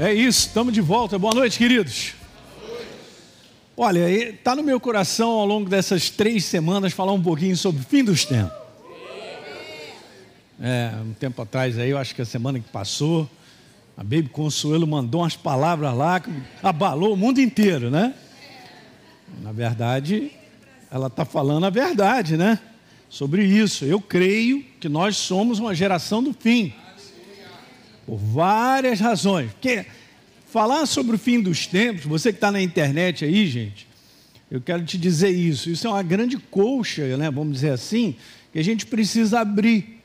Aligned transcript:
É 0.00 0.14
isso, 0.14 0.46
estamos 0.46 0.72
de 0.72 0.80
volta. 0.80 1.18
Boa 1.18 1.34
noite, 1.34 1.58
queridos. 1.58 2.12
Olha, 3.76 4.08
está 4.08 4.54
no 4.54 4.62
meu 4.62 4.78
coração 4.78 5.30
ao 5.30 5.44
longo 5.44 5.68
dessas 5.68 6.08
três 6.08 6.44
semanas 6.44 6.92
falar 6.92 7.10
um 7.10 7.20
pouquinho 7.20 7.56
sobre 7.56 7.82
o 7.82 7.84
fim 7.84 8.04
dos 8.04 8.24
tempos. 8.24 8.56
É, 10.62 10.92
um 11.02 11.12
tempo 11.14 11.42
atrás 11.42 11.76
aí, 11.76 11.90
eu 11.90 11.98
acho 11.98 12.14
que 12.14 12.22
a 12.22 12.24
semana 12.24 12.60
que 12.60 12.68
passou, 12.68 13.28
a 13.96 14.04
Baby 14.04 14.28
Consuelo 14.28 14.86
mandou 14.86 15.22
umas 15.22 15.34
palavras 15.34 15.92
lá 15.92 16.20
que 16.20 16.30
abalou 16.62 17.14
o 17.14 17.16
mundo 17.16 17.40
inteiro, 17.40 17.90
né? 17.90 18.14
Na 19.42 19.50
verdade, 19.50 20.30
ela 20.92 21.08
está 21.08 21.24
falando 21.24 21.66
a 21.66 21.70
verdade, 21.70 22.36
né? 22.36 22.60
Sobre 23.10 23.44
isso. 23.44 23.84
Eu 23.84 24.00
creio 24.00 24.64
que 24.78 24.88
nós 24.88 25.16
somos 25.16 25.58
uma 25.58 25.74
geração 25.74 26.22
do 26.22 26.32
fim. 26.32 26.72
Por 28.08 28.16
várias 28.16 29.00
razões. 29.00 29.52
Porque 29.52 29.84
falar 30.46 30.86
sobre 30.86 31.16
o 31.16 31.18
fim 31.18 31.42
dos 31.42 31.66
tempos, 31.66 32.06
você 32.06 32.32
que 32.32 32.38
está 32.38 32.50
na 32.50 32.62
internet 32.62 33.22
aí, 33.22 33.46
gente, 33.46 33.86
eu 34.50 34.62
quero 34.62 34.82
te 34.82 34.96
dizer 34.96 35.28
isso. 35.28 35.68
Isso 35.68 35.86
é 35.86 35.90
uma 35.90 36.02
grande 36.02 36.38
colcha, 36.38 37.18
né, 37.18 37.30
vamos 37.30 37.52
dizer 37.52 37.68
assim, 37.68 38.16
que 38.50 38.58
a 38.58 38.64
gente 38.64 38.86
precisa 38.86 39.40
abrir. 39.40 40.00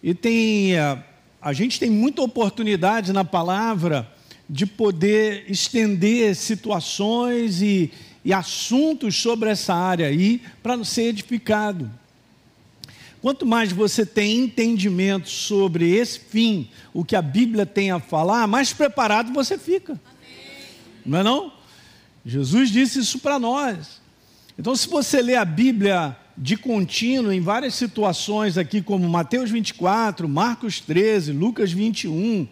E 0.00 0.14
tem. 0.14 0.78
A, 0.78 1.02
a 1.42 1.52
gente 1.52 1.80
tem 1.80 1.90
muita 1.90 2.22
oportunidade 2.22 3.12
na 3.12 3.24
palavra 3.24 4.08
de 4.48 4.64
poder 4.64 5.46
estender 5.48 6.36
situações 6.36 7.60
e, 7.60 7.90
e 8.24 8.32
assuntos 8.32 9.16
sobre 9.16 9.50
essa 9.50 9.74
área 9.74 10.06
aí 10.06 10.40
para 10.62 10.84
ser 10.84 11.08
edificado. 11.08 11.90
Quanto 13.26 13.44
mais 13.44 13.72
você 13.72 14.06
tem 14.06 14.38
entendimento 14.38 15.28
sobre 15.28 15.90
esse 15.92 16.16
fim, 16.16 16.70
o 16.94 17.04
que 17.04 17.16
a 17.16 17.20
Bíblia 17.20 17.66
tem 17.66 17.90
a 17.90 17.98
falar, 17.98 18.46
mais 18.46 18.72
preparado 18.72 19.32
você 19.32 19.58
fica. 19.58 19.94
Amém. 19.94 20.44
Não 21.04 21.18
é 21.18 21.22
não? 21.24 21.52
Jesus 22.24 22.70
disse 22.70 23.00
isso 23.00 23.18
para 23.18 23.36
nós. 23.36 24.00
Então, 24.56 24.76
se 24.76 24.88
você 24.88 25.20
lê 25.20 25.34
a 25.34 25.44
Bíblia 25.44 26.16
de 26.38 26.56
contínuo 26.56 27.32
em 27.32 27.40
várias 27.40 27.74
situações 27.74 28.56
aqui, 28.56 28.80
como 28.80 29.08
Mateus 29.08 29.50
24, 29.50 30.28
Marcos 30.28 30.78
13, 30.78 31.32
Lucas 31.32 31.72
21, 31.72 32.46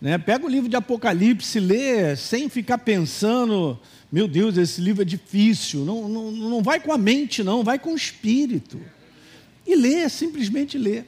né? 0.00 0.18
pega 0.18 0.44
o 0.44 0.50
livro 0.50 0.68
de 0.68 0.74
Apocalipse, 0.74 1.60
lê 1.60 2.16
sem 2.16 2.48
ficar 2.48 2.78
pensando, 2.78 3.78
meu 4.10 4.26
Deus, 4.26 4.56
esse 4.56 4.80
livro 4.80 5.02
é 5.02 5.04
difícil. 5.04 5.84
Não, 5.84 6.08
não, 6.08 6.32
não 6.32 6.60
vai 6.60 6.80
com 6.80 6.92
a 6.92 6.98
mente, 6.98 7.44
não, 7.44 7.62
vai 7.62 7.78
com 7.78 7.92
o 7.92 7.96
espírito. 7.96 8.80
E 9.68 9.76
lê, 9.76 10.08
simplesmente 10.08 10.78
lê. 10.78 11.04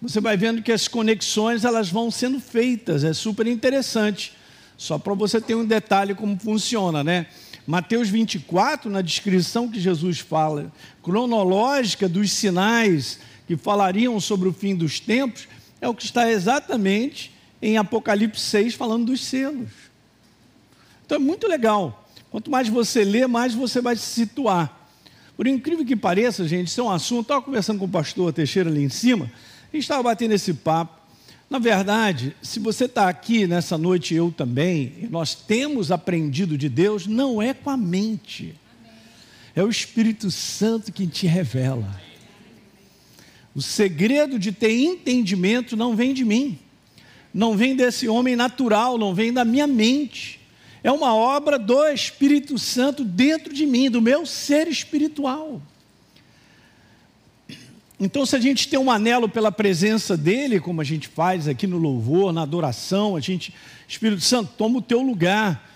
Você 0.00 0.20
vai 0.20 0.36
vendo 0.36 0.62
que 0.62 0.70
as 0.70 0.86
conexões 0.86 1.64
elas 1.64 1.90
vão 1.90 2.12
sendo 2.12 2.38
feitas, 2.38 3.02
é 3.02 3.12
super 3.12 3.44
interessante. 3.48 4.34
Só 4.78 4.98
para 4.98 5.14
você 5.14 5.40
ter 5.40 5.56
um 5.56 5.64
detalhe 5.64 6.14
como 6.14 6.38
funciona, 6.38 7.02
né? 7.02 7.26
Mateus 7.66 8.08
24, 8.08 8.88
na 8.88 9.02
descrição 9.02 9.68
que 9.68 9.80
Jesus 9.80 10.20
fala, 10.20 10.72
cronológica 11.02 12.08
dos 12.08 12.30
sinais 12.30 13.18
que 13.48 13.56
falariam 13.56 14.20
sobre 14.20 14.48
o 14.48 14.52
fim 14.52 14.76
dos 14.76 15.00
tempos, 15.00 15.48
é 15.80 15.88
o 15.88 15.94
que 15.94 16.04
está 16.04 16.30
exatamente 16.30 17.32
em 17.60 17.78
Apocalipse 17.78 18.40
6, 18.42 18.74
falando 18.74 19.06
dos 19.06 19.24
selos. 19.24 19.70
Então 21.04 21.16
é 21.16 21.18
muito 21.18 21.48
legal. 21.48 22.08
Quanto 22.30 22.48
mais 22.48 22.68
você 22.68 23.02
lê, 23.02 23.26
mais 23.26 23.54
você 23.54 23.80
vai 23.80 23.96
se 23.96 24.06
situar. 24.06 24.85
Por 25.36 25.46
incrível 25.46 25.84
que 25.84 25.94
pareça, 25.94 26.48
gente, 26.48 26.68
isso 26.68 26.80
é 26.80 26.84
um 26.84 26.90
assunto. 26.90 27.22
Estava 27.22 27.42
conversando 27.42 27.78
com 27.78 27.84
o 27.84 27.88
pastor 27.88 28.32
Teixeira 28.32 28.70
ali 28.70 28.82
em 28.82 28.88
cima, 28.88 29.30
a 29.70 29.76
gente 29.76 29.82
estava 29.82 30.02
batendo 30.02 30.32
esse 30.32 30.54
papo. 30.54 30.96
Na 31.48 31.58
verdade, 31.58 32.34
se 32.42 32.58
você 32.58 32.86
está 32.86 33.08
aqui 33.08 33.46
nessa 33.46 33.78
noite, 33.78 34.14
eu 34.14 34.32
também, 34.36 35.06
nós 35.10 35.34
temos 35.34 35.92
aprendido 35.92 36.58
de 36.58 36.68
Deus, 36.68 37.06
não 37.06 37.40
é 37.40 37.54
com 37.54 37.70
a 37.70 37.76
mente, 37.76 38.54
é 39.54 39.62
o 39.62 39.68
Espírito 39.68 40.30
Santo 40.30 40.90
que 40.90 41.06
te 41.06 41.26
revela. 41.26 42.00
O 43.54 43.62
segredo 43.62 44.38
de 44.38 44.50
ter 44.50 44.72
entendimento 44.72 45.76
não 45.76 45.94
vem 45.94 46.12
de 46.12 46.24
mim, 46.24 46.58
não 47.32 47.56
vem 47.56 47.76
desse 47.76 48.08
homem 48.08 48.34
natural, 48.34 48.98
não 48.98 49.14
vem 49.14 49.32
da 49.32 49.44
minha 49.44 49.66
mente 49.66 50.40
é 50.86 50.92
uma 50.92 51.12
obra 51.12 51.58
do 51.58 51.84
Espírito 51.88 52.56
Santo 52.60 53.04
dentro 53.04 53.52
de 53.52 53.66
mim, 53.66 53.90
do 53.90 54.00
meu 54.00 54.24
ser 54.24 54.68
espiritual. 54.68 55.60
Então, 57.98 58.24
se 58.24 58.36
a 58.36 58.38
gente 58.38 58.68
tem 58.68 58.78
um 58.78 58.88
anelo 58.88 59.28
pela 59.28 59.50
presença 59.50 60.16
dele, 60.16 60.60
como 60.60 60.80
a 60.80 60.84
gente 60.84 61.08
faz 61.08 61.48
aqui 61.48 61.66
no 61.66 61.76
louvor, 61.76 62.32
na 62.32 62.42
adoração, 62.42 63.16
a 63.16 63.20
gente, 63.20 63.52
Espírito 63.88 64.20
Santo, 64.20 64.52
toma 64.56 64.78
o 64.78 64.82
teu 64.82 65.02
lugar. 65.02 65.68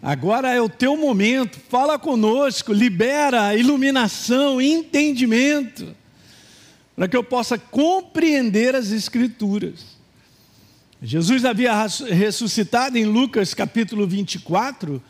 Agora 0.00 0.54
é 0.54 0.60
o 0.60 0.68
teu 0.68 0.96
momento, 0.96 1.58
fala 1.68 1.98
conosco, 1.98 2.72
libera 2.72 3.56
iluminação, 3.56 4.62
entendimento, 4.62 5.92
para 6.94 7.08
que 7.08 7.16
eu 7.16 7.24
possa 7.24 7.58
compreender 7.58 8.76
as 8.76 8.92
Escrituras. 8.92 9.91
Jesus 11.04 11.44
havia 11.44 11.74
ressuscitado 12.12 12.96
em 12.96 13.04
Lucas 13.04 13.52
capítulo 13.54 14.06
24, 14.06 15.02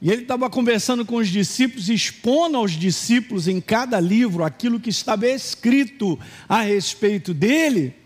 e 0.00 0.12
ele 0.12 0.22
estava 0.22 0.48
conversando 0.48 1.04
com 1.04 1.16
os 1.16 1.26
discípulos, 1.26 1.88
expondo 1.88 2.56
aos 2.56 2.70
discípulos 2.70 3.48
em 3.48 3.60
cada 3.60 3.98
livro 3.98 4.44
aquilo 4.44 4.78
que 4.78 4.90
estava 4.90 5.26
escrito 5.26 6.16
a 6.48 6.60
respeito 6.60 7.34
dele. 7.34 7.96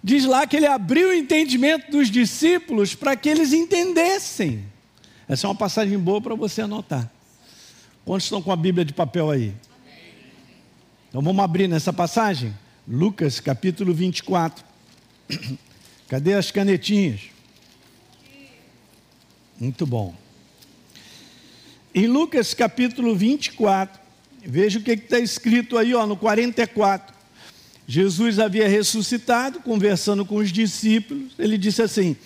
Diz 0.00 0.24
lá 0.26 0.46
que 0.46 0.56
ele 0.56 0.66
abriu 0.66 1.08
o 1.08 1.12
entendimento 1.12 1.90
dos 1.90 2.08
discípulos 2.08 2.94
para 2.94 3.16
que 3.16 3.28
eles 3.28 3.52
entendessem. 3.52 4.64
Essa 5.28 5.48
é 5.48 5.50
uma 5.50 5.56
passagem 5.56 5.98
boa 5.98 6.20
para 6.20 6.36
você 6.36 6.62
anotar. 6.62 7.10
Quantos 8.04 8.26
estão 8.26 8.40
com 8.40 8.52
a 8.52 8.56
Bíblia 8.56 8.84
de 8.84 8.92
papel 8.92 9.28
aí? 9.28 9.52
Então 11.08 11.20
vamos 11.20 11.42
abrir 11.42 11.66
nessa 11.66 11.92
passagem? 11.92 12.54
Lucas 12.86 13.40
capítulo 13.40 13.92
24. 13.92 14.71
Cadê 16.08 16.34
as 16.34 16.50
canetinhas? 16.50 17.20
Muito 19.58 19.86
bom. 19.86 20.14
Em 21.94 22.06
Lucas 22.06 22.54
capítulo 22.54 23.14
24, 23.14 24.00
veja 24.44 24.78
o 24.78 24.82
que 24.82 24.92
está 24.92 25.18
escrito 25.18 25.76
aí 25.78 25.94
ó, 25.94 26.06
no 26.06 26.16
44. 26.16 27.14
Jesus 27.86 28.38
havia 28.38 28.68
ressuscitado, 28.68 29.60
conversando 29.60 30.24
com 30.24 30.36
os 30.36 30.50
discípulos, 30.50 31.32
ele 31.38 31.58
disse 31.58 31.82
assim: 31.82 32.16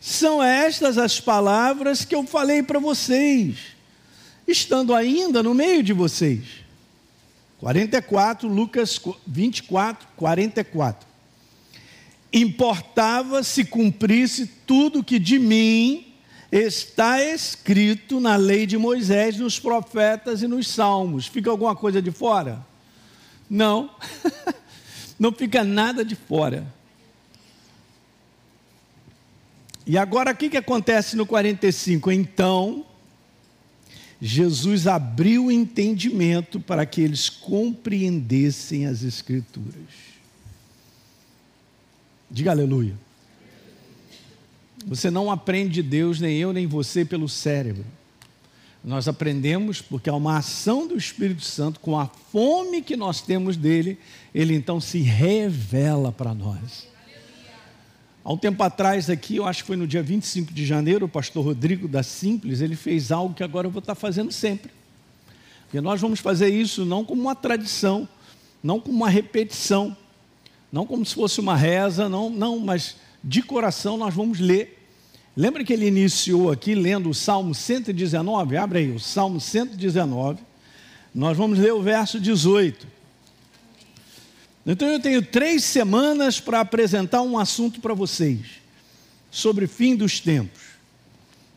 São 0.00 0.42
estas 0.42 0.96
as 0.96 1.20
palavras 1.20 2.04
que 2.04 2.14
eu 2.14 2.24
falei 2.24 2.62
para 2.62 2.78
vocês, 2.78 3.58
estando 4.46 4.94
ainda 4.94 5.42
no 5.42 5.52
meio 5.52 5.82
de 5.82 5.92
vocês. 5.92 6.60
44, 7.58 8.48
Lucas 8.48 8.98
24, 9.26 10.08
44 10.16 11.09
importava 12.32 13.42
se 13.42 13.64
cumprisse 13.64 14.46
tudo 14.66 15.02
que 15.02 15.18
de 15.18 15.38
mim 15.38 16.06
está 16.52 17.22
escrito 17.22 18.20
na 18.20 18.36
lei 18.36 18.66
de 18.66 18.76
Moisés, 18.76 19.36
nos 19.36 19.58
profetas 19.58 20.42
e 20.42 20.48
nos 20.48 20.68
salmos. 20.68 21.26
Fica 21.26 21.50
alguma 21.50 21.76
coisa 21.76 22.02
de 22.02 22.10
fora? 22.10 22.64
Não, 23.48 23.90
não 25.18 25.32
fica 25.32 25.62
nada 25.64 26.04
de 26.04 26.14
fora. 26.14 26.66
E 29.86 29.96
agora 29.98 30.32
o 30.32 30.36
que, 30.36 30.50
que 30.50 30.56
acontece 30.56 31.16
no 31.16 31.26
45? 31.26 32.12
Então, 32.12 32.84
Jesus 34.20 34.86
abriu 34.86 35.46
o 35.46 35.52
entendimento 35.52 36.60
para 36.60 36.84
que 36.84 37.00
eles 37.00 37.28
compreendessem 37.28 38.86
as 38.86 39.02
Escrituras. 39.02 40.09
Diga 42.30 42.52
aleluia. 42.52 42.94
Você 44.86 45.10
não 45.10 45.30
aprende 45.30 45.74
de 45.74 45.82
Deus, 45.82 46.20
nem 46.20 46.36
eu, 46.36 46.52
nem 46.52 46.66
você, 46.66 47.04
pelo 47.04 47.28
cérebro. 47.28 47.84
Nós 48.82 49.08
aprendemos 49.08 49.82
porque 49.82 50.08
há 50.08 50.14
uma 50.14 50.38
ação 50.38 50.86
do 50.86 50.96
Espírito 50.96 51.44
Santo, 51.44 51.80
com 51.80 51.98
a 51.98 52.06
fome 52.06 52.80
que 52.80 52.96
nós 52.96 53.20
temos 53.20 53.56
dele, 53.56 53.98
ele 54.34 54.54
então 54.54 54.80
se 54.80 55.00
revela 55.00 56.10
para 56.10 56.32
nós. 56.32 56.88
Há 58.24 58.32
um 58.32 58.38
tempo 58.38 58.62
atrás 58.62 59.10
aqui, 59.10 59.36
eu 59.36 59.46
acho 59.46 59.62
que 59.62 59.66
foi 59.66 59.76
no 59.76 59.86
dia 59.86 60.02
25 60.02 60.52
de 60.52 60.64
janeiro, 60.64 61.06
o 61.06 61.08
pastor 61.08 61.44
Rodrigo 61.44 61.88
da 61.88 62.02
Simples, 62.02 62.60
ele 62.60 62.76
fez 62.76 63.10
algo 63.10 63.34
que 63.34 63.42
agora 63.42 63.66
eu 63.66 63.70
vou 63.70 63.80
estar 63.80 63.94
fazendo 63.94 64.32
sempre. 64.32 64.70
Porque 65.64 65.80
nós 65.80 66.00
vamos 66.00 66.20
fazer 66.20 66.48
isso 66.48 66.84
não 66.84 67.04
como 67.04 67.20
uma 67.20 67.34
tradição, 67.34 68.08
não 68.62 68.80
como 68.80 68.96
uma 68.96 69.08
repetição, 69.08 69.96
não 70.72 70.86
como 70.86 71.04
se 71.04 71.14
fosse 71.14 71.40
uma 71.40 71.56
reza, 71.56 72.08
não, 72.08 72.30
não, 72.30 72.58
mas 72.58 72.96
de 73.22 73.42
coração 73.42 73.96
nós 73.96 74.14
vamos 74.14 74.38
ler. 74.38 74.78
Lembra 75.36 75.64
que 75.64 75.72
ele 75.72 75.86
iniciou 75.86 76.50
aqui 76.50 76.74
lendo 76.74 77.10
o 77.10 77.14
Salmo 77.14 77.54
119? 77.54 78.56
Abre 78.56 78.80
aí, 78.80 78.90
o 78.90 79.00
Salmo 79.00 79.40
119. 79.40 80.38
Nós 81.14 81.36
vamos 81.36 81.58
ler 81.58 81.72
o 81.72 81.82
verso 81.82 82.20
18. 82.20 82.86
Então 84.66 84.88
eu 84.88 85.00
tenho 85.00 85.22
três 85.22 85.64
semanas 85.64 86.38
para 86.38 86.60
apresentar 86.60 87.22
um 87.22 87.38
assunto 87.38 87.80
para 87.80 87.94
vocês. 87.94 88.60
sobre 89.30 89.68
fim 89.68 89.94
dos 89.94 90.18
tempos. 90.18 90.60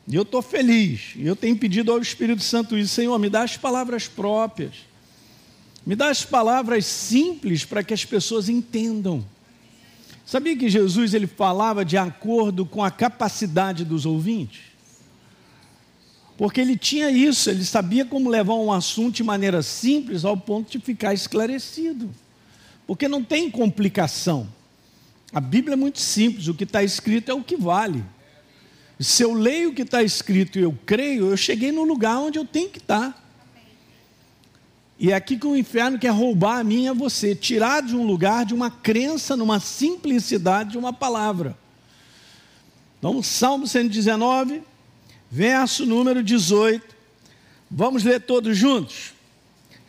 E 0.08 0.16
eu 0.16 0.24
estou 0.24 0.42
feliz, 0.42 1.14
eu 1.18 1.36
tenho 1.36 1.58
pedido 1.58 1.92
ao 1.92 2.00
Espírito 2.00 2.44
Santo 2.44 2.78
isso, 2.78 2.94
Senhor, 2.94 3.18
me 3.18 3.30
dá 3.30 3.42
as 3.42 3.58
palavras 3.58 4.08
próprias, 4.08 4.74
me 5.86 5.96
dá 5.96 6.10
as 6.10 6.24
palavras 6.24 6.86
simples 6.86 7.66
para 7.66 7.84
que 7.84 7.94
as 7.94 8.06
pessoas 8.06 8.48
entendam. 8.48 9.26
Sabia 10.26 10.56
que 10.56 10.70
Jesus 10.70 11.14
ele 11.14 11.28
falava 11.28 11.84
de 11.84 11.98
acordo 11.98 12.66
com 12.66 12.84
a 12.84 12.90
capacidade 12.90 13.84
dos 13.84 14.06
ouvintes? 14.06 14.62
Porque 16.38 16.62
ele 16.62 16.78
tinha 16.78 17.12
isso, 17.12 17.50
ele 17.50 17.64
sabia 17.64 18.06
como 18.06 18.30
levar 18.30 18.56
um 18.56 18.72
assunto 18.72 19.16
de 19.16 19.24
maneira 19.24 19.62
simples 19.62 20.26
ao 20.26 20.36
ponto 20.36 20.72
de 20.72 20.80
ficar 20.84 21.14
esclarecido. 21.14 22.10
Porque 22.88 23.08
não 23.08 23.24
tem 23.24 23.52
complicação. 23.52 24.48
A 25.32 25.40
Bíblia 25.40 25.74
é 25.74 25.78
muito 25.78 26.00
simples, 26.00 26.48
o 26.48 26.54
que 26.54 26.64
está 26.64 26.84
escrito 26.84 27.30
é 27.30 27.34
o 27.34 27.44
que 27.44 27.56
vale. 27.56 28.04
Se 29.00 29.24
eu 29.24 29.34
leio 29.34 29.72
o 29.72 29.74
que 29.74 29.82
está 29.82 30.02
escrito 30.02 30.58
e 30.58 30.62
eu 30.62 30.78
creio, 30.86 31.30
eu 31.30 31.38
cheguei 31.38 31.72
no 31.72 31.84
lugar 31.84 32.18
onde 32.20 32.40
eu 32.40 32.46
tenho 32.46 32.70
que 32.70 32.78
estar. 32.78 33.23
E 35.04 35.12
é 35.12 35.16
aqui 35.16 35.36
que 35.36 35.46
o 35.46 35.54
inferno 35.54 36.00
quer 36.00 36.12
roubar 36.12 36.60
a 36.60 36.64
mim 36.64 36.86
e 36.86 36.88
a 36.88 36.94
você, 36.94 37.36
tirar 37.36 37.82
de 37.82 37.94
um 37.94 38.04
lugar, 38.04 38.46
de 38.46 38.54
uma 38.54 38.72
crença, 38.72 39.36
numa 39.36 39.60
simplicidade 39.60 40.72
de 40.72 40.78
uma 40.78 40.94
palavra. 40.94 41.58
Então, 42.98 43.22
Salmo 43.22 43.68
119, 43.68 44.64
verso 45.30 45.86
número 45.86 46.24
18. 46.24 46.96
Vamos 47.70 48.06
ler 48.06 48.22
todos 48.22 48.58
juntos? 48.58 49.12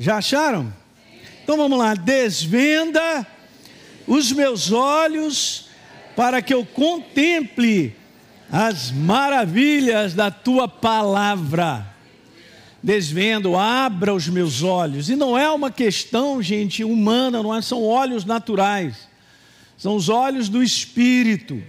Já 0.01 0.17
acharam? 0.17 0.75
Então 1.45 1.57
vamos 1.57 1.79
lá. 1.79 1.95
Desvenda 1.95 3.25
os 4.09 4.33
meus 4.33 4.73
olhos 4.73 5.69
para 6.17 6.43
que 6.43 6.53
eu 6.53 6.67
contemple 6.67 7.95
as 8.51 8.91
maravilhas 8.91 10.13
da 10.13 10.33
tua 10.33 10.67
palavra. 10.67 11.94
Desvendo, 12.85 13.57
abra 13.57 14.13
os 14.15 14.29
meus 14.29 14.63
olhos. 14.63 15.09
E 15.09 15.17
não 15.17 15.39
é 15.39 15.49
uma 15.51 15.71
questão, 15.71 16.43
gente, 16.43 16.85
humana, 16.85 17.43
não 17.43 17.55
é, 17.55 17.63
são 17.63 17.83
olhos 17.83 18.27
naturais. 18.27 19.09
São 19.79 19.97
os 19.97 20.11
olhos 20.11 20.51
do 20.51 20.63
Espírito. 20.63 21.63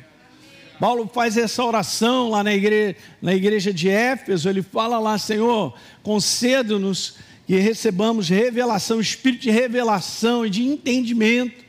Paulo 0.77 1.09
faz 1.13 1.38
essa 1.38 1.63
oração 1.63 2.29
lá 2.29 2.44
na 2.44 2.53
igreja, 2.53 2.97
na 3.21 3.33
igreja 3.33 3.71
de 3.71 3.88
Éfeso, 3.88 4.50
ele 4.50 4.62
fala 4.62 5.00
lá, 5.00 5.17
Senhor, 5.17 5.73
conceda-nos 6.03 7.15
que 7.47 7.56
recebamos 7.59 8.27
revelação, 8.27 9.00
espírito 9.00 9.44
de 9.44 9.51
revelação 9.51 10.45
e 10.45 10.50
de 10.50 10.63
entendimento 10.63 11.63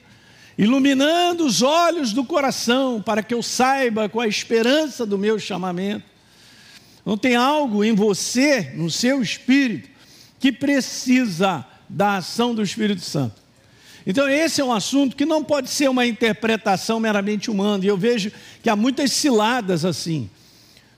iluminando 0.58 1.44
os 1.44 1.62
olhos 1.62 2.12
do 2.12 2.25
coração, 2.25 3.02
para 3.02 3.22
que 3.22 3.34
eu 3.34 3.43
saiba 3.43 4.08
com 4.08 4.20
a 4.20 4.26
esperança 4.26 5.04
do 5.04 5.19
meu 5.19 5.38
chamamento. 5.38 6.15
Não 7.06 7.17
tem 7.17 7.37
algo 7.37 7.85
em 7.85 7.94
você, 7.94 8.73
no 8.75 8.91
seu 8.91 9.23
espírito, 9.23 9.88
que 10.41 10.50
precisa 10.50 11.64
da 11.88 12.17
ação 12.17 12.53
do 12.53 12.61
Espírito 12.61 13.00
Santo. 13.00 13.41
Então, 14.05 14.29
esse 14.29 14.61
é 14.61 14.64
um 14.64 14.73
assunto 14.73 15.14
que 15.14 15.25
não 15.25 15.44
pode 15.44 15.70
ser 15.70 15.88
uma 15.88 16.05
interpretação 16.05 16.99
meramente 16.99 17.49
humana, 17.49 17.85
e 17.85 17.87
eu 17.87 17.97
vejo 17.97 18.32
que 18.61 18.69
há 18.69 18.75
muitas 18.75 19.12
ciladas 19.12 19.85
assim. 19.85 20.29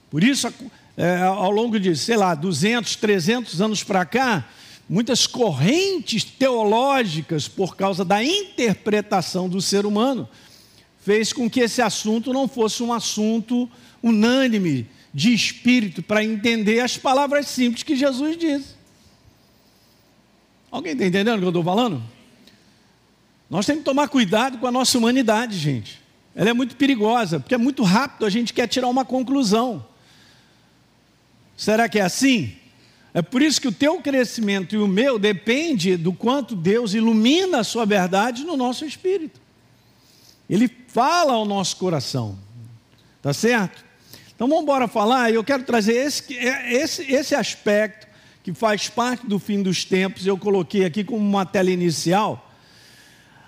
Por 0.09 0.23
isso, 0.23 0.51
é, 0.97 1.21
ao 1.21 1.51
longo 1.51 1.79
de, 1.79 1.95
sei 1.95 2.17
lá, 2.17 2.33
200, 2.33 2.95
300 2.95 3.61
anos 3.61 3.83
para 3.83 4.03
cá, 4.03 4.49
muitas 4.89 5.27
correntes 5.27 6.23
teológicas, 6.23 7.47
por 7.47 7.75
causa 7.75 8.03
da 8.03 8.23
interpretação 8.23 9.47
do 9.47 9.61
ser 9.61 9.85
humano, 9.85 10.27
fez 11.05 11.31
com 11.31 11.47
que 11.47 11.59
esse 11.59 11.83
assunto 11.83 12.33
não 12.33 12.47
fosse 12.47 12.81
um 12.81 12.91
assunto 12.91 13.69
unânime 14.01 14.87
de 15.13 15.33
espírito 15.33 16.03
para 16.03 16.23
entender 16.23 16.79
as 16.79 16.97
palavras 16.97 17.47
simples 17.47 17.83
que 17.83 17.95
Jesus 17.95 18.37
disse. 18.37 18.75
Alguém 20.71 20.93
está 20.93 21.05
entendendo 21.05 21.37
o 21.37 21.39
que 21.39 21.45
eu 21.45 21.49
estou 21.49 21.63
falando? 21.63 22.01
Nós 23.49 23.65
temos 23.65 23.81
que 23.81 23.85
tomar 23.85 24.07
cuidado 24.07 24.59
com 24.59 24.67
a 24.67 24.71
nossa 24.71 24.97
humanidade, 24.97 25.57
gente. 25.57 25.99
Ela 26.35 26.51
é 26.51 26.53
muito 26.53 26.75
perigosa, 26.75 27.39
porque 27.39 27.55
é 27.55 27.57
muito 27.57 27.83
rápido 27.83 28.25
a 28.25 28.29
gente 28.29 28.53
quer 28.53 28.67
tirar 28.67 28.87
uma 28.87 29.03
conclusão. 29.03 29.83
Será 31.57 31.89
que 31.89 31.99
é 31.99 32.03
assim? 32.03 32.55
É 33.13 33.21
por 33.21 33.41
isso 33.41 33.59
que 33.59 33.67
o 33.67 33.71
teu 33.71 33.99
crescimento 34.01 34.75
e 34.75 34.77
o 34.77 34.87
meu 34.87 35.17
depende 35.17 35.97
do 35.97 36.13
quanto 36.13 36.55
Deus 36.55 36.93
ilumina 36.93 37.61
a 37.61 37.63
sua 37.63 37.85
verdade 37.85 38.43
no 38.43 38.55
nosso 38.55 38.85
espírito. 38.85 39.41
Ele 40.47 40.69
fala 40.87 41.33
ao 41.33 41.45
nosso 41.45 41.75
coração. 41.77 42.37
Tá 43.21 43.33
certo? 43.33 43.83
Então 44.39 44.47
vamos 44.47 44.63
embora 44.63 44.87
falar, 44.87 45.33
eu 45.33 45.43
quero 45.43 45.63
trazer 45.63 45.95
esse, 45.95 46.33
esse, 46.33 47.11
esse 47.11 47.35
aspecto 47.35 48.07
que 48.41 48.53
faz 48.53 48.87
parte 48.87 49.27
do 49.27 49.37
fim 49.37 49.61
dos 49.61 49.83
tempos, 49.83 50.25
eu 50.25 50.37
coloquei 50.37 50.85
aqui 50.85 51.03
como 51.03 51.19
uma 51.19 51.45
tela 51.45 51.69
inicial. 51.69 52.49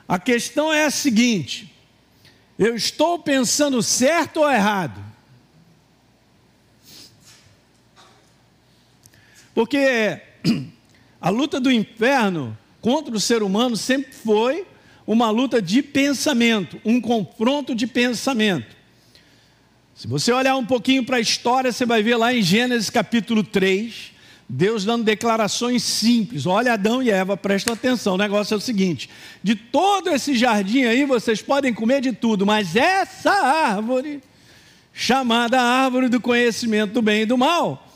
A 0.05 0.19
questão 0.19 0.73
é 0.73 0.83
a 0.83 0.91
seguinte: 0.91 1.73
eu 2.59 2.75
estou 2.75 3.17
pensando 3.19 3.81
certo 3.81 4.41
ou 4.41 4.51
errado? 4.51 5.01
Porque 9.55 10.19
a 11.21 11.29
luta 11.29 11.61
do 11.61 11.71
inferno 11.71 12.57
contra 12.81 13.15
o 13.15 13.19
ser 13.21 13.41
humano 13.43 13.77
sempre 13.77 14.11
foi 14.11 14.67
uma 15.07 15.29
luta 15.29 15.61
de 15.61 15.81
pensamento, 15.81 16.81
um 16.83 16.99
confronto 16.99 17.73
de 17.73 17.87
pensamento. 17.87 18.80
Se 19.95 20.07
você 20.07 20.31
olhar 20.31 20.55
um 20.55 20.65
pouquinho 20.65 21.05
para 21.05 21.17
a 21.17 21.21
história, 21.21 21.71
você 21.71 21.85
vai 21.85 22.01
ver 22.01 22.15
lá 22.15 22.33
em 22.33 22.41
Gênesis 22.41 22.89
capítulo 22.89 23.43
3, 23.43 24.11
Deus 24.47 24.83
dando 24.83 25.03
declarações 25.03 25.83
simples. 25.83 26.45
Olha, 26.45 26.73
Adão 26.73 27.01
e 27.01 27.09
Eva, 27.09 27.37
presta 27.37 27.73
atenção. 27.73 28.15
O 28.15 28.17
negócio 28.17 28.53
é 28.53 28.57
o 28.57 28.61
seguinte: 28.61 29.09
de 29.43 29.55
todo 29.55 30.09
esse 30.09 30.35
jardim 30.35 30.83
aí, 30.83 31.05
vocês 31.05 31.41
podem 31.41 31.73
comer 31.73 32.01
de 32.01 32.11
tudo, 32.11 32.45
mas 32.45 32.75
essa 32.75 33.31
árvore, 33.31 34.21
chamada 34.93 35.61
árvore 35.61 36.09
do 36.09 36.19
conhecimento 36.19 36.93
do 36.93 37.01
bem 37.01 37.21
e 37.21 37.25
do 37.25 37.37
mal, 37.37 37.87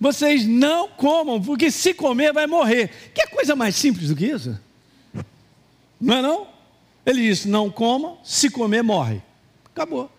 vocês 0.00 0.46
não 0.46 0.88
comam, 0.88 1.42
porque 1.42 1.70
se 1.70 1.92
comer 1.92 2.32
vai 2.32 2.46
morrer. 2.46 3.12
Que 3.14 3.26
coisa 3.26 3.54
mais 3.54 3.76
simples 3.76 4.08
do 4.08 4.16
que 4.16 4.26
isso? 4.26 4.58
Não 6.00 6.16
é 6.16 6.22
não? 6.22 6.46
Ele 7.04 7.28
disse: 7.28 7.48
não 7.48 7.70
coma, 7.70 8.16
se 8.22 8.48
comer 8.48 8.82
morre. 8.82 9.20
Acabou. 9.66 10.10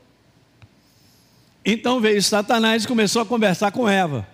Então 1.63 1.99
veio 1.99 2.21
Satanás 2.21 2.83
e 2.83 2.87
começou 2.87 3.21
a 3.21 3.25
conversar 3.25 3.71
com 3.71 3.87
Eva. 3.87 4.27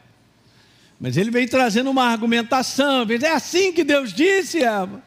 Mas 1.00 1.18
ele 1.18 1.30
veio 1.30 1.50
trazendo 1.50 1.90
uma 1.90 2.06
argumentação, 2.06 3.06
veio, 3.06 3.24
é 3.24 3.32
assim 3.32 3.72
que 3.72 3.84
Deus 3.84 4.14
disse, 4.14 4.64
Eva. 4.64 5.04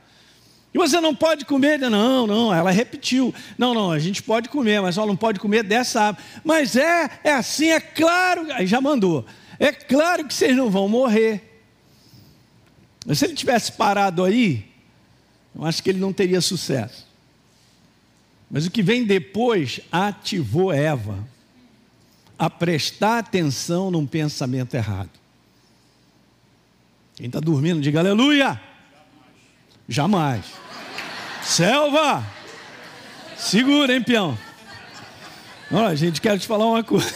E 0.72 0.78
você 0.78 1.00
não 1.00 1.14
pode 1.14 1.44
comer? 1.44 1.78
Não, 1.78 2.26
não, 2.26 2.54
ela 2.54 2.70
repetiu. 2.70 3.34
Não, 3.58 3.74
não, 3.74 3.90
a 3.90 3.98
gente 3.98 4.22
pode 4.22 4.48
comer, 4.48 4.80
mas 4.80 4.94
só 4.94 5.04
não 5.04 5.16
pode 5.16 5.40
comer 5.40 5.64
dessa 5.64 6.00
árvore. 6.02 6.24
Mas 6.44 6.76
é, 6.76 7.10
é 7.24 7.32
assim, 7.32 7.70
é 7.70 7.80
claro. 7.80 8.46
Aí 8.52 8.66
já 8.66 8.80
mandou. 8.80 9.26
É 9.58 9.72
claro 9.72 10.24
que 10.24 10.32
vocês 10.32 10.56
não 10.56 10.70
vão 10.70 10.88
morrer. 10.88 11.60
Mas 13.04 13.18
se 13.18 13.24
ele 13.24 13.34
tivesse 13.34 13.72
parado 13.72 14.22
aí, 14.22 14.64
eu 15.56 15.64
acho 15.64 15.82
que 15.82 15.90
ele 15.90 15.98
não 15.98 16.12
teria 16.12 16.40
sucesso. 16.40 17.04
Mas 18.48 18.64
o 18.64 18.70
que 18.70 18.82
vem 18.82 19.04
depois 19.04 19.80
ativou 19.90 20.72
Eva 20.72 21.28
a 22.40 22.48
prestar 22.48 23.18
atenção 23.18 23.90
num 23.90 24.06
pensamento 24.06 24.72
errado. 24.74 25.10
Quem 27.14 27.26
está 27.26 27.38
dormindo, 27.38 27.82
diga 27.82 27.98
aleluia. 27.98 28.58
Jamais. 29.86 30.46
Jamais. 30.46 30.46
Selva! 31.42 32.24
Segura, 33.36 33.94
hein, 33.94 34.02
peão? 34.02 34.38
Olha, 35.70 35.94
gente, 35.94 36.18
quero 36.18 36.38
te 36.38 36.46
falar 36.46 36.64
uma 36.64 36.82
coisa. 36.82 37.06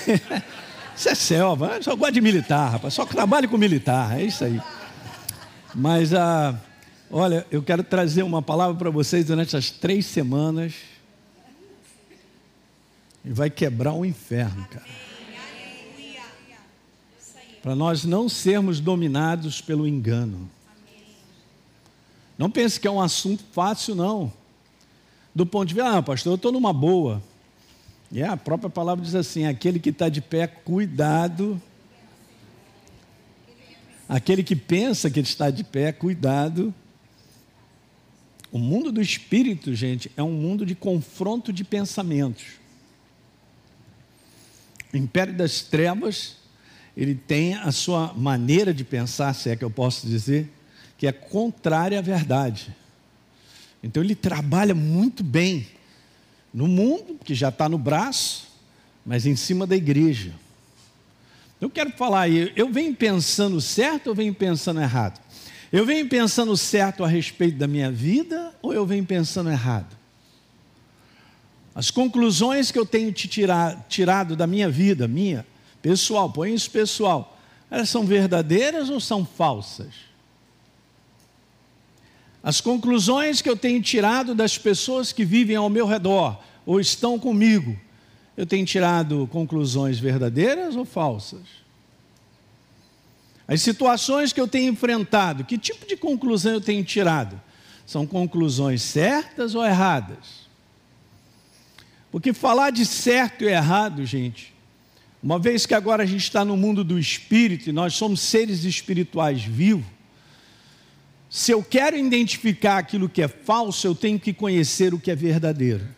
Isso 0.95 1.09
é 1.09 1.15
selva, 1.15 1.81
só 1.81 1.97
gosta 1.97 2.13
de 2.13 2.21
militar, 2.21 2.73
rapaz, 2.73 2.93
só 2.93 3.07
trabalho 3.07 3.49
com 3.49 3.57
militar, 3.57 4.17
é 4.17 4.25
isso 4.25 4.45
aí. 4.45 4.61
Mas, 5.75 6.15
ah, 6.15 6.55
olha, 7.11 7.45
eu 7.51 7.65
quero 7.65 7.83
trazer 7.83 8.23
uma 8.23 8.41
palavra 8.41 8.77
para 8.77 8.91
vocês 8.91 9.25
durante 9.25 9.57
as 9.57 9.71
três 9.71 10.07
semanas. 10.07 10.75
E 13.25 13.33
vai 13.33 13.51
quebrar 13.51 13.93
o 13.95 14.05
inferno, 14.05 14.65
cara. 14.71 14.85
Para 17.65 17.75
nós 17.75 18.05
não 18.05 18.29
sermos 18.29 18.79
dominados 18.79 19.63
pelo 19.63 19.89
engano. 19.89 20.51
Não 22.37 22.51
pense 22.51 22.79
que 22.79 22.87
é 22.87 22.91
um 22.91 23.01
assunto 23.01 23.43
fácil, 23.53 23.95
não. 23.95 24.31
Do 25.35 25.47
ponto 25.47 25.69
de 25.69 25.75
vista, 25.75 25.97
ah, 25.97 26.03
pastor, 26.03 26.33
eu 26.33 26.37
estou 26.37 26.53
numa 26.53 26.75
boa. 26.75 27.23
E 28.13 28.23
a 28.23 28.37
própria 28.37 28.69
palavra 28.69 29.03
diz 29.03 29.15
assim: 29.15 29.47
aquele 29.47 29.81
que 29.81 29.89
está 29.89 30.11
de 30.11 30.21
pé, 30.21 30.47
cuidado. 30.47 31.59
Aquele 34.07 34.43
que 34.43 34.55
pensa 34.55 35.09
que 35.09 35.21
está 35.21 35.49
de 35.49 35.65
pé, 35.65 35.91
cuidado. 35.91 36.75
O 38.53 38.59
mundo 38.59 38.93
do 38.93 39.01
espírito, 39.01 39.75
gente, 39.75 40.13
é 40.19 40.23
um 40.23 40.33
mundo 40.33 40.67
de 40.67 40.75
confronto 40.75 41.51
de 41.51 41.65
pensamentos. 41.65 42.45
O 44.93 44.99
império 44.99 45.33
das 45.33 45.63
trevas, 45.63 46.44
ele 46.97 47.15
tem 47.15 47.55
a 47.55 47.73
sua 47.73 48.13
maneira 48.15 48.73
de 48.73 48.85
pensar, 48.85 49.35
se 49.35 49.51
é 49.51 49.57
que 49.57 49.65
eu 49.65 49.71
posso 49.71 50.07
dizer, 50.07 50.51
que 50.97 51.07
é 51.07 51.13
contrária 51.13 51.99
à 51.99 52.03
verdade. 52.03 52.75
Então 53.83 54.03
ele 54.03 54.15
trabalha 54.15 54.75
muito 54.75 55.23
bem 55.23 55.67
no 56.53 56.69
mundo, 56.69 57.19
que 57.25 57.35
já 57.35 57.49
está 57.49 57.69
no 57.69 57.77
braço, 57.77 58.47
mas 59.05 59.27
em 59.27 59.35
cima 59.35 59.67
da 59.67 59.77
igreja. 59.77 60.33
Eu 61.61 61.69
quero 61.69 61.91
falar 61.93 62.23
aí, 62.23 62.53
eu 62.55 62.71
venho 62.71 62.95
pensando 62.95 63.61
certo 63.61 64.09
ou 64.09 64.15
venho 64.15 64.33
pensando 64.33 64.81
errado? 64.81 65.21
Eu 65.73 65.85
venho 65.85 66.09
pensando 66.09 66.57
certo 66.57 67.03
a 67.03 67.09
respeito 67.09 67.59
da 67.59 67.67
minha 67.67 67.91
vida 67.91 68.55
ou 68.63 68.73
eu 68.73 68.87
venho 68.87 69.05
pensando 69.05 69.51
errado? 69.51 69.97
As 71.75 71.91
conclusões 71.91 72.71
que 72.71 72.79
eu 72.79 72.87
tenho 72.87 73.11
te 73.11 73.27
tirar, 73.27 73.85
tirado 73.89 74.37
da 74.37 74.47
minha 74.47 74.71
vida, 74.71 75.09
minha, 75.09 75.45
pessoal, 75.85 76.31
põe 76.31 76.55
isso 76.55 76.71
pessoal, 76.71 77.39
elas 77.71 77.91
são 77.91 78.07
verdadeiras 78.07 78.89
ou 78.89 78.99
são 78.99 79.23
falsas? 79.23 79.93
As 82.43 82.59
conclusões 82.59 83.43
que 83.43 83.51
eu 83.51 83.57
tenho 83.57 83.83
tirado 83.83 84.35
das 84.35 84.57
pessoas 84.57 85.13
que 85.13 85.27
vivem 85.27 85.57
ao 85.57 85.69
meu 85.69 85.87
redor 85.87 86.43
ou 86.65 86.81
estão 86.81 87.19
comigo, 87.19 87.79
eu 88.35 88.47
tenho 88.47 88.65
tirado 88.65 89.29
conclusões 89.31 89.99
verdadeiras 89.99 90.75
ou 90.75 90.87
falsas? 90.87 91.43
As 93.47 93.61
situações 93.61 94.33
que 94.33 94.41
eu 94.41 94.49
tenho 94.49 94.73
enfrentado, 94.73 95.45
que 95.45 95.59
tipo 95.59 95.87
de 95.87 95.99
conclusão 95.99 96.55
eu 96.55 96.61
tenho 96.63 96.83
tirado? 96.83 97.39
São 97.85 98.07
conclusões 98.07 98.81
certas 98.81 99.55
ou 99.55 99.63
erradas? 99.63 100.49
Porque 102.11 102.33
falar 102.33 102.71
de 102.71 102.87
certo 102.87 103.45
e 103.45 103.49
errado, 103.49 104.07
gente, 104.07 104.55
uma 105.25 105.39
vez 105.39 105.65
que 105.65 105.73
agora 105.73 106.03
a 106.03 106.07
gente 106.07 106.25
está 106.25 106.45
no 106.45 106.55
mundo 106.55 106.85
do 106.85 106.99
espírito 106.99 107.71
e 107.71 107.73
nós 107.73 107.95
somos 107.95 108.21
seres 108.21 108.63
espirituais 108.65 109.43
vivos, 109.43 109.87
se 111.31 111.51
eu 111.51 111.65
quero 111.65 111.97
identificar 111.97 112.77
aquilo 112.77 113.09
que 113.09 113.23
é 113.23 113.27
falso, 113.27 113.87
eu 113.87 113.95
tenho 113.95 114.21
que 114.21 114.35
conhecer 114.35 114.93
o 114.93 115.01
que 115.01 115.11
é 115.11 115.17
verdadeiro. 115.17 115.89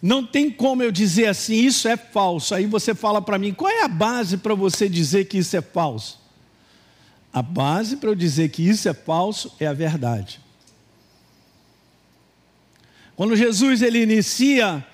Não 0.00 0.24
tem 0.24 0.52
como 0.52 0.84
eu 0.84 0.92
dizer 0.92 1.26
assim, 1.26 1.56
isso 1.56 1.88
é 1.88 1.96
falso. 1.96 2.54
Aí 2.54 2.64
você 2.64 2.94
fala 2.94 3.20
para 3.20 3.36
mim, 3.36 3.52
qual 3.52 3.68
é 3.68 3.82
a 3.82 3.88
base 3.88 4.36
para 4.36 4.54
você 4.54 4.88
dizer 4.88 5.24
que 5.24 5.38
isso 5.38 5.56
é 5.56 5.60
falso? 5.60 6.20
A 7.32 7.42
base 7.42 7.96
para 7.96 8.10
eu 8.10 8.14
dizer 8.14 8.50
que 8.50 8.62
isso 8.62 8.88
é 8.88 8.94
falso 8.94 9.52
é 9.58 9.66
a 9.66 9.72
verdade. 9.72 10.38
Quando 13.16 13.34
Jesus 13.34 13.82
ele 13.82 14.00
inicia 14.00 14.86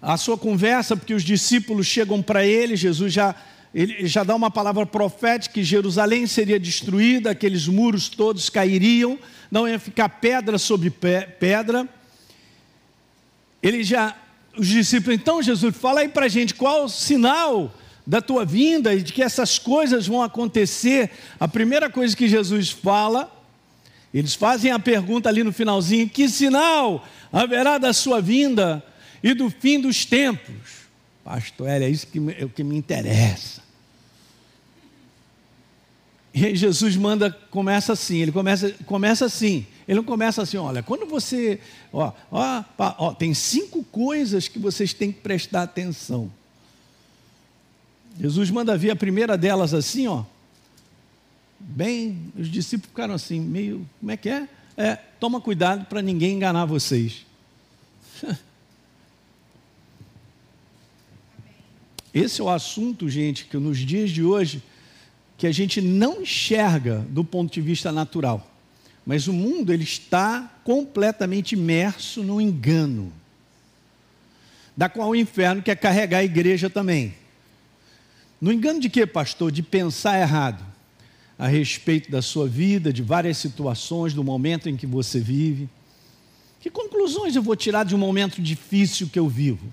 a 0.00 0.16
sua 0.16 0.36
conversa, 0.36 0.96
porque 0.96 1.14
os 1.14 1.22
discípulos 1.22 1.86
chegam 1.86 2.22
para 2.22 2.44
ele, 2.44 2.76
Jesus 2.76 3.12
já 3.12 3.34
ele 3.74 4.06
já 4.06 4.24
dá 4.24 4.34
uma 4.34 4.50
palavra 4.50 4.86
profética 4.86 5.52
que 5.52 5.62
Jerusalém 5.62 6.26
seria 6.26 6.58
destruída, 6.58 7.32
aqueles 7.32 7.68
muros 7.68 8.08
todos 8.08 8.48
cairiam, 8.48 9.18
não 9.50 9.68
ia 9.68 9.78
ficar 9.78 10.08
pedra 10.08 10.56
sobre 10.56 10.88
pedra. 10.88 11.86
Ele 13.62 13.84
já, 13.84 14.16
os 14.56 14.66
discípulos, 14.66 15.14
então 15.14 15.42
Jesus, 15.42 15.76
fala 15.76 16.00
aí 16.00 16.08
para 16.08 16.24
a 16.24 16.28
gente 16.28 16.54
qual 16.54 16.84
o 16.84 16.88
sinal 16.88 17.74
da 18.06 18.22
tua 18.22 18.46
vinda 18.46 18.94
e 18.94 19.02
de 19.02 19.12
que 19.12 19.22
essas 19.22 19.58
coisas 19.58 20.06
vão 20.06 20.22
acontecer. 20.22 21.10
A 21.38 21.46
primeira 21.46 21.90
coisa 21.90 22.16
que 22.16 22.28
Jesus 22.28 22.70
fala, 22.70 23.30
eles 24.14 24.34
fazem 24.34 24.70
a 24.70 24.78
pergunta 24.78 25.28
ali 25.28 25.44
no 25.44 25.52
finalzinho: 25.52 26.08
que 26.08 26.30
sinal 26.30 27.04
haverá 27.30 27.76
da 27.76 27.92
sua 27.92 28.22
vinda 28.22 28.82
e 29.26 29.34
do 29.34 29.50
fim 29.50 29.80
dos 29.80 30.04
tempos. 30.04 30.86
Pastor, 31.24 31.68
é 31.68 31.88
isso 31.88 32.06
que 32.06 32.20
é 32.38 32.44
o 32.44 32.48
que 32.48 32.62
me 32.62 32.76
interessa. 32.76 33.60
E 36.32 36.54
Jesus 36.54 36.94
manda, 36.96 37.32
começa 37.50 37.92
assim, 37.92 38.18
ele 38.18 38.30
começa, 38.30 38.70
começa 38.84 39.24
assim. 39.24 39.66
Ele 39.88 39.96
não 39.96 40.04
começa 40.04 40.42
assim, 40.42 40.58
olha, 40.58 40.80
quando 40.80 41.06
você. 41.06 41.58
Ó, 41.92 42.12
ó, 42.30 42.62
ó, 42.78 43.14
tem 43.14 43.34
cinco 43.34 43.82
coisas 43.82 44.46
que 44.46 44.60
vocês 44.60 44.94
têm 44.94 45.10
que 45.10 45.18
prestar 45.18 45.62
atenção. 45.62 46.30
Jesus 48.20 48.48
manda 48.48 48.78
ver 48.78 48.90
a 48.90 48.96
primeira 48.96 49.36
delas 49.36 49.74
assim, 49.74 50.06
ó. 50.06 50.22
Bem, 51.58 52.32
os 52.38 52.48
discípulos 52.48 52.90
ficaram 52.90 53.14
assim, 53.14 53.40
meio. 53.40 53.84
Como 53.98 54.12
é 54.12 54.16
que 54.16 54.28
é? 54.28 54.48
É, 54.76 54.94
toma 55.18 55.40
cuidado 55.40 55.86
para 55.86 56.00
ninguém 56.00 56.36
enganar 56.36 56.64
vocês. 56.64 57.26
Esse 62.16 62.40
é 62.40 62.44
o 62.44 62.48
assunto, 62.48 63.10
gente, 63.10 63.44
que 63.44 63.58
nos 63.58 63.76
dias 63.76 64.10
de 64.10 64.24
hoje, 64.24 64.62
que 65.36 65.46
a 65.46 65.52
gente 65.52 65.82
não 65.82 66.22
enxerga 66.22 67.04
do 67.10 67.22
ponto 67.22 67.52
de 67.52 67.60
vista 67.60 67.92
natural. 67.92 68.50
Mas 69.04 69.28
o 69.28 69.34
mundo 69.34 69.70
ele 69.70 69.84
está 69.84 70.50
completamente 70.64 71.52
imerso 71.52 72.22
no 72.22 72.40
engano, 72.40 73.12
da 74.74 74.88
qual 74.88 75.10
o 75.10 75.14
inferno 75.14 75.60
quer 75.60 75.76
carregar 75.76 76.20
a 76.20 76.24
igreja 76.24 76.70
também. 76.70 77.14
No 78.40 78.50
engano 78.50 78.80
de 78.80 78.88
quê, 78.88 79.06
pastor? 79.06 79.52
De 79.52 79.62
pensar 79.62 80.18
errado 80.18 80.64
a 81.38 81.46
respeito 81.46 82.10
da 82.10 82.22
sua 82.22 82.48
vida, 82.48 82.94
de 82.94 83.02
várias 83.02 83.36
situações, 83.36 84.14
do 84.14 84.24
momento 84.24 84.70
em 84.70 84.76
que 84.76 84.86
você 84.86 85.20
vive. 85.20 85.68
Que 86.60 86.70
conclusões 86.70 87.36
eu 87.36 87.42
vou 87.42 87.54
tirar 87.54 87.84
de 87.84 87.94
um 87.94 87.98
momento 87.98 88.40
difícil 88.40 89.06
que 89.06 89.18
eu 89.18 89.28
vivo? 89.28 89.70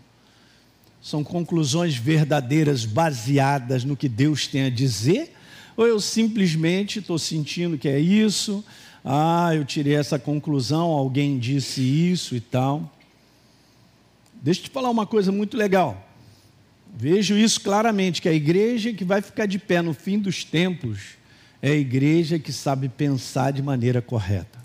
São 1.04 1.22
conclusões 1.22 1.98
verdadeiras, 1.98 2.86
baseadas 2.86 3.84
no 3.84 3.98
que 3.98 4.08
Deus 4.08 4.48
tem 4.48 4.64
a 4.64 4.70
dizer? 4.70 5.36
Ou 5.76 5.86
eu 5.86 6.00
simplesmente 6.00 7.00
estou 7.00 7.20
sentindo 7.20 7.78
que 7.78 7.90
é 7.90 8.00
isso? 8.00 8.64
Ah, 9.04 9.52
eu 9.54 9.66
tirei 9.66 9.96
essa 9.96 10.18
conclusão, 10.18 10.86
alguém 10.86 11.38
disse 11.38 11.82
isso 11.82 12.38
e 12.38 12.40
tal. 12.40 12.90
Deixa 14.34 14.62
eu 14.62 14.64
te 14.64 14.70
falar 14.70 14.90
uma 14.90 15.06
coisa 15.06 15.30
muito 15.30 15.58
legal. 15.58 16.08
Vejo 16.96 17.38
isso 17.38 17.60
claramente: 17.60 18.22
que 18.22 18.30
a 18.30 18.34
igreja 18.34 18.94
que 18.94 19.04
vai 19.04 19.22
ficar 19.22 19.46
de 19.46 19.60
pé 19.60 19.82
no 19.82 19.94
fim 19.94 20.18
dos 20.18 20.46
tempos 20.46 21.18
é 21.62 21.72
a 21.72 21.76
igreja 21.76 22.40
que 22.40 22.54
sabe 22.54 22.88
pensar 22.88 23.52
de 23.52 23.62
maneira 23.62 24.02
correta. 24.02 24.58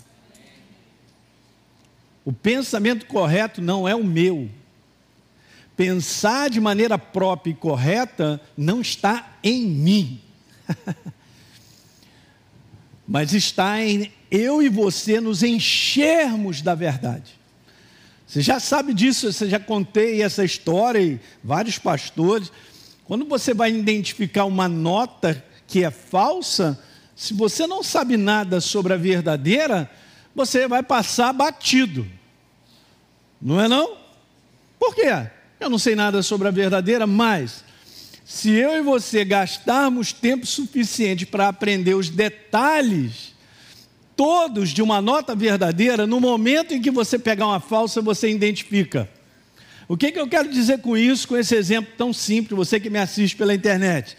O 2.23 2.31
pensamento 2.31 3.05
correto 3.07 3.61
não 3.61 3.85
é 3.85 3.93
o 3.93 4.05
meu. 4.05 4.49
Pensar 5.79 6.49
de 6.49 6.59
maneira 6.59 6.97
própria 6.97 7.51
e 7.51 7.55
correta 7.55 8.41
não 8.57 8.81
está 8.81 9.37
em 9.41 9.65
mim. 9.65 10.21
Mas 13.07 13.31
está 13.31 13.81
em 13.81 14.11
eu 14.29 14.61
e 14.61 14.67
você 14.67 15.21
nos 15.21 15.41
enchermos 15.41 16.61
da 16.61 16.75
verdade. 16.75 17.31
Você 18.27 18.41
já 18.41 18.59
sabe 18.59 18.93
disso, 18.93 19.31
você 19.31 19.47
já 19.47 19.57
contei 19.57 20.21
essa 20.21 20.43
história 20.43 20.99
e 20.99 21.17
vários 21.41 21.79
pastores. 21.79 22.51
Quando 23.05 23.23
você 23.23 23.53
vai 23.53 23.71
identificar 23.71 24.43
uma 24.43 24.67
nota 24.67 25.41
que 25.65 25.85
é 25.85 25.89
falsa, 25.89 26.77
se 27.15 27.33
você 27.33 27.65
não 27.65 27.81
sabe 27.83 28.17
nada 28.17 28.59
sobre 28.59 28.91
a 28.91 28.97
verdadeira, 28.97 29.89
você 30.35 30.67
vai 30.67 30.83
passar 30.83 31.31
batido. 31.31 32.05
Não 33.41 33.61
é 33.61 33.69
não? 33.69 33.97
Por 34.77 34.93
quê? 34.93 35.38
Eu 35.59 35.69
não 35.69 35.77
sei 35.77 35.93
nada 35.93 36.23
sobre 36.23 36.47
a 36.47 36.51
verdadeira, 36.51 37.05
mas 37.05 37.65
se 38.23 38.51
eu 38.51 38.77
e 38.77 38.81
você 38.81 39.25
gastarmos 39.25 40.13
tempo 40.13 40.45
suficiente 40.45 41.25
para 41.25 41.49
aprender 41.49 41.95
os 41.95 42.09
detalhes 42.09 43.33
todos 44.15 44.69
de 44.69 44.81
uma 44.81 45.01
nota 45.01 45.35
verdadeira, 45.35 46.05
no 46.05 46.19
momento 46.19 46.73
em 46.73 46.81
que 46.81 46.91
você 46.91 47.19
pegar 47.19 47.47
uma 47.47 47.59
falsa, 47.59 48.01
você 48.01 48.29
identifica. 48.29 49.09
O 49.87 49.97
que, 49.97 50.11
que 50.11 50.19
eu 50.19 50.27
quero 50.27 50.49
dizer 50.49 50.79
com 50.79 50.95
isso, 50.95 51.27
com 51.27 51.35
esse 51.35 51.55
exemplo 51.55 51.91
tão 51.97 52.13
simples, 52.13 52.55
você 52.55 52.79
que 52.79 52.89
me 52.89 52.99
assiste 52.99 53.35
pela 53.35 53.53
internet? 53.53 54.15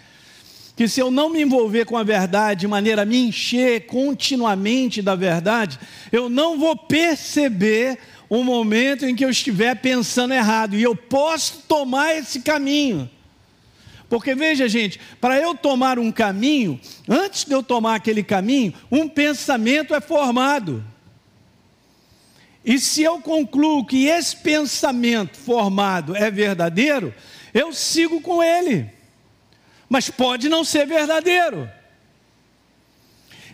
Que 0.76 0.88
se 0.88 1.00
eu 1.00 1.10
não 1.10 1.30
me 1.30 1.40
envolver 1.40 1.84
com 1.84 1.96
a 1.96 2.02
verdade 2.02 2.60
de 2.60 2.66
maneira 2.66 3.02
a 3.02 3.06
me 3.06 3.18
encher 3.18 3.86
continuamente 3.86 5.00
da 5.00 5.14
verdade, 5.14 5.78
eu 6.10 6.28
não 6.28 6.58
vou 6.58 6.76
perceber 6.76 7.98
um 8.30 8.44
momento 8.44 9.04
em 9.04 9.14
que 9.14 9.24
eu 9.24 9.30
estiver 9.30 9.74
pensando 9.76 10.32
errado 10.32 10.76
e 10.76 10.82
eu 10.82 10.94
posso 10.94 11.62
tomar 11.66 12.14
esse 12.14 12.40
caminho. 12.40 13.10
Porque 14.08 14.34
veja, 14.34 14.68
gente, 14.68 15.00
para 15.20 15.38
eu 15.40 15.54
tomar 15.54 15.98
um 15.98 16.12
caminho, 16.12 16.80
antes 17.08 17.44
de 17.44 17.52
eu 17.52 17.62
tomar 17.62 17.96
aquele 17.96 18.22
caminho, 18.22 18.72
um 18.90 19.08
pensamento 19.08 19.94
é 19.94 20.00
formado. 20.00 20.84
E 22.64 22.78
se 22.78 23.02
eu 23.02 23.20
concluo 23.20 23.86
que 23.86 24.06
esse 24.06 24.36
pensamento 24.36 25.36
formado 25.36 26.14
é 26.14 26.30
verdadeiro, 26.30 27.14
eu 27.54 27.72
sigo 27.72 28.20
com 28.20 28.42
ele. 28.42 28.88
Mas 29.88 30.10
pode 30.10 30.48
não 30.48 30.62
ser 30.62 30.86
verdadeiro. 30.86 31.68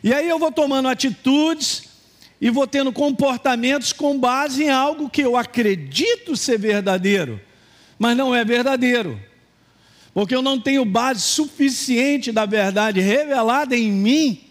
E 0.02 0.12
aí 0.12 0.28
eu 0.28 0.38
vou 0.38 0.52
tomando 0.52 0.88
atitudes 0.88 1.85
e 2.40 2.50
vou 2.50 2.66
tendo 2.66 2.92
comportamentos 2.92 3.92
com 3.92 4.18
base 4.18 4.64
em 4.64 4.70
algo 4.70 5.08
que 5.08 5.22
eu 5.22 5.36
acredito 5.36 6.36
ser 6.36 6.58
verdadeiro, 6.58 7.40
mas 7.98 8.16
não 8.16 8.34
é 8.34 8.44
verdadeiro. 8.44 9.20
Porque 10.12 10.34
eu 10.34 10.42
não 10.42 10.58
tenho 10.58 10.84
base 10.84 11.20
suficiente 11.20 12.32
da 12.32 12.46
verdade 12.46 13.00
revelada 13.00 13.76
em 13.76 13.90
mim 13.90 14.46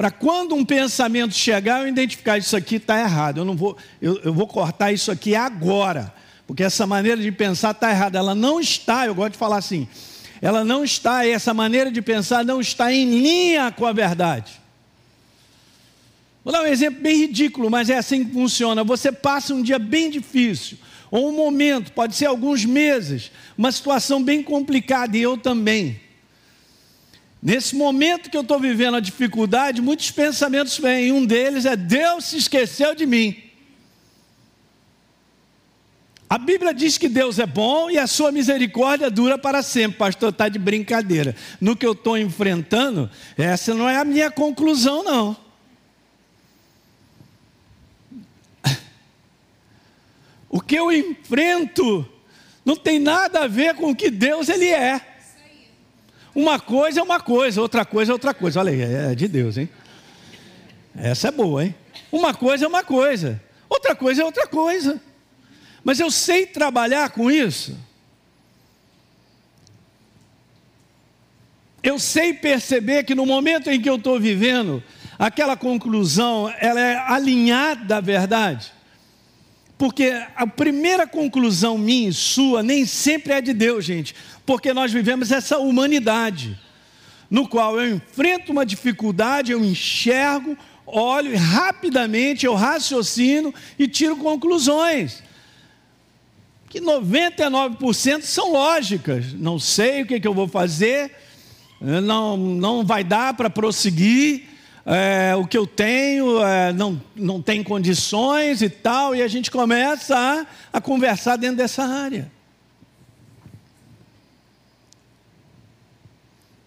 para 0.00 0.10
quando 0.10 0.54
um 0.54 0.64
pensamento 0.64 1.34
chegar, 1.34 1.82
eu 1.82 1.88
identificar 1.88 2.38
isso 2.38 2.56
aqui 2.56 2.76
está 2.76 2.98
errado. 2.98 3.38
Eu 3.38 3.44
não 3.44 3.54
vou, 3.54 3.76
eu, 4.00 4.18
eu 4.22 4.32
vou 4.32 4.46
cortar 4.46 4.92
isso 4.92 5.10
aqui 5.10 5.34
agora, 5.34 6.12
porque 6.46 6.62
essa 6.62 6.86
maneira 6.86 7.20
de 7.20 7.30
pensar 7.30 7.72
está 7.72 7.90
errada. 7.90 8.18
Ela 8.18 8.34
não 8.34 8.58
está, 8.60 9.06
eu 9.06 9.14
gosto 9.14 9.32
de 9.32 9.38
falar 9.38 9.58
assim, 9.58 9.86
ela 10.40 10.64
não 10.64 10.82
está, 10.82 11.26
essa 11.26 11.52
maneira 11.52 11.90
de 11.90 12.00
pensar 12.00 12.44
não 12.44 12.60
está 12.60 12.92
em 12.92 13.10
linha 13.10 13.70
com 13.70 13.84
a 13.84 13.92
verdade. 13.92 14.59
Vou 16.42 16.52
dar 16.52 16.62
um 16.62 16.66
exemplo 16.66 17.00
bem 17.00 17.16
ridículo, 17.16 17.70
mas 17.70 17.90
é 17.90 17.98
assim 17.98 18.24
que 18.24 18.32
funciona. 18.32 18.82
Você 18.82 19.12
passa 19.12 19.54
um 19.54 19.62
dia 19.62 19.78
bem 19.78 20.10
difícil, 20.10 20.78
ou 21.10 21.28
um 21.28 21.36
momento, 21.36 21.92
pode 21.92 22.14
ser 22.14 22.26
alguns 22.26 22.64
meses, 22.64 23.30
uma 23.58 23.70
situação 23.70 24.22
bem 24.22 24.42
complicada, 24.42 25.16
e 25.16 25.22
eu 25.22 25.36
também. 25.36 26.00
Nesse 27.42 27.74
momento 27.74 28.30
que 28.30 28.36
eu 28.36 28.42
estou 28.42 28.60
vivendo 28.60 28.96
a 28.96 29.00
dificuldade, 29.00 29.80
muitos 29.80 30.10
pensamentos 30.10 30.78
vêm. 30.78 31.10
Um 31.12 31.24
deles 31.24 31.64
é: 31.64 31.74
Deus 31.74 32.26
se 32.26 32.36
esqueceu 32.36 32.94
de 32.94 33.06
mim. 33.06 33.34
A 36.28 36.38
Bíblia 36.38 36.72
diz 36.72 36.96
que 36.96 37.08
Deus 37.08 37.40
é 37.40 37.46
bom 37.46 37.90
e 37.90 37.98
a 37.98 38.06
sua 38.06 38.30
misericórdia 38.30 39.10
dura 39.10 39.36
para 39.36 39.62
sempre. 39.62 39.98
Pastor, 39.98 40.28
está 40.28 40.48
de 40.48 40.60
brincadeira. 40.60 41.34
No 41.60 41.74
que 41.74 41.84
eu 41.84 41.92
estou 41.92 42.16
enfrentando, 42.16 43.10
essa 43.36 43.74
não 43.74 43.88
é 43.88 43.96
a 43.96 44.04
minha 44.04 44.30
conclusão, 44.30 45.02
não. 45.02 45.49
O 50.50 50.60
que 50.60 50.74
eu 50.74 50.90
enfrento 50.90 52.04
não 52.64 52.74
tem 52.74 52.98
nada 52.98 53.44
a 53.44 53.46
ver 53.46 53.76
com 53.76 53.90
o 53.90 53.96
que 53.96 54.10
Deus 54.10 54.48
ele 54.48 54.68
é. 54.68 55.00
Uma 56.34 56.58
coisa 56.58 56.98
é 56.98 57.02
uma 57.02 57.20
coisa, 57.20 57.60
outra 57.60 57.84
coisa 57.84 58.10
é 58.10 58.14
outra 58.14 58.34
coisa. 58.34 58.58
Olha 58.58 58.72
aí, 58.72 58.82
é 58.82 59.14
de 59.14 59.28
Deus, 59.28 59.56
hein? 59.56 59.68
Essa 60.96 61.28
é 61.28 61.30
boa, 61.30 61.64
hein? 61.64 61.74
Uma 62.10 62.34
coisa 62.34 62.64
é 62.64 62.68
uma 62.68 62.82
coisa, 62.82 63.40
outra 63.68 63.94
coisa 63.94 64.22
é 64.22 64.24
outra 64.24 64.46
coisa. 64.48 65.00
Mas 65.84 66.00
eu 66.00 66.10
sei 66.10 66.44
trabalhar 66.46 67.10
com 67.10 67.30
isso. 67.30 67.78
Eu 71.82 71.98
sei 71.98 72.34
perceber 72.34 73.04
que 73.04 73.14
no 73.14 73.24
momento 73.24 73.70
em 73.70 73.80
que 73.80 73.88
eu 73.88 73.96
estou 73.96 74.20
vivendo, 74.20 74.82
aquela 75.18 75.56
conclusão, 75.56 76.52
ela 76.58 76.80
é 76.80 76.96
alinhada 76.96 77.96
à 77.96 78.00
verdade. 78.00 78.72
Porque 79.80 80.12
a 80.36 80.46
primeira 80.46 81.06
conclusão 81.06 81.78
minha 81.78 82.10
e 82.10 82.12
sua 82.12 82.62
nem 82.62 82.84
sempre 82.84 83.32
é 83.32 83.40
de 83.40 83.54
Deus, 83.54 83.82
gente. 83.82 84.14
Porque 84.44 84.74
nós 84.74 84.92
vivemos 84.92 85.32
essa 85.32 85.56
humanidade, 85.56 86.60
no 87.30 87.48
qual 87.48 87.80
eu 87.80 87.94
enfrento 87.96 88.52
uma 88.52 88.66
dificuldade, 88.66 89.52
eu 89.52 89.64
enxergo, 89.64 90.54
olho 90.84 91.32
e 91.32 91.36
rapidamente 91.36 92.44
eu 92.44 92.54
raciocino 92.54 93.54
e 93.78 93.88
tiro 93.88 94.18
conclusões. 94.18 95.22
Que 96.68 96.78
99% 96.78 98.20
são 98.20 98.52
lógicas. 98.52 99.32
Não 99.32 99.58
sei 99.58 100.02
o 100.02 100.06
que, 100.06 100.20
que 100.20 100.28
eu 100.28 100.34
vou 100.34 100.46
fazer, 100.46 101.10
não, 101.80 102.36
não 102.36 102.84
vai 102.84 103.02
dar 103.02 103.32
para 103.32 103.48
prosseguir 103.48 104.49
é, 104.84 105.34
o 105.36 105.46
que 105.46 105.56
eu 105.56 105.66
tenho 105.66 106.42
é, 106.42 106.72
não, 106.72 107.00
não 107.14 107.42
tem 107.42 107.62
condições 107.62 108.62
e 108.62 108.68
tal, 108.68 109.14
e 109.14 109.22
a 109.22 109.28
gente 109.28 109.50
começa 109.50 110.16
a, 110.16 110.46
a 110.78 110.80
conversar 110.80 111.36
dentro 111.36 111.56
dessa 111.56 111.84
área. 111.84 112.30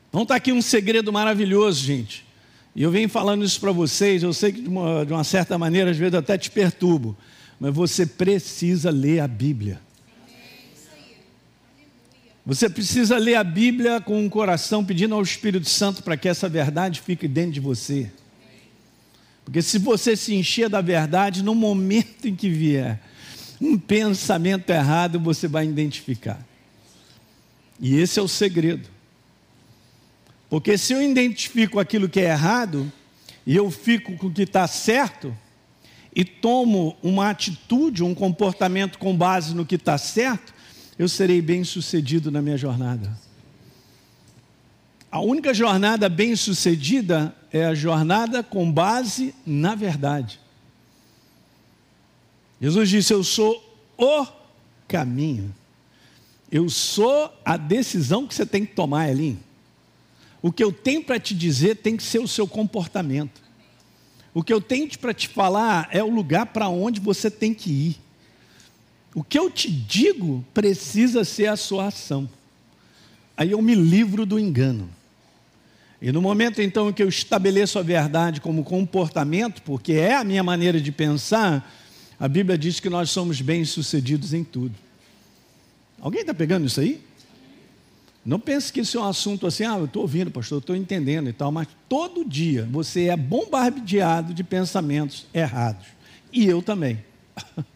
Então 0.09 0.21
está 0.21 0.35
aqui 0.35 0.51
um 0.51 0.61
segredo 0.61 1.11
maravilhoso, 1.11 1.83
gente. 1.83 2.23
E 2.75 2.83
eu 2.83 2.91
venho 2.91 3.09
falando 3.09 3.43
isso 3.43 3.59
para 3.59 3.71
vocês, 3.71 4.21
eu 4.23 4.33
sei 4.33 4.51
que 4.51 4.61
de 4.61 4.69
uma, 4.69 5.05
de 5.05 5.11
uma 5.11 5.23
certa 5.23 5.57
maneira, 5.57 5.91
às 5.91 5.97
vezes 5.97 6.13
até 6.13 6.37
te 6.37 6.51
perturbo, 6.51 7.17
mas 7.59 7.73
você 7.73 8.05
precisa 8.05 8.91
ler 8.91 9.19
a 9.19 9.27
Bíblia. 9.27 9.79
Você 12.45 12.69
precisa 12.69 13.17
ler 13.17 13.35
a 13.35 13.43
Bíblia 13.43 14.01
com 14.01 14.19
um 14.19 14.29
coração 14.29 14.83
pedindo 14.83 15.15
ao 15.15 15.21
Espírito 15.21 15.69
Santo 15.69 16.03
para 16.03 16.17
que 16.17 16.27
essa 16.27 16.49
verdade 16.49 16.99
fique 16.99 17.25
dentro 17.25 17.53
de 17.53 17.59
você. 17.61 18.11
Porque 19.45 19.61
se 19.61 19.77
você 19.77 20.15
se 20.15 20.35
encher 20.35 20.69
da 20.69 20.81
verdade, 20.81 21.41
no 21.41 21.55
momento 21.55 22.27
em 22.27 22.35
que 22.35 22.49
vier 22.49 22.99
um 23.61 23.77
pensamento 23.77 24.69
errado, 24.69 25.19
você 25.19 25.47
vai 25.47 25.65
identificar. 25.65 26.45
E 27.79 27.95
esse 27.95 28.19
é 28.19 28.21
o 28.21 28.27
segredo. 28.27 28.89
Porque 30.49 30.77
se 30.77 30.91
eu 30.91 31.01
identifico 31.01 31.79
aquilo 31.79 32.09
que 32.09 32.19
é 32.19 32.29
errado, 32.29 32.91
e 33.45 33.55
eu 33.55 33.71
fico 33.71 34.17
com 34.17 34.27
o 34.27 34.31
que 34.31 34.43
está 34.43 34.67
certo, 34.67 35.35
e 36.13 36.25
tomo 36.25 36.95
uma 37.01 37.29
atitude, 37.29 38.03
um 38.03 38.13
comportamento 38.13 38.99
com 38.99 39.15
base 39.15 39.55
no 39.55 39.65
que 39.65 39.75
está 39.75 39.97
certo, 39.97 40.53
eu 40.97 41.07
serei 41.07 41.41
bem 41.41 41.63
sucedido 41.63 42.29
na 42.31 42.41
minha 42.41 42.57
jornada. 42.57 43.17
A 45.11 45.19
única 45.19 45.53
jornada 45.53 46.09
bem 46.09 46.35
sucedida 46.35 47.35
é 47.51 47.65
a 47.65 47.75
jornada 47.75 48.41
com 48.41 48.71
base 48.71 49.33
na 49.45 49.75
verdade. 49.75 50.39
Jesus 52.59 52.89
disse: 52.89 53.13
Eu 53.13 53.23
sou 53.23 53.61
o 53.97 54.25
caminho. 54.87 55.53
Eu 56.51 56.69
sou 56.69 57.33
a 57.43 57.57
decisão 57.57 58.27
que 58.27 58.33
você 58.33 58.45
tem 58.45 58.65
que 58.65 58.75
tomar, 58.75 59.09
Elinho. 59.09 59.39
O 60.41 60.51
que 60.51 60.63
eu 60.63 60.71
tenho 60.71 61.03
para 61.03 61.19
te 61.19 61.33
dizer 61.33 61.77
tem 61.77 61.97
que 61.97 62.03
ser 62.03 62.19
o 62.19 62.27
seu 62.27 62.47
comportamento. 62.47 63.41
O 64.33 64.43
que 64.43 64.53
eu 64.53 64.59
tenho 64.59 64.89
para 64.97 65.13
te 65.13 65.27
falar 65.27 65.87
é 65.91 66.03
o 66.03 66.09
lugar 66.09 66.47
para 66.47 66.67
onde 66.69 66.99
você 66.99 67.29
tem 67.29 67.53
que 67.53 67.71
ir. 67.71 68.02
O 69.15 69.23
que 69.23 69.37
eu 69.37 69.49
te 69.49 69.69
digo 69.69 70.43
precisa 70.53 71.23
ser 71.23 71.47
a 71.47 71.55
sua 71.55 71.87
ação. 71.87 72.29
Aí 73.37 73.51
eu 73.51 73.61
me 73.61 73.75
livro 73.75 74.25
do 74.25 74.39
engano. 74.39 74.89
E 76.01 76.11
no 76.11 76.21
momento 76.21 76.61
então 76.61 76.89
em 76.89 76.93
que 76.93 77.01
eu 77.01 77.07
estabeleço 77.07 77.79
a 77.79 77.81
verdade 77.81 78.41
como 78.41 78.63
comportamento, 78.63 79.61
porque 79.61 79.93
é 79.93 80.15
a 80.15 80.23
minha 80.23 80.43
maneira 80.43 80.81
de 80.81 80.91
pensar, 80.91 81.71
a 82.19 82.27
Bíblia 82.27 82.57
diz 82.57 82.79
que 82.79 82.89
nós 82.89 83.09
somos 83.09 83.39
bem-sucedidos 83.39 84.33
em 84.33 84.43
tudo. 84.43 84.75
Alguém 85.99 86.21
está 86.21 86.33
pegando 86.33 86.65
isso 86.65 86.81
aí? 86.81 87.01
Não 88.25 88.39
pense 88.39 88.71
que 88.71 88.81
isso 88.81 88.97
é 88.97 89.01
um 89.01 89.07
assunto 89.07 89.47
assim, 89.47 89.65
ah, 89.65 89.77
eu 89.77 89.85
estou 89.85 90.01
ouvindo, 90.01 90.31
pastor, 90.31 90.57
eu 90.57 90.59
estou 90.59 90.75
entendendo 90.75 91.29
e 91.29 91.33
tal, 91.33 91.51
mas 91.51 91.67
todo 91.87 92.25
dia 92.25 92.67
você 92.71 93.05
é 93.05 93.17
bombardeado 93.17 94.33
de 94.33 94.43
pensamentos 94.43 95.25
errados. 95.33 95.85
E 96.31 96.45
eu 96.45 96.61
também. 96.61 97.03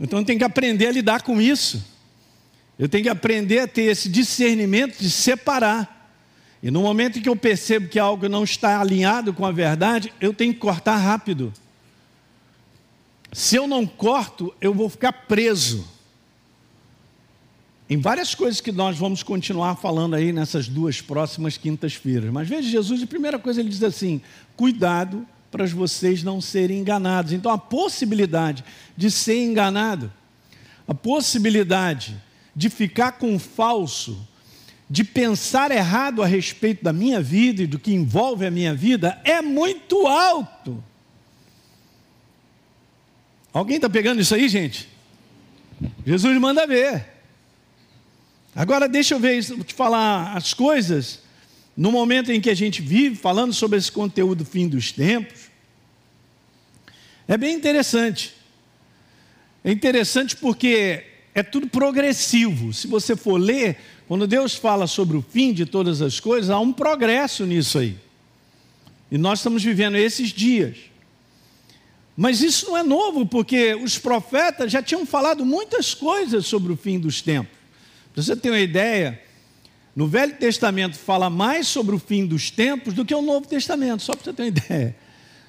Então 0.00 0.24
tem 0.24 0.36
que 0.36 0.44
aprender 0.44 0.88
a 0.88 0.92
lidar 0.92 1.22
com 1.22 1.40
isso. 1.40 1.84
Eu 2.78 2.88
tenho 2.88 3.04
que 3.04 3.10
aprender 3.10 3.60
a 3.60 3.68
ter 3.68 3.82
esse 3.82 4.08
discernimento 4.08 4.98
de 4.98 5.10
separar. 5.10 5.94
E 6.62 6.70
no 6.70 6.80
momento 6.80 7.18
em 7.18 7.22
que 7.22 7.28
eu 7.28 7.36
percebo 7.36 7.88
que 7.88 7.98
algo 7.98 8.28
não 8.28 8.42
está 8.42 8.80
alinhado 8.80 9.32
com 9.32 9.44
a 9.44 9.52
verdade, 9.52 10.12
eu 10.20 10.32
tenho 10.32 10.52
que 10.52 10.60
cortar 10.60 10.96
rápido. 10.96 11.52
Se 13.32 13.56
eu 13.56 13.66
não 13.66 13.86
corto, 13.86 14.54
eu 14.60 14.72
vou 14.72 14.88
ficar 14.88 15.12
preso. 15.12 15.86
Em 17.88 17.98
várias 17.98 18.34
coisas 18.34 18.60
que 18.60 18.72
nós 18.72 18.96
vamos 18.96 19.22
continuar 19.22 19.76
falando 19.76 20.14
aí 20.14 20.32
nessas 20.32 20.66
duas 20.66 21.00
próximas 21.00 21.56
quintas-feiras. 21.56 22.32
Mas 22.32 22.48
veja, 22.48 22.68
Jesus, 22.68 23.02
a 23.02 23.06
primeira 23.06 23.38
coisa 23.38 23.60
ele 23.60 23.68
diz 23.68 23.82
assim: 23.82 24.22
cuidado 24.56 25.26
para 25.54 25.66
vocês 25.66 26.24
não 26.24 26.40
serem 26.40 26.80
enganados. 26.80 27.32
Então, 27.32 27.52
a 27.52 27.56
possibilidade 27.56 28.64
de 28.96 29.08
ser 29.08 29.40
enganado, 29.40 30.12
a 30.88 30.92
possibilidade 30.92 32.20
de 32.56 32.68
ficar 32.68 33.12
com 33.12 33.38
falso, 33.38 34.26
de 34.90 35.04
pensar 35.04 35.70
errado 35.70 36.24
a 36.24 36.26
respeito 36.26 36.82
da 36.82 36.92
minha 36.92 37.20
vida 37.20 37.62
e 37.62 37.68
do 37.68 37.78
que 37.78 37.94
envolve 37.94 38.44
a 38.44 38.50
minha 38.50 38.74
vida, 38.74 39.20
é 39.22 39.40
muito 39.40 40.08
alto. 40.08 40.82
Alguém 43.52 43.76
está 43.76 43.88
pegando 43.88 44.20
isso 44.20 44.34
aí, 44.34 44.48
gente? 44.48 44.88
Jesus 46.04 46.36
manda 46.40 46.66
ver. 46.66 47.06
Agora 48.56 48.88
deixa 48.88 49.14
eu 49.14 49.20
ver, 49.20 49.40
te 49.62 49.72
falar 49.72 50.36
as 50.36 50.52
coisas 50.52 51.20
no 51.76 51.92
momento 51.92 52.32
em 52.32 52.40
que 52.40 52.50
a 52.50 52.54
gente 52.54 52.82
vive, 52.82 53.14
falando 53.14 53.52
sobre 53.52 53.78
esse 53.78 53.90
conteúdo 53.90 54.44
fim 54.44 54.66
dos 54.66 54.90
tempos, 54.90 55.43
é 57.26 57.36
bem 57.36 57.54
interessante. 57.54 58.34
É 59.64 59.72
interessante 59.72 60.36
porque 60.36 61.04
é 61.34 61.42
tudo 61.42 61.66
progressivo. 61.68 62.72
Se 62.72 62.86
você 62.86 63.16
for 63.16 63.38
ler, 63.38 63.78
quando 64.06 64.26
Deus 64.26 64.54
fala 64.54 64.86
sobre 64.86 65.16
o 65.16 65.22
fim 65.22 65.52
de 65.52 65.64
todas 65.64 66.02
as 66.02 66.20
coisas, 66.20 66.50
há 66.50 66.58
um 66.60 66.72
progresso 66.72 67.46
nisso 67.46 67.78
aí. 67.78 67.96
E 69.10 69.18
nós 69.18 69.38
estamos 69.38 69.62
vivendo 69.62 69.96
esses 69.96 70.30
dias. 70.30 70.76
Mas 72.16 72.40
isso 72.42 72.66
não 72.66 72.76
é 72.76 72.82
novo, 72.82 73.26
porque 73.26 73.74
os 73.74 73.98
profetas 73.98 74.70
já 74.70 74.82
tinham 74.82 75.04
falado 75.04 75.44
muitas 75.44 75.94
coisas 75.94 76.46
sobre 76.46 76.72
o 76.72 76.76
fim 76.76 76.98
dos 76.98 77.20
tempos. 77.20 77.56
Para 78.12 78.22
você 78.22 78.36
ter 78.36 78.50
uma 78.50 78.60
ideia, 78.60 79.20
no 79.96 80.06
Velho 80.06 80.36
Testamento 80.36 80.96
fala 80.96 81.28
mais 81.28 81.66
sobre 81.66 81.94
o 81.94 81.98
fim 81.98 82.24
dos 82.24 82.50
tempos 82.50 82.94
do 82.94 83.04
que 83.04 83.14
o 83.14 83.22
Novo 83.22 83.48
Testamento, 83.48 84.02
só 84.02 84.12
para 84.14 84.24
você 84.24 84.32
ter 84.32 84.42
uma 84.42 84.48
ideia. 84.48 84.96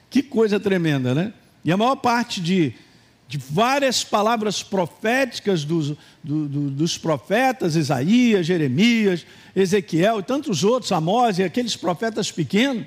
Que 0.09 0.23
coisa 0.23 0.59
tremenda, 0.59 1.13
né? 1.13 1.33
E 1.65 1.71
a 1.71 1.77
maior 1.77 1.95
parte 1.95 2.39
de, 2.39 2.73
de 3.27 3.39
várias 3.39 4.03
palavras 4.03 4.61
proféticas 4.61 5.63
dos, 5.63 5.89
do, 6.23 6.47
do, 6.47 6.69
dos 6.69 6.95
profetas, 6.95 7.75
Isaías, 7.75 8.45
Jeremias, 8.45 9.25
Ezequiel 9.55 10.19
e 10.19 10.23
tantos 10.23 10.63
outros, 10.63 10.91
Amós 10.91 11.39
e 11.39 11.43
aqueles 11.43 11.75
profetas 11.75 12.31
pequenos, 12.31 12.85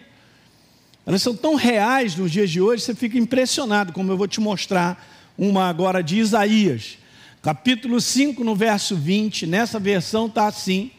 elas 1.05 1.21
são 1.21 1.35
tão 1.35 1.57
reais 1.57 2.15
nos 2.15 2.31
dias 2.31 2.51
de 2.51 2.61
hoje, 2.61 2.85
você 2.85 2.95
fica 2.95 3.19
impressionado, 3.19 3.93
como 3.93 4.13
eu 4.13 4.17
vou 4.17 4.29
te 4.29 4.41
mostrar 4.41 5.05
uma 5.37 5.69
agora 5.69 6.01
de 6.01 6.19
Isaías, 6.19 6.99
capítulo 7.43 8.01
5, 8.01 8.45
no 8.45 8.55
verso 8.55 8.95
20, 8.95 9.45
nessa 9.45 9.81
versão 9.81 10.27
está 10.27 10.47
assim: 10.47 10.93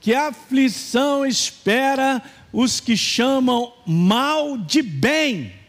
que 0.00 0.14
a 0.14 0.28
aflição 0.28 1.26
espera 1.26 2.22
os 2.50 2.80
que 2.80 2.96
chamam 2.96 3.70
mal 3.86 4.56
de 4.56 4.80
bem, 4.80 5.59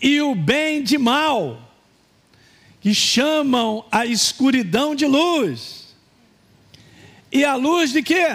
e 0.00 0.20
o 0.20 0.34
bem 0.34 0.82
de 0.82 0.98
mal, 0.98 1.62
que 2.80 2.94
chamam 2.94 3.84
a 3.90 4.06
escuridão 4.06 4.94
de 4.94 5.06
luz, 5.06 5.94
e 7.32 7.44
a 7.44 7.54
luz 7.54 7.92
de 7.92 8.02
quê? 8.02 8.28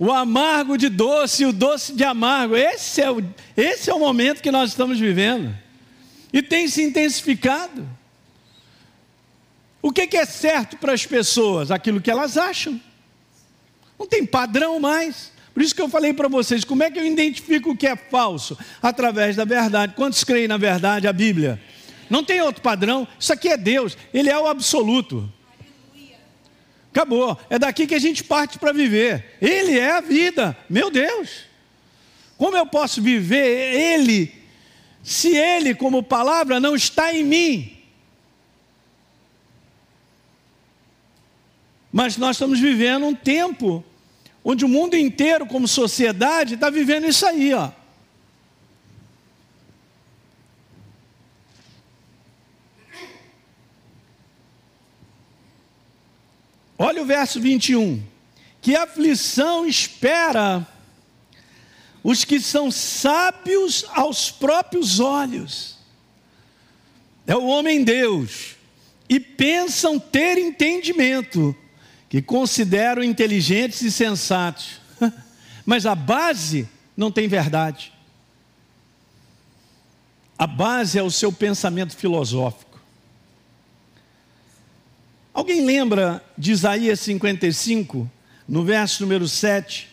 o 0.00 0.10
amargo 0.10 0.78
de 0.78 0.88
doce 0.88 1.42
e 1.42 1.46
o 1.46 1.52
doce 1.52 1.92
de 1.92 2.02
amargo. 2.04 2.56
Esse 2.56 3.02
é 3.02 3.10
o, 3.10 3.22
esse 3.54 3.90
é 3.90 3.94
o 3.94 3.98
momento 3.98 4.40
que 4.40 4.50
nós 4.50 4.70
estamos 4.70 4.98
vivendo. 4.98 5.54
E 6.32 6.40
tem 6.40 6.66
se 6.68 6.82
intensificado. 6.82 7.86
O 9.82 9.92
que, 9.92 10.06
que 10.06 10.16
é 10.16 10.24
certo 10.24 10.78
para 10.78 10.94
as 10.94 11.04
pessoas? 11.04 11.70
Aquilo 11.70 12.00
que 12.00 12.10
elas 12.10 12.38
acham. 12.38 12.80
Não 13.98 14.06
tem 14.06 14.24
padrão 14.24 14.80
mais. 14.80 15.29
Por 15.52 15.62
isso 15.62 15.74
que 15.74 15.82
eu 15.82 15.88
falei 15.88 16.12
para 16.12 16.28
vocês, 16.28 16.64
como 16.64 16.82
é 16.82 16.90
que 16.90 16.98
eu 16.98 17.04
identifico 17.04 17.70
o 17.70 17.76
que 17.76 17.86
é 17.86 17.96
falso? 17.96 18.56
Através 18.80 19.36
da 19.36 19.44
verdade. 19.44 19.94
Quantos 19.94 20.22
creem 20.24 20.48
na 20.48 20.56
verdade, 20.56 21.06
a 21.06 21.12
Bíblia? 21.12 21.60
Não 22.08 22.24
tem 22.24 22.40
outro 22.40 22.62
padrão. 22.62 23.06
Isso 23.18 23.32
aqui 23.32 23.48
é 23.48 23.56
Deus, 23.56 23.96
Ele 24.12 24.30
é 24.30 24.38
o 24.38 24.46
absoluto. 24.46 25.30
Acabou. 26.92 27.38
É 27.48 27.58
daqui 27.58 27.86
que 27.86 27.94
a 27.94 28.00
gente 28.00 28.24
parte 28.24 28.58
para 28.58 28.72
viver. 28.72 29.36
Ele 29.40 29.78
é 29.78 29.92
a 29.92 30.00
vida. 30.00 30.56
Meu 30.68 30.90
Deus. 30.90 31.44
Como 32.36 32.56
eu 32.56 32.66
posso 32.66 33.00
viver 33.02 33.74
Ele, 33.74 34.32
se 35.02 35.36
Ele, 35.36 35.74
como 35.74 36.02
palavra, 36.02 36.58
não 36.58 36.74
está 36.74 37.14
em 37.14 37.22
mim? 37.22 37.76
Mas 41.92 42.16
nós 42.16 42.36
estamos 42.36 42.58
vivendo 42.58 43.06
um 43.06 43.14
tempo 43.14 43.84
onde 44.44 44.64
o 44.64 44.68
mundo 44.68 44.96
inteiro, 44.96 45.46
como 45.46 45.68
sociedade, 45.68 46.54
está 46.54 46.70
vivendo 46.70 47.06
isso 47.06 47.26
aí, 47.26 47.52
ó. 47.52 47.70
Olha 56.78 57.02
o 57.02 57.04
verso 57.04 57.38
21. 57.38 58.02
Que 58.62 58.74
aflição 58.74 59.66
espera 59.66 60.66
os 62.02 62.24
que 62.24 62.40
são 62.40 62.70
sábios 62.70 63.84
aos 63.90 64.30
próprios 64.30 64.98
olhos. 64.98 65.76
É 67.26 67.36
o 67.36 67.44
homem 67.44 67.84
Deus. 67.84 68.56
E 69.08 69.20
pensam 69.20 69.98
ter 69.98 70.38
entendimento, 70.38 71.54
que 72.10 72.20
consideram 72.20 73.04
inteligentes 73.04 73.82
e 73.82 73.90
sensatos. 73.90 74.80
Mas 75.64 75.86
a 75.86 75.94
base 75.94 76.68
não 76.96 77.10
tem 77.10 77.28
verdade. 77.28 77.92
A 80.36 80.46
base 80.46 80.98
é 80.98 81.02
o 81.02 81.10
seu 81.10 81.32
pensamento 81.32 81.96
filosófico. 81.96 82.80
Alguém 85.32 85.64
lembra 85.64 86.22
de 86.36 86.50
Isaías 86.50 86.98
55, 86.98 88.10
no 88.48 88.64
verso 88.64 89.04
número 89.04 89.28
7? 89.28 89.88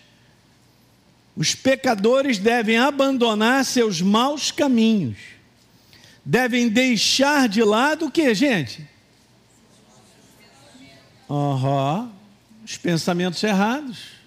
Os 1.35 1.53
pecadores 1.53 2.39
devem 2.39 2.79
abandonar 2.79 3.63
seus 3.63 4.01
maus 4.01 4.49
caminhos, 4.49 5.17
devem 6.25 6.67
deixar 6.67 7.47
de 7.47 7.61
lado 7.61 8.07
o 8.07 8.11
que, 8.11 8.33
gente? 8.33 8.96
Uhum, 11.29 12.11
os 12.63 12.77
pensamentos 12.77 13.43
errados. 13.43 14.17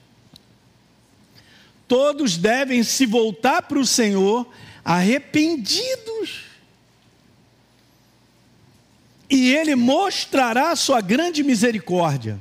Todos 1.88 2.36
devem 2.36 2.82
se 2.82 3.06
voltar 3.06 3.62
para 3.62 3.78
o 3.78 3.86
Senhor 3.86 4.46
arrependidos 4.84 6.50
e 9.30 9.54
ele 9.54 9.76
mostrará 9.76 10.74
sua 10.74 11.00
grande 11.00 11.44
misericórdia. 11.44 12.38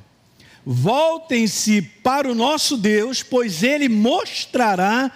Voltem-se 0.65 1.81
para 1.81 2.29
o 2.29 2.35
nosso 2.35 2.75
Deus, 2.75 3.21
pois 3.21 3.61
ele 3.63 3.87
mostrará 3.87 5.11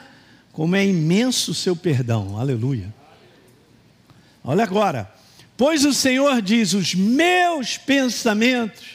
como 0.51 0.75
é 0.75 0.85
imenso 0.85 1.51
o 1.51 1.55
seu 1.55 1.75
perdão. 1.75 2.39
Aleluia. 2.39 2.93
Olha 4.43 4.63
agora. 4.63 5.11
Pois 5.57 5.83
o 5.83 5.93
Senhor 5.93 6.41
diz: 6.41 6.73
os 6.73 6.93
meus 6.93 7.77
pensamentos 7.77 8.92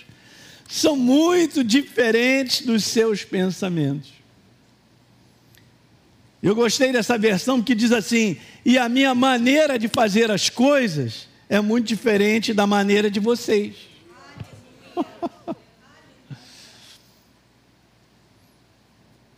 são 0.68 0.94
muito 0.94 1.64
diferentes 1.64 2.64
dos 2.64 2.84
seus 2.84 3.24
pensamentos. 3.24 4.10
Eu 6.42 6.54
gostei 6.54 6.92
dessa 6.92 7.16
versão 7.16 7.62
que 7.62 7.74
diz 7.74 7.90
assim: 7.90 8.36
e 8.64 8.76
a 8.78 8.88
minha 8.88 9.14
maneira 9.14 9.78
de 9.78 9.88
fazer 9.88 10.30
as 10.30 10.50
coisas 10.50 11.26
é 11.48 11.60
muito 11.60 11.86
diferente 11.86 12.52
da 12.52 12.66
maneira 12.66 13.10
de 13.10 13.18
vocês. 13.18 13.74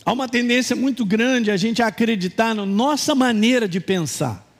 Há 0.03 0.11
uma 0.11 0.27
tendência 0.27 0.75
muito 0.75 1.05
grande 1.05 1.49
a 1.49 1.57
gente 1.57 1.81
acreditar 1.81 2.53
na 2.53 2.65
nossa 2.65 3.15
maneira 3.15 3.67
de 3.67 3.79
pensar. 3.79 4.50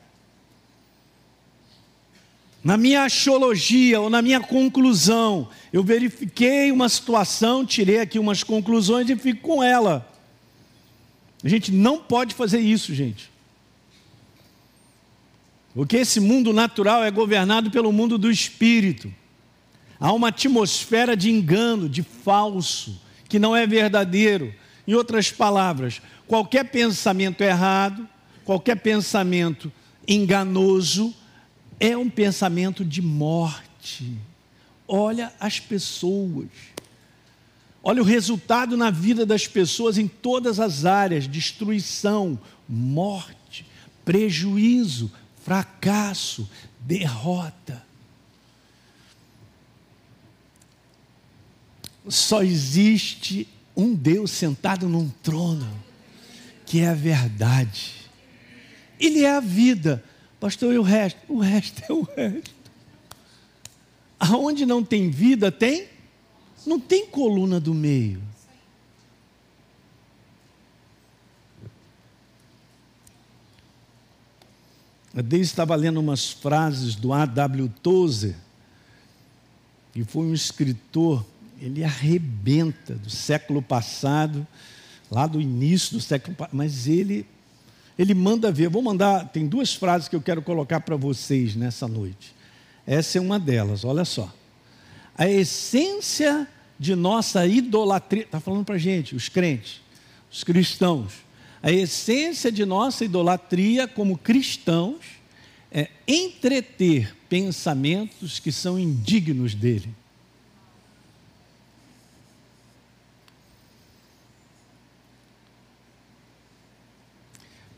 Na 2.64 2.78
minha 2.78 3.04
axiologia 3.04 4.00
ou 4.00 4.10
na 4.10 4.22
minha 4.22 4.40
conclusão, 4.40 5.50
eu 5.74 5.84
verifiquei 5.84 6.72
uma 6.72 6.88
situação, 6.88 7.66
tirei 7.66 8.00
aqui 8.00 8.20
umas 8.20 8.44
conclusões 8.44 9.10
e 9.10 9.16
fico 9.16 9.42
com 9.42 9.64
ela. 9.64 10.08
A 11.44 11.50
gente 11.50 11.72
não 11.72 11.98
pode 11.98 12.36
fazer 12.36 12.60
isso, 12.60 12.94
gente. 12.94 13.32
Porque 15.74 15.98
esse 15.98 16.20
mundo 16.20 16.54
natural 16.54 17.04
é 17.04 17.10
governado 17.10 17.72
pelo 17.72 17.92
mundo 17.92 18.18
do 18.18 18.30
espírito. 18.30 19.12
Há 20.00 20.14
uma 20.14 20.28
atmosfera 20.28 21.16
de 21.16 21.32
engano, 21.32 21.90
de 21.90 22.04
falso, 22.04 23.00
que 23.28 23.40
não 23.40 23.56
é 23.56 23.66
verdadeiro. 23.66 24.54
Em 24.88 24.94
outras 24.94 25.32
palavras, 25.32 26.02
qualquer 26.28 26.66
pensamento 26.66 27.42
errado, 27.42 28.08
qualquer 28.44 28.76
pensamento 28.76 29.72
enganoso, 30.08 31.16
é 31.82 31.98
um 31.98 32.08
pensamento 32.08 32.86
de 32.86 33.02
morte. 33.02 34.16
Olha 34.88 35.34
as 35.40 35.60
pessoas. 35.60 36.48
Olha 37.82 38.04
o 38.04 38.06
resultado 38.06 38.78
na 38.78 38.92
vida 38.92 39.26
das 39.26 39.48
pessoas 39.48 39.98
em 39.98 40.08
todas 40.08 40.60
as 40.60 40.86
áreas: 40.86 41.28
destruição, 41.28 42.40
morte, 42.70 43.66
prejuízo, 44.06 45.12
fracasso, 45.44 46.48
derrota. 46.82 47.84
Só 52.08 52.44
existe 52.44 53.48
um 53.76 53.96
Deus 53.96 54.30
sentado 54.30 54.88
num 54.88 55.10
trono, 55.24 55.68
que 56.64 56.82
é 56.82 56.90
a 56.90 56.94
verdade. 56.94 57.94
Ele 59.00 59.24
é 59.24 59.36
a 59.36 59.40
vida. 59.40 60.04
Pastor, 60.42 60.74
e 60.74 60.80
o 60.80 60.82
resto? 60.82 61.20
O 61.30 61.38
resto 61.38 61.84
é 61.88 61.94
o 61.94 62.02
resto. 62.02 62.56
Aonde 64.20 64.66
não 64.66 64.84
tem 64.84 65.12
vida, 65.12 65.52
tem? 65.52 65.88
Não 66.66 66.80
tem 66.80 67.06
coluna 67.06 67.60
do 67.60 67.76
meio. 67.76 68.20
A 75.16 75.22
Deise 75.22 75.52
estava 75.52 75.76
lendo 75.76 76.00
umas 76.00 76.32
frases 76.32 76.96
do 76.96 77.14
A.W. 77.14 77.72
Tozer, 77.84 78.36
que 79.94 80.04
foi 80.04 80.26
um 80.26 80.34
escritor, 80.34 81.24
ele 81.60 81.84
arrebenta 81.84 82.96
do 82.96 83.12
século 83.12 83.62
passado, 83.62 84.48
lá 85.12 85.28
do 85.28 85.40
início 85.40 85.94
do 85.94 86.02
século 86.02 86.36
passado, 86.36 86.56
mas 86.58 86.88
ele 86.88 87.28
ele 87.98 88.14
manda 88.14 88.52
ver. 88.52 88.70
Vou 88.70 88.82
mandar, 88.82 89.30
tem 89.30 89.48
duas 89.48 89.74
frases 89.74 90.08
que 90.08 90.16
eu 90.16 90.22
quero 90.22 90.42
colocar 90.42 90.80
para 90.82 90.96
vocês 90.96 91.56
nessa 91.56 91.88
noite. 91.88 92.34
Essa 92.86 93.18
é 93.18 93.22
uma 93.22 93.40
delas, 93.40 93.84
olha 93.84 94.06
só. 94.06 94.34
A 95.18 95.30
essência 95.30 96.48
de 96.80 96.96
nossa 96.96 97.46
idolatria, 97.46 98.24
está 98.24 98.40
falando 98.40 98.66
para 98.66 98.76
a 98.76 98.80
gente, 98.80 99.16
os 99.16 99.30
crentes, 99.30 99.82
os 100.32 100.44
cristãos. 100.44 101.14
A 101.62 101.72
essência 101.72 102.52
de 102.52 102.66
nossa 102.66 103.06
idolatria 103.06 103.88
como 103.88 104.18
cristãos 104.18 105.00
é 105.72 105.90
entreter 106.08 107.16
pensamentos 107.30 108.40
que 108.40 108.52
são 108.52 108.80
indignos 108.80 109.54
dele. 109.54 109.90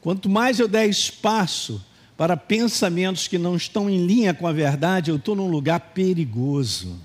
Quanto 0.03 0.29
mais 0.29 0.59
eu 0.59 0.67
der 0.67 0.85
espaço 0.85 1.81
para 2.17 2.35
pensamentos 2.35 3.25
que 3.25 3.37
não 3.37 3.55
estão 3.55 3.89
em 3.89 4.05
linha 4.05 4.33
com 4.33 4.45
a 4.45 4.51
verdade, 4.51 5.09
eu 5.09 5.15
estou 5.15 5.33
num 5.33 5.47
lugar 5.47 5.79
perigoso. 5.79 6.99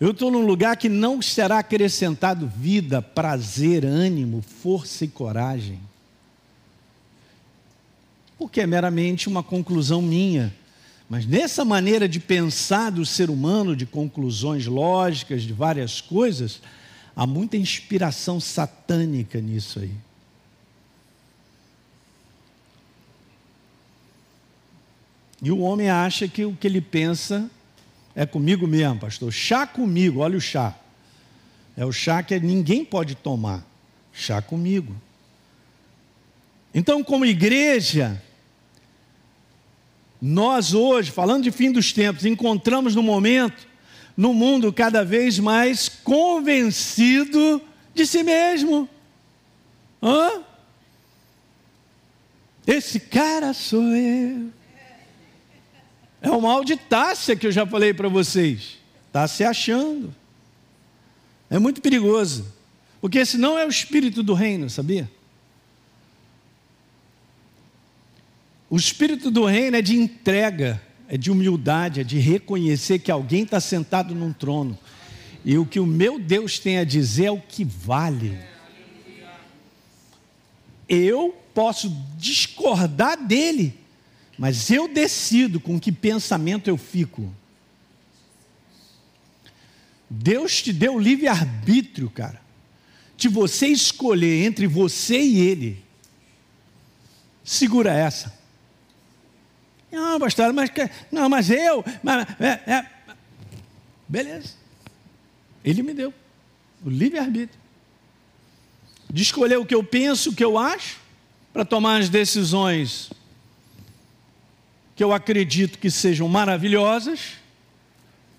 Eu 0.00 0.12
estou 0.12 0.30
num 0.30 0.46
lugar 0.46 0.78
que 0.78 0.88
não 0.88 1.20
será 1.20 1.58
acrescentado 1.58 2.50
vida, 2.56 3.02
prazer, 3.02 3.84
ânimo, 3.84 4.42
força 4.62 5.04
e 5.04 5.08
coragem. 5.08 5.78
Porque 8.38 8.62
é 8.62 8.66
meramente 8.66 9.28
uma 9.28 9.42
conclusão 9.42 10.00
minha. 10.00 10.54
Mas 11.06 11.26
nessa 11.26 11.66
maneira 11.66 12.08
de 12.08 12.18
pensar 12.18 12.88
do 12.90 13.04
ser 13.04 13.28
humano, 13.28 13.76
de 13.76 13.84
conclusões 13.84 14.64
lógicas, 14.66 15.42
de 15.42 15.52
várias 15.52 16.00
coisas, 16.00 16.62
há 17.14 17.26
muita 17.26 17.58
inspiração 17.58 18.40
satânica 18.40 19.38
nisso 19.38 19.80
aí. 19.80 19.92
E 25.42 25.50
o 25.50 25.58
homem 25.58 25.90
acha 25.90 26.28
que 26.28 26.44
o 26.44 26.54
que 26.54 26.68
ele 26.68 26.80
pensa 26.80 27.50
é 28.14 28.24
comigo 28.24 28.64
mesmo, 28.66 29.00
pastor. 29.00 29.32
Chá 29.32 29.66
comigo, 29.66 30.20
olha 30.20 30.38
o 30.38 30.40
chá. 30.40 30.78
É 31.76 31.84
o 31.84 31.90
chá 31.90 32.22
que 32.22 32.38
ninguém 32.38 32.84
pode 32.84 33.16
tomar. 33.16 33.66
Chá 34.12 34.40
comigo. 34.40 34.94
Então, 36.72 37.02
como 37.02 37.26
igreja, 37.26 38.22
nós 40.20 40.74
hoje, 40.74 41.10
falando 41.10 41.42
de 41.42 41.50
fim 41.50 41.72
dos 41.72 41.92
tempos, 41.92 42.24
encontramos 42.24 42.94
no 42.94 43.02
momento, 43.02 43.66
no 44.16 44.32
mundo 44.32 44.72
cada 44.72 45.04
vez 45.04 45.40
mais 45.40 45.88
convencido 45.88 47.60
de 47.92 48.06
si 48.06 48.22
mesmo. 48.22 48.88
Hã? 50.00 50.42
Esse 52.64 53.00
cara 53.00 53.52
sou 53.52 53.82
eu. 53.96 54.61
É 56.22 56.30
o 56.30 56.40
mal 56.40 56.64
de 56.64 56.76
Tássia 56.76 57.34
que 57.34 57.48
eu 57.48 57.52
já 57.52 57.66
falei 57.66 57.92
para 57.92 58.08
vocês. 58.08 58.78
Está 59.08 59.26
se 59.26 59.42
achando. 59.42 60.14
É 61.50 61.58
muito 61.58 61.82
perigoso. 61.82 62.46
Porque 63.00 63.18
esse 63.18 63.36
não 63.36 63.58
é 63.58 63.66
o 63.66 63.68
espírito 63.68 64.22
do 64.22 64.32
reino, 64.32 64.70
sabia? 64.70 65.10
O 68.70 68.76
espírito 68.76 69.30
do 69.30 69.44
reino 69.44 69.76
é 69.76 69.82
de 69.82 69.96
entrega, 69.96 70.80
é 71.08 71.18
de 71.18 71.30
humildade, 71.30 72.00
é 72.00 72.04
de 72.04 72.18
reconhecer 72.18 73.00
que 73.00 73.10
alguém 73.10 73.42
está 73.42 73.60
sentado 73.60 74.14
num 74.14 74.32
trono. 74.32 74.78
E 75.44 75.58
o 75.58 75.66
que 75.66 75.80
o 75.80 75.86
meu 75.86 76.18
Deus 76.18 76.60
tem 76.60 76.78
a 76.78 76.84
dizer 76.84 77.24
é 77.24 77.30
o 77.32 77.40
que 77.40 77.64
vale. 77.64 78.38
Eu 80.88 81.36
posso 81.52 81.94
discordar 82.16 83.18
dele, 83.18 83.74
mas 84.42 84.72
eu 84.72 84.88
decido 84.88 85.60
com 85.60 85.78
que 85.78 85.92
pensamento 85.92 86.66
eu 86.66 86.76
fico. 86.76 87.32
Deus 90.10 90.60
te 90.60 90.72
deu 90.72 90.98
livre-arbítrio, 90.98 92.10
cara, 92.10 92.42
de 93.16 93.28
você 93.28 93.68
escolher 93.68 94.44
entre 94.44 94.66
você 94.66 95.22
e 95.22 95.38
Ele. 95.38 95.84
Segura 97.44 97.94
essa. 97.94 98.36
Não, 99.92 100.18
pastor, 100.18 100.52
mas, 100.52 100.70
não, 101.12 101.28
mas 101.28 101.48
eu. 101.48 101.84
Mas, 102.02 102.26
é, 102.40 102.72
é. 102.72 102.86
Beleza. 104.08 104.54
Ele 105.64 105.84
me 105.84 105.94
deu 105.94 106.12
o 106.84 106.90
livre-arbítrio 106.90 107.60
de 109.08 109.22
escolher 109.22 109.58
o 109.58 109.64
que 109.64 109.74
eu 109.76 109.84
penso, 109.84 110.30
o 110.30 110.34
que 110.34 110.42
eu 110.42 110.58
acho, 110.58 110.98
para 111.52 111.64
tomar 111.64 112.00
as 112.00 112.08
decisões 112.08 113.12
que 115.02 115.04
eu 115.04 115.12
acredito 115.12 115.80
que 115.80 115.90
sejam 115.90 116.28
maravilhosas, 116.28 117.32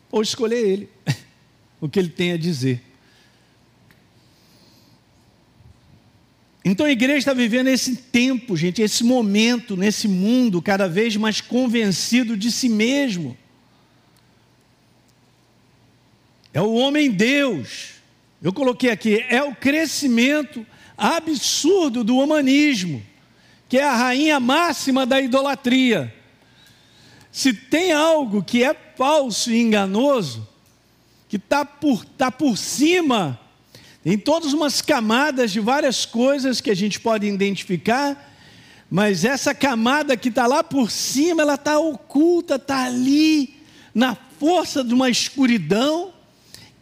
ou 0.09 0.21
escolher 0.21 0.65
ele, 0.65 0.89
o 1.81 1.89
que 1.89 1.99
ele 1.99 2.07
tem 2.07 2.31
a 2.31 2.37
dizer. 2.37 2.81
Então 6.63 6.85
a 6.85 6.89
igreja 6.89 7.17
está 7.17 7.33
vivendo 7.33 7.67
esse 7.67 7.97
tempo, 7.97 8.55
gente, 8.55 8.81
esse 8.81 9.03
momento, 9.03 9.75
nesse 9.75 10.07
mundo 10.07 10.61
cada 10.61 10.87
vez 10.87 11.17
mais 11.17 11.41
convencido 11.41 12.37
de 12.37 12.49
si 12.49 12.69
mesmo. 12.69 13.37
É 16.53 16.61
o 16.61 16.71
homem 16.75 17.11
Deus. 17.11 17.95
Eu 18.41 18.53
coloquei 18.53 18.89
aqui, 18.89 19.19
é 19.27 19.43
o 19.43 19.53
crescimento 19.53 20.65
absurdo 20.97 22.05
do 22.05 22.17
humanismo, 22.17 23.03
que 23.67 23.77
é 23.77 23.83
a 23.83 23.97
rainha 23.97 24.39
máxima 24.39 25.05
da 25.05 25.19
idolatria. 25.19 26.22
Se 27.33 27.51
tem 27.51 27.91
algo 27.91 28.43
que 28.43 28.63
é 28.63 28.75
falso 28.95 29.51
e 29.51 29.59
enganoso, 29.59 30.47
que 31.27 31.37
está 31.37 31.65
por, 31.65 32.05
tá 32.05 32.31
por 32.31 32.55
cima, 32.55 33.39
tem 34.03 34.19
todas 34.19 34.53
umas 34.53 34.83
camadas 34.83 35.51
de 35.51 35.59
várias 35.59 36.05
coisas 36.05 36.61
que 36.61 36.69
a 36.69 36.75
gente 36.75 36.99
pode 36.99 37.25
identificar, 37.25 38.31
mas 38.87 39.25
essa 39.25 39.55
camada 39.55 40.15
que 40.15 40.29
está 40.29 40.45
lá 40.45 40.63
por 40.63 40.91
cima, 40.91 41.41
ela 41.41 41.55
está 41.55 41.79
oculta, 41.79 42.57
está 42.57 42.83
ali, 42.85 43.55
na 43.95 44.15
força 44.39 44.83
de 44.83 44.93
uma 44.93 45.09
escuridão, 45.09 46.13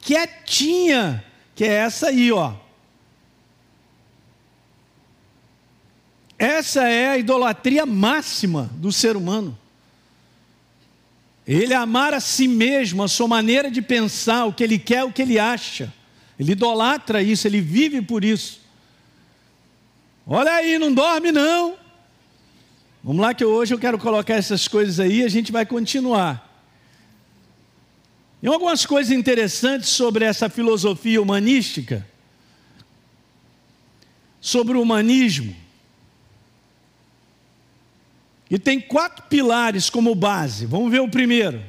quietinha, 0.01 1.23
que 1.55 1.63
é 1.63 1.75
essa 1.75 2.07
aí, 2.07 2.29
ó. 2.29 2.55
Essa 6.37 6.89
é 6.89 7.07
a 7.11 7.17
idolatria 7.17 7.85
máxima 7.85 8.69
do 8.73 8.91
ser 8.91 9.15
humano. 9.15 9.60
Ele 11.53 11.73
amar 11.73 12.13
a 12.13 12.21
si 12.21 12.47
mesmo, 12.47 13.03
a 13.03 13.09
sua 13.09 13.27
maneira 13.27 13.69
de 13.69 13.81
pensar, 13.81 14.45
o 14.45 14.53
que 14.53 14.63
ele 14.63 14.79
quer, 14.79 15.03
o 15.03 15.11
que 15.11 15.21
ele 15.21 15.37
acha. 15.37 15.93
Ele 16.39 16.53
idolatra 16.53 17.21
isso, 17.21 17.45
ele 17.45 17.59
vive 17.59 18.01
por 18.01 18.23
isso. 18.23 18.61
Olha 20.25 20.53
aí, 20.53 20.79
não 20.79 20.93
dorme 20.93 21.29
não. 21.29 21.75
Vamos 23.03 23.21
lá 23.21 23.33
que 23.33 23.43
hoje 23.43 23.73
eu 23.73 23.79
quero 23.79 23.97
colocar 23.99 24.35
essas 24.35 24.65
coisas 24.65 24.97
aí 24.97 25.19
e 25.19 25.23
a 25.25 25.27
gente 25.27 25.51
vai 25.51 25.65
continuar. 25.65 26.49
E 28.41 28.47
algumas 28.47 28.85
coisas 28.85 29.11
interessantes 29.11 29.89
sobre 29.89 30.23
essa 30.23 30.47
filosofia 30.47 31.21
humanística, 31.21 32.07
sobre 34.39 34.77
o 34.77 34.81
humanismo. 34.81 35.53
E 38.51 38.59
tem 38.59 38.81
quatro 38.81 39.23
pilares 39.29 39.89
como 39.89 40.13
base. 40.13 40.65
Vamos 40.65 40.91
ver 40.91 40.99
o 40.99 41.07
primeiro. 41.07 41.63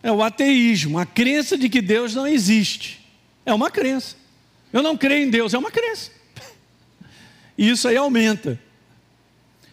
É 0.00 0.12
o 0.12 0.22
ateísmo, 0.22 0.96
a 0.96 1.04
crença 1.04 1.58
de 1.58 1.68
que 1.68 1.82
Deus 1.82 2.14
não 2.14 2.24
existe. 2.24 3.04
É 3.44 3.52
uma 3.52 3.68
crença. 3.68 4.14
Eu 4.72 4.80
não 4.80 4.96
creio 4.96 5.26
em 5.26 5.30
Deus, 5.30 5.52
é 5.52 5.58
uma 5.58 5.72
crença. 5.72 6.12
E 7.58 7.68
isso 7.68 7.88
aí 7.88 7.96
aumenta. 7.96 8.60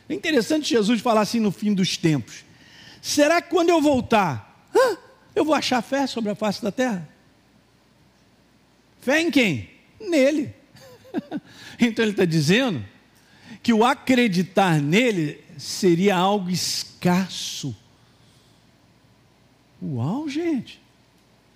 É 0.10 0.16
interessante 0.16 0.68
Jesus 0.68 1.00
falar 1.00 1.22
assim 1.22 1.40
no 1.40 1.52
fim 1.52 1.76
dos 1.76 1.96
tempos. 1.96 2.44
Será 3.00 3.40
que 3.40 3.52
quando 3.52 3.70
eu 3.70 3.80
voltar, 3.80 4.68
eu 5.36 5.46
vou 5.46 5.54
achar 5.54 5.84
fé 5.84 6.08
sobre 6.08 6.32
a 6.32 6.36
face 6.36 6.62
da 6.62 6.72
terra? 6.72 7.08
Fé 9.00 9.22
em 9.22 9.30
quem? 9.30 9.70
Nele. 10.02 10.54
então 11.80 12.04
ele 12.04 12.12
está 12.12 12.26
dizendo 12.26 12.84
que 13.62 13.72
o 13.72 13.86
acreditar 13.86 14.82
nele 14.82 15.46
seria 15.58 16.16
algo 16.16 16.50
escasso. 16.50 17.76
Uau, 19.82 20.30
gente. 20.30 20.82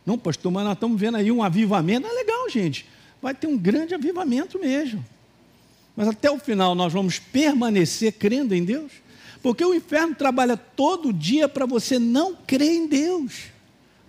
Não, 0.06 0.18
pastor, 0.18 0.52
mas 0.52 0.64
nós 0.64 0.74
estamos 0.74 1.00
vendo 1.00 1.18
aí 1.18 1.32
um 1.32 1.44
avivamento. 1.44 2.08
É 2.08 2.12
legal, 2.12 2.50
gente. 2.50 2.86
Vai 3.22 3.34
ter 3.34 3.48
um 3.48 3.58
grande 3.58 3.94
avivamento 3.94 4.60
mesmo. 4.60 5.06
Mas 5.96 6.08
até 6.08 6.32
o 6.32 6.40
final 6.40 6.74
nós 6.74 6.92
vamos 6.92 7.20
permanecer 7.20 8.14
crendo 8.14 8.56
em 8.56 8.64
Deus? 8.64 8.92
Porque 9.42 9.64
o 9.64 9.74
inferno 9.74 10.16
trabalha 10.16 10.56
todo 10.56 11.14
dia 11.14 11.50
para 11.50 11.66
você 11.66 12.00
não 12.00 12.36
crer 12.36 12.72
em 12.72 12.88
Deus. 12.88 13.46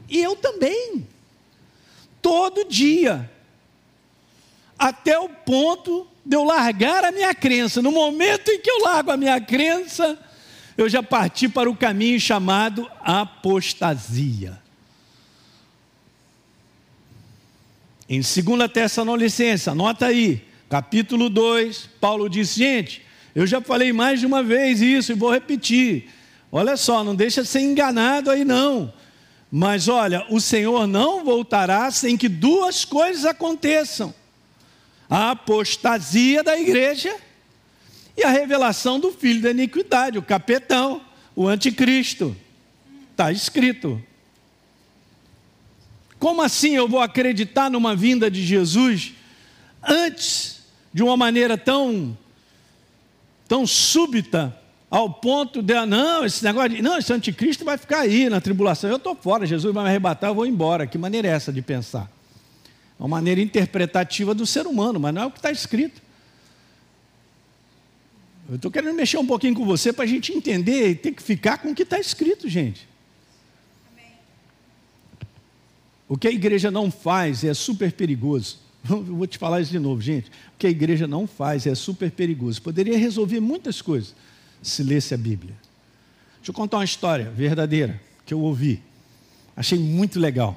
E 0.09 0.18
eu 0.18 0.37
também. 0.37 1.07
Todo 2.20 2.64
dia. 2.64 3.31
Até 4.78 5.18
o 5.18 5.28
ponto 5.28 6.07
de 6.25 6.37
eu 6.37 6.45
largar 6.45 7.05
a 7.05 7.13
minha 7.13 7.35
crença. 7.35 7.83
No 7.83 7.91
momento 7.91 8.51
em 8.51 8.61
que 8.61 8.71
eu 8.71 8.83
largo 8.83 9.11
a 9.11 9.17
minha 9.17 9.41
crença, 9.41 10.19
eu 10.77 10.89
já 10.89 11.03
parti 11.03 11.49
para 11.49 11.69
o 11.69 11.77
caminho 11.77 12.19
chamado 12.21 12.89
apostasia. 13.01 14.61
Em 18.09 18.21
2 18.21 18.71
Tessalonicenses, 18.71 19.69
anota 19.69 20.07
aí, 20.07 20.45
capítulo 20.69 21.31
2, 21.31 21.89
Paulo 22.01 22.29
diz: 22.29 22.55
gente, 22.55 23.03
eu 23.35 23.47
já 23.47 23.61
falei 23.61 23.93
mais 23.93 24.21
de 24.21 24.27
uma 24.27 24.43
vez 24.43 24.81
isso 24.81 25.13
e 25.13 25.15
vou 25.15 25.31
repetir. 25.31 26.11
Olha 26.51 26.77
só, 26.77 27.03
não 27.03 27.15
deixa 27.15 27.45
ser 27.45 27.61
enganado 27.61 28.31
aí 28.31 28.45
não. 28.45 28.93
Mas 29.51 29.89
olha, 29.89 30.27
o 30.29 30.41
Senhor 30.41 30.87
não 30.87 31.25
voltará 31.25 31.91
sem 31.91 32.17
que 32.17 32.29
duas 32.29 32.85
coisas 32.85 33.25
aconteçam: 33.25 34.15
a 35.12 35.33
apostasia 35.33 36.42
da 36.42 36.59
igreja 36.59 37.14
e 38.16 38.25
a 38.25 38.31
revelação 38.31 38.98
do 38.98 39.12
filho 39.12 39.42
da 39.42 39.51
iniquidade, 39.51 40.16
o 40.16 40.22
capetão, 40.22 41.03
o 41.37 41.46
anticristo. 41.46 42.35
Está 43.11 43.31
escrito. 43.31 44.03
Como 46.18 46.40
assim 46.40 46.77
eu 46.77 46.88
vou 46.88 46.98
acreditar 46.98 47.68
numa 47.68 47.94
vinda 47.94 48.31
de 48.31 48.42
Jesus 48.42 49.12
antes 49.87 50.62
de 50.94 51.03
uma 51.03 51.14
maneira 51.14 51.59
tão 51.59 52.16
tão 53.46 53.66
súbita 53.66 54.59
ao 54.90 55.11
ponto 55.11 55.61
de, 55.61 55.75
ah, 55.75 55.85
não, 55.85 56.25
esse 56.25 56.42
negócio 56.42 56.70
de, 56.70 56.81
não, 56.81 56.96
esse 56.96 57.12
anticristo 57.12 57.66
vai 57.66 57.77
ficar 57.77 58.01
aí 58.01 58.31
na 58.31 58.40
tribulação, 58.40 58.88
eu 58.88 58.96
estou 58.96 59.14
fora, 59.14 59.44
Jesus 59.44 59.75
vai 59.75 59.85
me 59.85 59.90
arrebatar, 59.90 60.31
eu 60.31 60.35
vou 60.35 60.46
embora. 60.46 60.87
Que 60.87 60.96
maneira 60.96 61.29
é 61.29 61.33
essa 61.33 61.53
de 61.53 61.61
pensar? 61.61 62.11
Uma 63.03 63.09
maneira 63.09 63.41
interpretativa 63.41 64.33
do 64.33 64.47
ser 64.47 64.65
humano, 64.65 65.01
mas 65.01 65.12
não 65.12 65.23
é 65.23 65.27
o 65.27 65.31
que 65.33 65.41
está 65.41 65.51
escrito. 65.51 66.01
Eu 68.49 68.55
estou 68.55 68.71
querendo 68.71 68.95
mexer 68.95 69.19
um 69.19 69.27
pouquinho 69.27 69.57
com 69.57 69.67
você 69.67 69.93
para 69.93 70.05
a 70.05 70.07
gente 70.07 70.33
entender 70.33 70.91
e 70.91 70.95
ter 70.95 71.11
que 71.11 71.21
ficar 71.21 71.59
com 71.59 71.73
o 71.73 71.75
que 71.75 71.83
está 71.83 71.99
escrito, 71.99 72.49
gente. 72.49 72.87
O 76.09 76.17
que 76.17 76.29
a 76.29 76.31
igreja 76.31 76.71
não 76.71 76.93
faz 76.93 77.43
é 77.43 77.53
super 77.53 77.91
perigoso. 77.91 78.61
Eu 78.88 79.03
vou 79.03 79.27
te 79.27 79.37
falar 79.37 79.61
isso 79.61 79.73
de 79.73 79.81
novo, 79.81 80.01
gente. 80.01 80.29
O 80.29 80.59
que 80.59 80.69
a 80.69 80.71
igreja 80.71 81.09
não 81.09 81.27
faz 81.27 81.67
é 81.67 81.75
super 81.75 82.09
perigoso. 82.09 82.62
Poderia 82.62 82.97
resolver 82.97 83.41
muitas 83.41 83.83
coisas 83.83 84.15
se 84.62 84.81
lesse 84.85 85.12
a 85.12 85.19
Bíblia. 85.19 85.57
Deixa 86.37 86.51
eu 86.51 86.55
contar 86.55 86.77
uma 86.77 86.85
história 86.85 87.33
verdadeira 87.33 88.01
que 88.25 88.33
eu 88.33 88.38
ouvi. 88.38 88.81
Achei 89.57 89.77
muito 89.77 90.21
legal. 90.21 90.57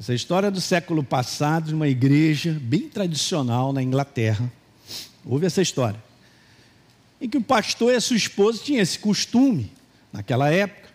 Essa 0.00 0.14
história 0.14 0.50
do 0.50 0.62
século 0.62 1.04
passado, 1.04 1.66
de 1.66 1.74
uma 1.74 1.86
igreja 1.86 2.58
bem 2.58 2.88
tradicional 2.88 3.70
na 3.70 3.82
Inglaterra. 3.82 4.50
Ouve 5.26 5.44
essa 5.44 5.60
história. 5.60 6.02
Em 7.20 7.28
que 7.28 7.36
o 7.36 7.42
pastor 7.42 7.92
e 7.92 7.96
a 7.96 8.00
sua 8.00 8.16
esposa 8.16 8.62
tinham 8.64 8.80
esse 8.80 8.98
costume, 8.98 9.70
naquela 10.10 10.50
época, 10.50 10.88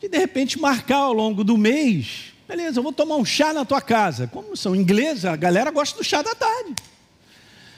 de 0.00 0.08
de 0.08 0.16
repente 0.16 0.60
marcar 0.60 0.98
ao 0.98 1.12
longo 1.12 1.42
do 1.42 1.58
mês. 1.58 2.32
Beleza, 2.46 2.78
eu 2.78 2.84
vou 2.84 2.92
tomar 2.92 3.16
um 3.16 3.24
chá 3.24 3.52
na 3.52 3.64
tua 3.64 3.80
casa. 3.80 4.28
Como 4.28 4.56
são 4.56 4.76
ingleses, 4.76 5.24
a 5.24 5.34
galera 5.34 5.72
gosta 5.72 5.98
do 5.98 6.04
chá 6.04 6.22
da 6.22 6.32
tarde. 6.32 6.76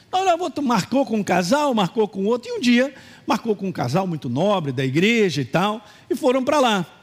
Então, 0.06 0.28
eu 0.28 0.36
vou, 0.36 0.52
marcou 0.62 1.06
com 1.06 1.16
um 1.16 1.24
casal, 1.24 1.72
marcou 1.72 2.06
com 2.06 2.26
outro, 2.26 2.50
e 2.50 2.58
um 2.58 2.60
dia 2.60 2.92
marcou 3.26 3.56
com 3.56 3.68
um 3.68 3.72
casal 3.72 4.06
muito 4.06 4.28
nobre 4.28 4.70
da 4.70 4.84
igreja 4.84 5.40
e 5.40 5.46
tal, 5.46 5.82
e 6.10 6.14
foram 6.14 6.44
para 6.44 6.60
lá. 6.60 7.01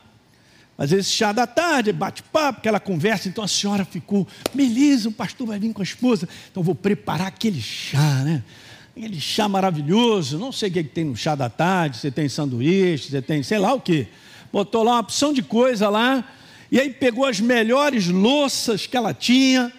Às 0.80 0.92
vezes, 0.92 1.12
chá 1.12 1.34
da 1.34 1.46
tarde, 1.46 1.92
bate-papo, 1.92 2.60
aquela 2.60 2.80
conversa. 2.80 3.28
Então 3.28 3.44
a 3.44 3.48
senhora 3.50 3.84
ficou, 3.84 4.26
beleza, 4.54 5.10
o 5.10 5.12
pastor 5.12 5.46
vai 5.46 5.60
vir 5.60 5.74
com 5.74 5.82
a 5.82 5.84
esposa, 5.84 6.28
então 6.50 6.64
vou 6.64 6.74
preparar 6.74 7.28
aquele 7.28 7.62
chá, 7.62 8.24
né? 8.24 8.42
Aquele 8.96 9.20
chá 9.20 9.50
maravilhoso. 9.50 10.40
Não 10.40 10.54
sei 10.54 10.70
o 10.70 10.72
que, 10.72 10.80
é 10.80 10.84
que 10.84 10.90
tem 10.90 11.04
no 11.04 11.18
chá 11.18 11.36
da 11.36 11.50
tarde, 11.50 11.98
você 11.98 12.10
tem 12.10 12.30
sanduíche, 12.30 13.10
você 13.10 13.22
tem 13.22 13.44
sei 13.44 13.60
lá 13.60 13.74
o 13.74 13.82
que. 13.82 14.08
Botou 14.54 14.82
lá 14.84 14.94
uma 14.94 15.00
opção 15.02 15.34
de 15.34 15.44
coisa 15.44 15.90
lá, 15.90 16.24
e 16.72 16.80
aí 16.80 16.90
pegou 16.90 17.26
as 17.26 17.42
melhores 17.42 18.08
louças 18.08 18.88
que 18.88 18.96
ela 18.96 19.14
tinha, 19.14 19.74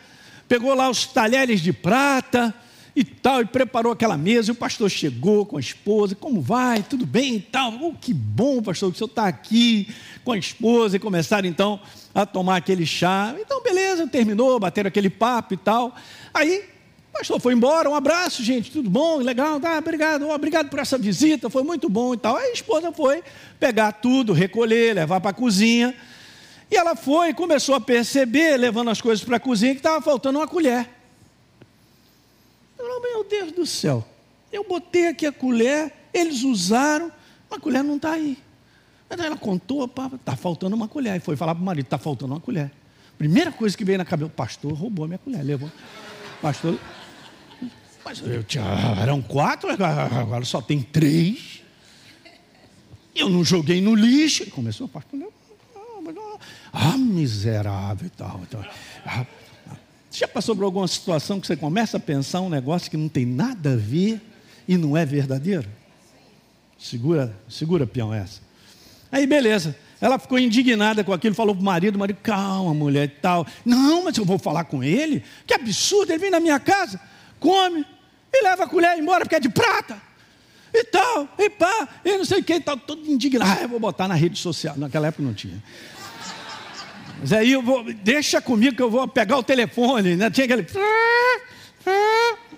pegou 0.47 0.75
lá 0.75 0.91
os 0.91 1.07
talheres 1.07 1.63
de 1.63 1.73
prata, 1.73 2.55
e 2.95 3.05
tal, 3.05 3.41
e 3.41 3.45
preparou 3.45 3.93
aquela 3.93 4.17
mesa, 4.17 4.51
e 4.51 4.53
o 4.53 4.57
pastor 4.57 4.91
chegou 4.91 5.47
com 5.47 5.57
a 5.57 5.61
esposa, 5.61 6.15
como 6.15 6.41
vai, 6.41 6.83
tudo 6.83 7.07
bem 7.07 7.37
e 7.37 7.41
tal, 7.41 7.73
oh, 7.81 7.95
que 7.95 8.13
bom 8.13 8.63
pastor, 8.63 8.91
que 8.91 8.97
o 8.97 8.99
senhor 8.99 9.09
está 9.09 9.27
aqui 9.27 9.89
com 10.25 10.33
a 10.33 10.39
esposa, 10.39 10.97
e 10.97 11.01
começaram 11.01 11.49
então 11.49 11.81
a 12.15 12.27
tomar 12.27 12.57
aquele 12.57 12.85
chá, 12.85 13.35
então 13.39 13.63
beleza, 13.63 14.07
terminou, 14.07 14.59
bateram 14.59 14.89
aquele 14.89 15.09
papo 15.09 15.55
e 15.55 15.57
tal, 15.57 15.95
aí 16.35 16.65
o 17.09 17.19
pastor 17.19 17.41
foi 17.41 17.55
embora, 17.55 17.89
um 17.89 17.95
abraço 17.95 18.43
gente, 18.43 18.71
tudo 18.71 18.91
bom, 18.91 19.19
legal, 19.19 19.61
tá, 19.61 19.79
obrigado, 19.79 20.29
obrigado 20.29 20.69
por 20.69 20.81
essa 20.81 20.99
visita, 20.99 21.49
foi 21.49 21.63
muito 21.63 21.89
bom 21.89 22.15
e 22.15 22.17
tal, 22.17 22.37
aí 22.37 22.51
a 22.51 22.53
esposa 22.53 22.91
foi 22.93 23.23
pegar 23.59 23.93
tudo, 23.93 24.33
recolher, 24.33 24.95
levar 24.95 25.21
para 25.21 25.31
a 25.31 25.35
cozinha, 25.35 25.95
e 26.69 26.77
ela 26.77 26.97
foi 26.97 27.31
e 27.31 27.35
começou 27.35 27.75
a 27.75 27.81
perceber, 27.81 28.57
levando 28.57 28.91
as 28.91 29.01
coisas 29.01 29.25
para 29.25 29.37
a 29.37 29.41
cozinha, 29.41 29.75
que 29.75 29.81
estava 29.81 30.01
faltando 30.03 30.39
uma 30.39 30.47
colher, 30.47 31.00
eu, 32.87 33.01
meu 33.01 33.25
Deus 33.25 33.53
do 33.53 33.67
céu, 33.67 34.07
eu 34.53 34.65
botei 34.65 35.09
aqui 35.09 35.27
a 35.27 35.33
colher, 35.33 35.93
eles 36.13 36.43
usaram, 36.43 37.11
a 37.51 37.59
colher 37.59 37.85
não 37.85 37.97
está 37.97 38.13
aí. 38.13 38.39
Ela 39.09 39.37
contou, 39.37 39.85
está 39.85 40.37
faltando 40.37 40.77
uma 40.77 40.87
colher. 40.87 41.17
E 41.17 41.21
foi 41.21 41.37
falar 41.37 41.55
para 41.55 41.63
o 41.63 41.65
marido, 41.65 41.87
está 41.87 41.99
faltando 41.99 42.33
uma 42.33 42.41
colher. 42.41 42.71
Primeira 43.19 43.51
coisa 43.51 43.77
que 43.77 43.85
veio 43.85 43.99
na 43.99 44.05
cabeça, 44.05 44.29
o 44.29 44.31
pastor 44.31 44.73
roubou 44.73 45.05
a 45.05 45.09
minha 45.09 45.19
colher, 45.19 45.43
levou. 45.43 45.71
Pastor, 46.41 46.79
mas 48.05 48.21
eu 48.21 48.43
tinha, 48.45 48.65
eram 49.01 49.21
quatro, 49.21 49.69
agora 49.71 50.45
só 50.45 50.63
tem 50.63 50.81
três. 50.81 51.63
Eu 53.15 53.29
não 53.29 53.45
joguei 53.45 53.81
no 53.81 53.95
lixo. 53.95 54.49
Começou 54.51 54.87
o 54.87 54.89
pastor, 54.89 55.21
ah, 56.73 56.97
miserável 56.97 58.07
e 58.07 58.11
tal. 58.11 58.41
Então, 58.43 58.65
ah, 59.05 59.27
já 60.19 60.27
passou 60.27 60.57
por 60.57 60.65
alguma 60.65 60.89
situação 60.89 61.41
que 61.41 61.47
você 61.47 61.57
começa 61.57 61.97
a 61.97 62.01
pensar 62.01 62.41
um 62.41 62.49
negócio 62.49 62.91
que 62.91 62.97
não 62.97 63.09
tem 63.09 63.25
nada 63.25 63.75
a 63.75 63.77
ver 63.77 64.21
e 64.67 64.77
não 64.77 64.97
é 64.97 65.05
verdadeiro? 65.05 65.69
Segura, 66.79 67.37
segura, 67.49 67.87
peão, 67.87 68.13
essa. 68.13 68.41
Aí, 69.13 69.27
beleza. 69.27 69.77
Ela 70.01 70.19
ficou 70.19 70.39
indignada 70.39 71.05
com 71.05 71.13
aquilo, 71.13 71.35
falou 71.35 71.55
para 71.55 71.61
o 71.61 71.65
marido, 71.65 71.97
o 71.97 71.99
marido, 71.99 72.19
calma, 72.23 72.73
mulher 72.73 73.05
e 73.05 73.21
tal. 73.21 73.47
Não, 73.65 74.05
mas 74.05 74.17
eu 74.17 74.25
vou 74.25 74.39
falar 74.39 74.65
com 74.65 74.83
ele. 74.83 75.23
Que 75.47 75.53
absurdo, 75.53 76.11
ele 76.11 76.19
vem 76.19 76.31
na 76.31 76.41
minha 76.41 76.59
casa, 76.59 76.99
come 77.39 77.85
e 78.33 78.43
leva 78.43 78.65
a 78.65 78.67
colher 78.67 78.99
embora 78.99 79.25
porque 79.25 79.35
é 79.35 79.41
de 79.41 79.51
prata. 79.51 80.01
E 80.73 80.85
tal, 80.85 81.29
e 81.37 81.51
pá, 81.51 81.89
e 82.05 82.17
não 82.17 82.25
sei 82.25 82.39
o 82.39 82.45
que, 82.45 82.55
e 82.55 82.61
tal, 82.61 82.77
todo 82.77 83.05
indignado. 83.11 83.59
Ah, 83.59 83.63
eu 83.63 83.69
vou 83.69 83.81
botar 83.81 84.07
na 84.07 84.15
rede 84.15 84.39
social. 84.39 84.75
Naquela 84.79 85.09
época 85.09 85.23
não 85.23 85.35
tinha. 85.35 85.63
Mas 87.21 87.33
aí 87.35 87.53
eu 87.53 87.63
vou, 87.63 87.85
deixa 87.93 88.41
comigo 88.41 88.75
que 88.75 88.83
eu 88.83 88.91
vou 88.91 89.07
pegar 89.07 89.37
o 89.37 89.43
telefone, 89.43 90.17
né? 90.17 90.31
Tinha 90.31 90.47
aquele. 90.47 90.67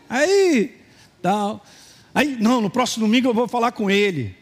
Aí, 0.08 0.76
tal. 1.20 1.64
Aí, 2.14 2.36
não, 2.38 2.60
no 2.60 2.70
próximo 2.70 3.06
domingo 3.06 3.28
eu 3.28 3.34
vou 3.34 3.48
falar 3.48 3.72
com 3.72 3.90
ele. 3.90 4.36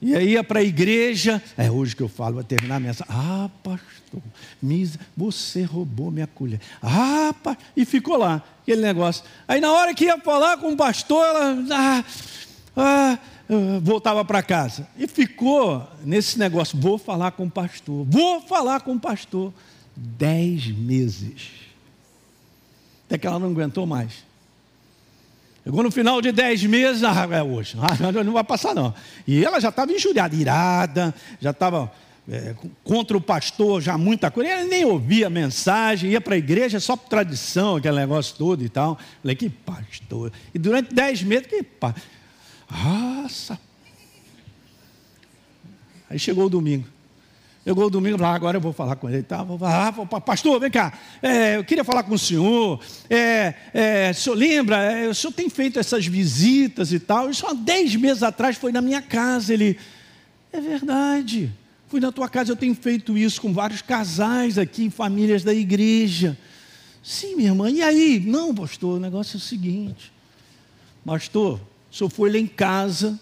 E 0.00 0.14
aí 0.14 0.32
ia 0.32 0.44
para 0.44 0.60
a 0.60 0.62
igreja, 0.62 1.42
é 1.56 1.70
hoje 1.70 1.96
que 1.96 2.02
eu 2.02 2.08
falo, 2.08 2.34
vai 2.34 2.44
terminar 2.44 2.76
a 2.76 2.80
mensagem. 2.80 3.14
Ah, 3.16 3.48
pastor, 3.62 4.22
misa, 4.60 5.00
você 5.16 5.62
roubou 5.62 6.10
minha 6.10 6.26
colher. 6.26 6.60
Ah, 6.82 7.34
pa... 7.42 7.56
e 7.74 7.84
ficou 7.86 8.18
lá, 8.18 8.42
aquele 8.62 8.82
negócio. 8.82 9.24
Aí 9.48 9.58
na 9.58 9.72
hora 9.72 9.94
que 9.94 10.04
ia 10.04 10.18
falar 10.18 10.58
com 10.58 10.72
o 10.72 10.76
pastor, 10.76 11.24
ela. 11.24 11.64
Ah, 11.70 12.04
ah, 12.76 13.18
voltava 13.82 14.24
para 14.24 14.42
casa. 14.42 14.88
E 14.98 15.06
ficou 15.06 15.86
nesse 16.04 16.38
negócio: 16.38 16.78
vou 16.78 16.98
falar 16.98 17.32
com 17.32 17.44
o 17.46 17.50
pastor, 17.50 18.04
vou 18.04 18.40
falar 18.40 18.80
com 18.80 18.94
o 18.94 19.00
pastor. 19.00 19.52
Dez 19.96 20.66
meses. 20.66 21.52
Até 23.06 23.16
que 23.16 23.26
ela 23.26 23.38
não 23.38 23.48
aguentou 23.48 23.86
mais. 23.86 24.26
Chegou 25.64 25.82
no 25.82 25.90
final 25.90 26.20
de 26.20 26.30
dez 26.30 26.62
meses, 26.62 27.02
ah, 27.02 27.26
é 27.30 27.42
hoje, 27.42 27.76
ah, 27.82 28.22
não 28.22 28.32
vai 28.32 28.44
passar 28.44 28.74
não. 28.74 28.94
E 29.26 29.44
ela 29.44 29.58
já 29.58 29.70
estava 29.70 29.90
injuriada, 29.90 30.36
irada, 30.36 31.14
já 31.40 31.50
estava 31.50 31.90
é, 32.28 32.54
contra 32.84 33.16
o 33.16 33.20
pastor, 33.20 33.80
já 33.80 33.96
muita 33.96 34.30
coisa. 34.30 34.50
Ela 34.50 34.64
nem 34.64 34.84
ouvia 34.84 35.28
a 35.28 35.30
mensagem, 35.30 36.10
ia 36.10 36.20
para 36.20 36.34
a 36.34 36.38
igreja 36.38 36.78
só 36.78 36.96
por 36.96 37.08
tradição, 37.08 37.76
aquele 37.76 37.96
negócio 37.96 38.36
todo 38.36 38.62
e 38.62 38.68
tal. 38.68 38.98
Falei, 39.22 39.34
que 39.34 39.48
pastor. 39.48 40.32
E 40.54 40.58
durante 40.58 40.94
dez 40.94 41.22
meses, 41.22 41.46
que 41.46 41.62
pastor. 41.62 42.02
Nossa! 42.70 43.58
Aí 46.08 46.18
chegou 46.18 46.46
o 46.46 46.48
domingo. 46.50 46.86
Chegou 47.64 47.86
o 47.86 47.90
domingo, 47.90 48.22
ah, 48.22 48.32
agora 48.32 48.58
eu 48.58 48.60
vou 48.60 48.72
falar 48.72 48.94
com 48.94 49.10
ele. 49.10 49.24
Tá, 49.24 49.42
vou 49.42 49.58
falar, 49.58 49.88
ah, 49.88 50.20
pastor, 50.20 50.60
vem 50.60 50.70
cá, 50.70 50.92
é, 51.20 51.56
eu 51.56 51.64
queria 51.64 51.82
falar 51.82 52.04
com 52.04 52.14
o 52.14 52.18
senhor. 52.18 52.80
É, 53.10 53.54
é, 53.74 54.10
o 54.12 54.14
senhor 54.14 54.36
lembra? 54.36 54.76
É, 54.76 55.08
o 55.08 55.14
senhor 55.14 55.32
tem 55.32 55.50
feito 55.50 55.78
essas 55.78 56.06
visitas 56.06 56.92
e 56.92 57.00
tal. 57.00 57.28
Isso 57.28 57.44
há 57.44 57.52
dez 57.52 57.96
meses 57.96 58.22
atrás 58.22 58.56
foi 58.56 58.70
na 58.70 58.80
minha 58.80 59.02
casa. 59.02 59.52
Ele, 59.52 59.76
é 60.52 60.60
verdade. 60.60 61.52
Fui 61.88 61.98
na 61.98 62.12
tua 62.12 62.28
casa, 62.28 62.52
eu 62.52 62.56
tenho 62.56 62.74
feito 62.74 63.18
isso 63.18 63.40
com 63.40 63.52
vários 63.52 63.82
casais 63.82 64.58
aqui, 64.58 64.88
famílias 64.88 65.42
da 65.42 65.52
igreja. 65.52 66.38
Sim, 67.02 67.34
minha 67.36 67.48
irmã. 67.48 67.68
E 67.68 67.82
aí? 67.82 68.20
Não, 68.20 68.54
pastor, 68.54 68.98
o 68.98 69.00
negócio 69.00 69.36
é 69.36 69.38
o 69.38 69.40
seguinte. 69.40 70.12
Pastor, 71.04 71.60
o 71.96 71.98
senhor 71.98 72.10
foi 72.10 72.30
lá 72.30 72.36
em 72.36 72.46
casa 72.46 73.18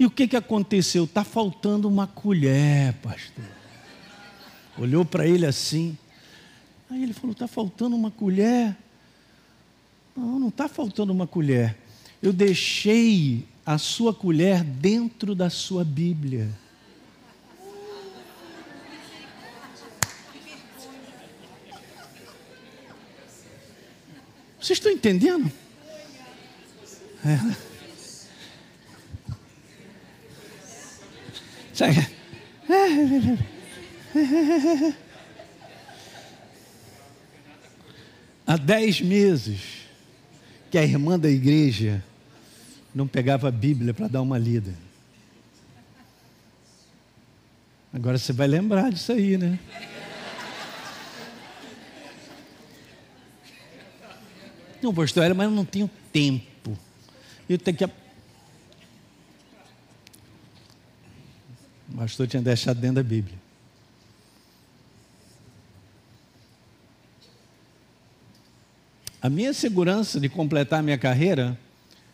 e 0.00 0.04
o 0.04 0.10
que, 0.10 0.26
que 0.26 0.36
aconteceu? 0.36 1.04
Está 1.04 1.22
faltando 1.22 1.86
uma 1.86 2.08
colher, 2.08 2.92
pastor. 2.94 3.44
Olhou 4.76 5.04
para 5.04 5.24
ele 5.28 5.46
assim. 5.46 5.96
Aí 6.90 7.04
ele 7.04 7.12
falou: 7.12 7.30
está 7.30 7.46
faltando 7.46 7.94
uma 7.94 8.10
colher. 8.10 8.76
Não, 10.16 10.40
não 10.40 10.48
está 10.48 10.66
faltando 10.68 11.12
uma 11.12 11.24
colher. 11.24 11.78
Eu 12.20 12.32
deixei 12.32 13.46
a 13.64 13.78
sua 13.78 14.12
colher 14.12 14.64
dentro 14.64 15.32
da 15.32 15.48
sua 15.48 15.84
Bíblia. 15.84 16.50
Vocês 24.60 24.80
estão 24.80 24.90
entendendo? 24.90 25.48
É. 27.24 27.75
Há 38.46 38.56
dez 38.56 39.00
meses 39.00 39.60
que 40.70 40.78
a 40.78 40.82
irmã 40.82 41.18
da 41.18 41.28
igreja 41.28 42.02
não 42.94 43.06
pegava 43.06 43.48
a 43.48 43.50
Bíblia 43.50 43.92
para 43.92 44.08
dar 44.08 44.22
uma 44.22 44.38
lida. 44.38 44.72
Agora 47.92 48.18
você 48.18 48.32
vai 48.32 48.46
lembrar 48.46 48.90
disso 48.90 49.12
aí, 49.12 49.36
né? 49.36 49.58
Não, 54.82 54.94
pastor, 54.94 55.34
mas 55.34 55.46
eu 55.46 55.50
não 55.50 55.64
tenho 55.64 55.90
tempo. 56.12 56.78
Eu 57.48 57.58
tenho 57.58 57.76
que. 57.76 57.88
O 61.92 61.96
pastor 61.96 62.26
tinha 62.26 62.42
deixado 62.42 62.80
dentro 62.80 62.96
da 62.96 63.02
Bíblia. 63.02 63.38
A 69.20 69.28
minha 69.28 69.52
segurança 69.52 70.20
de 70.20 70.28
completar 70.28 70.80
a 70.80 70.82
minha 70.82 70.98
carreira 70.98 71.58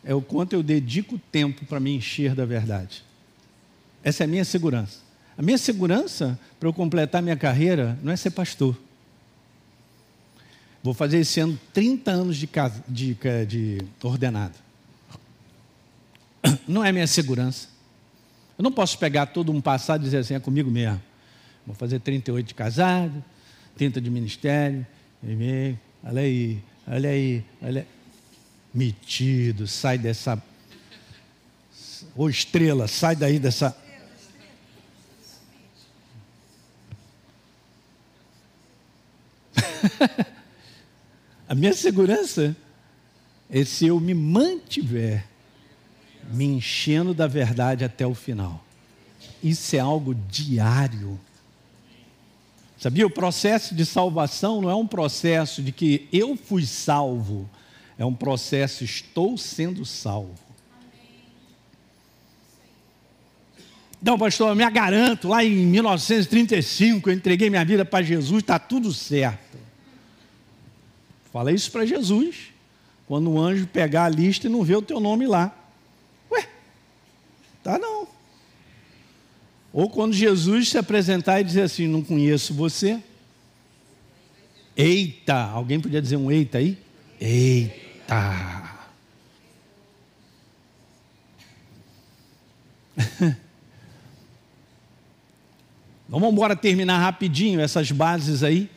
é 0.05 0.15
o 0.15 0.23
quanto 0.23 0.55
eu 0.55 0.63
dedico 0.63 1.19
tempo 1.31 1.65
para 1.67 1.79
me 1.79 1.95
encher 1.95 2.35
da 2.35 2.45
verdade. 2.45 3.05
Essa 4.03 4.25
é 4.25 4.27
a 4.27 4.29
minha 4.29 4.45
segurança. 4.45 5.01
A 5.37 5.43
minha 5.43 5.59
segurança 5.59 6.39
para 6.59 6.69
eu 6.69 6.73
completar 6.73 7.23
minha 7.23 7.37
carreira 7.37 7.99
não 8.03 8.13
é 8.13 8.17
ser 8.17 8.31
pastor. 8.31 8.79
Vou 10.83 10.93
fazer 10.93 11.19
esse 11.19 11.39
ano 11.39 11.59
30 11.73 12.11
anos 12.11 12.37
de, 12.37 12.47
casa, 12.47 12.83
de, 12.89 13.17
de 13.47 13.79
ordenado. 14.03 14.55
Não 16.67 16.85
é 16.85 16.91
minha 16.91 17.07
segurança. 17.07 17.69
Eu 18.63 18.71
não 18.71 18.71
posso 18.71 18.97
pegar 18.97 19.27
todo 19.27 19.51
um 19.51 19.61
passado 19.61 20.03
e 20.03 20.05
dizer 20.05 20.19
assim, 20.19 20.35
é 20.35 20.39
comigo 20.39 20.71
mesmo. 20.71 21.03
Vou 21.67 21.75
fazer 21.75 21.99
38 21.99 22.47
de 22.47 22.55
casado, 22.55 23.25
30 23.77 24.01
de 24.01 24.09
ministério, 24.09 24.87
olha 26.05 26.21
aí, 26.21 26.63
olha 26.87 27.11
aí, 27.11 27.45
olha 27.61 27.81
aí. 27.81 27.87
Metido, 28.73 29.67
sai 29.67 29.99
dessa. 29.99 30.41
Ô 32.15 32.29
estrela, 32.29 32.87
sai 32.87 33.17
daí 33.17 33.41
dessa. 33.41 33.77
A 41.49 41.55
minha 41.57 41.75
segurança 41.75 42.57
é 43.51 43.65
se 43.65 43.89
eu 43.89 43.99
me 43.99 44.15
mantiver 44.15 45.32
me 46.31 46.45
enchendo 46.45 47.13
da 47.13 47.27
verdade 47.27 47.85
até 47.85 48.07
o 48.07 48.15
final. 48.15 48.65
Isso 49.43 49.75
é 49.77 49.79
algo 49.79 50.15
diário. 50.15 51.19
Sabia? 52.79 53.07
O 53.07 53.11
processo 53.11 53.75
de 53.75 53.87
salvação 53.87 54.61
não 54.61 54.71
é 54.71 54.75
um 54.75 54.87
processo 54.87 55.63
de 55.63 55.73
que 55.73 56.09
eu 56.13 56.37
fui 56.37 56.67
salvo, 56.67 57.49
é 57.97 58.05
um 58.05 58.15
processo 58.15 58.85
estou 58.85 59.39
sendo 59.39 59.85
salvo. 59.85 60.35
Então, 64.01 64.19
pastor, 64.19 64.49
eu 64.49 64.57
me 64.57 64.69
garanto, 64.69 65.29
lá 65.29 65.45
em 65.45 65.65
1935 65.65 67.09
eu 67.09 67.15
entreguei 67.15 67.49
minha 67.49 67.65
vida 67.65 67.85
para 67.85 68.03
Jesus, 68.03 68.41
está 68.41 68.59
tudo 68.59 68.93
certo. 68.93 69.57
Fala 71.33 71.53
isso 71.53 71.71
para 71.71 71.87
Jesus. 71.87 72.53
Quando 73.07 73.31
o 73.31 73.41
anjo 73.41 73.67
pegar 73.67 74.07
a 74.07 74.09
lista 74.09 74.49
e 74.49 74.51
não 74.51 74.65
vê 74.65 74.75
o 74.75 74.83
teu 74.83 74.99
nome 74.99 75.27
lá. 75.27 75.57
Tá 77.63 77.79
não. 77.79 78.09
Ou 79.73 79.89
quando 79.89 80.13
Jesus 80.13 80.69
se 80.69 80.77
apresentar 80.79 81.41
e 81.41 81.45
dizer 81.45 81.63
assim: 81.63 81.87
Não 81.87 82.03
conheço 82.03 82.53
você. 82.55 83.01
Eita! 84.77 85.35
Alguém 85.35 85.81
podia 85.81 86.03
dizer 86.03 86.17
um 86.17 86.31
eita 86.31 86.59
aí? 86.59 86.79
Eita! 87.21 88.71
Vamos 96.09 96.33
embora 96.33 96.57
terminar 96.57 96.99
rapidinho 96.99 97.61
essas 97.61 97.91
bases 97.91 98.43
aí 98.43 98.69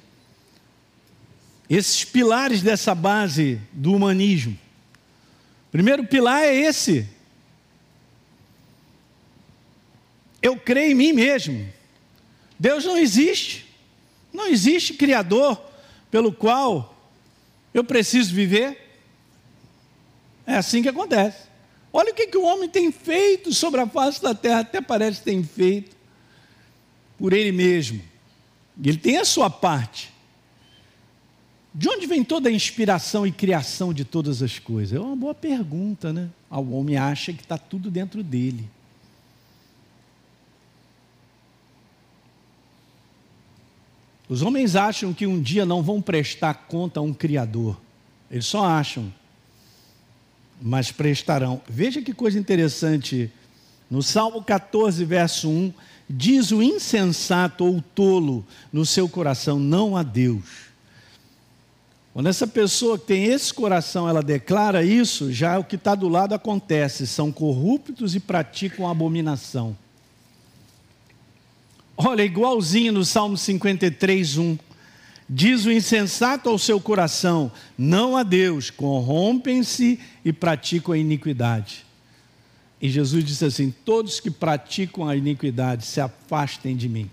esses 1.69 2.05
pilares 2.05 2.61
dessa 2.61 2.93
base 2.93 3.59
do 3.71 3.93
humanismo. 3.93 4.57
Primeiro 5.71 6.05
pilar 6.05 6.43
é 6.43 6.55
esse. 6.55 7.07
Eu 10.45 10.57
creio 10.57 10.91
em 10.91 10.93
mim 10.93 11.11
mesmo. 11.11 11.67
Deus 12.59 12.85
não 12.85 12.95
existe. 12.95 13.65
Não 14.31 14.45
existe 14.45 14.93
Criador 14.93 15.59
pelo 16.11 16.31
qual 16.31 16.95
eu 17.73 17.83
preciso 17.83 18.31
viver. 18.31 18.77
É 20.45 20.55
assim 20.55 20.83
que 20.83 20.89
acontece. 20.89 21.47
Olha 21.91 22.11
o 22.11 22.13
que, 22.13 22.27
que 22.27 22.37
o 22.37 22.43
homem 22.43 22.69
tem 22.69 22.91
feito 22.91 23.51
sobre 23.55 23.81
a 23.81 23.87
face 23.87 24.21
da 24.21 24.35
terra, 24.35 24.59
até 24.59 24.79
parece 24.81 25.17
que 25.17 25.25
tem 25.25 25.43
feito 25.43 25.95
por 27.17 27.33
ele 27.33 27.51
mesmo. 27.51 27.99
Ele 28.83 28.97
tem 28.97 29.17
a 29.17 29.25
sua 29.25 29.49
parte. 29.49 30.13
De 31.73 31.89
onde 31.89 32.05
vem 32.05 32.23
toda 32.23 32.49
a 32.49 32.51
inspiração 32.51 33.25
e 33.25 33.31
criação 33.31 33.91
de 33.91 34.05
todas 34.05 34.43
as 34.43 34.59
coisas? 34.59 34.95
É 34.95 35.01
uma 35.01 35.15
boa 35.15 35.33
pergunta, 35.33 36.13
né? 36.13 36.29
O 36.51 36.77
homem 36.77 36.97
acha 36.97 37.33
que 37.33 37.41
está 37.41 37.57
tudo 37.57 37.89
dentro 37.89 38.21
dele. 38.21 38.74
Os 44.27 44.41
homens 44.41 44.75
acham 44.75 45.13
que 45.13 45.27
um 45.27 45.39
dia 45.39 45.65
não 45.65 45.83
vão 45.83 46.01
prestar 46.01 46.53
conta 46.53 46.99
a 46.99 47.03
um 47.03 47.13
Criador. 47.13 47.79
Eles 48.29 48.45
só 48.45 48.65
acham, 48.65 49.13
mas 50.61 50.91
prestarão. 50.91 51.61
Veja 51.69 52.01
que 52.01 52.13
coisa 52.13 52.39
interessante. 52.39 53.31
No 53.89 54.01
Salmo 54.01 54.43
14, 54.43 55.05
verso 55.05 55.47
1, 55.47 55.73
diz 56.09 56.51
o 56.51 56.61
insensato 56.63 57.65
ou 57.65 57.81
tolo 57.93 58.45
no 58.73 58.85
seu 58.85 59.07
coração: 59.07 59.59
não 59.59 59.95
a 59.95 60.01
Deus. 60.01 60.65
Quando 62.11 62.27
essa 62.27 62.47
pessoa 62.47 62.97
que 62.97 63.07
tem 63.07 63.25
esse 63.25 63.53
coração, 63.53 64.07
ela 64.07 64.23
declara 64.23 64.83
isso, 64.83 65.33
já 65.33 65.59
o 65.59 65.65
que 65.65 65.75
está 65.75 65.93
do 65.93 66.07
lado 66.07 66.33
acontece, 66.33 67.05
são 67.05 67.29
corruptos 67.29 68.15
e 68.15 68.21
praticam 68.21 68.89
abominação. 68.89 69.77
Olha, 71.97 72.23
igualzinho 72.23 72.91
no 72.91 73.05
Salmo 73.05 73.37
53, 73.37 74.37
1. 74.37 74.57
Diz 75.27 75.65
o 75.65 75.71
insensato 75.71 76.49
ao 76.49 76.59
seu 76.59 76.79
coração: 76.79 77.51
não 77.77 78.17
a 78.17 78.23
Deus, 78.23 78.69
corrompem-se 78.69 79.99
e 80.23 80.33
praticam 80.33 80.93
a 80.93 80.97
iniquidade. 80.97 81.85
E 82.81 82.89
Jesus 82.89 83.23
disse 83.23 83.45
assim: 83.45 83.73
todos 83.83 84.19
que 84.19 84.29
praticam 84.29 85.07
a 85.07 85.15
iniquidade 85.15 85.85
se 85.85 86.01
afastem 86.01 86.75
de 86.75 86.89
mim. 86.89 87.09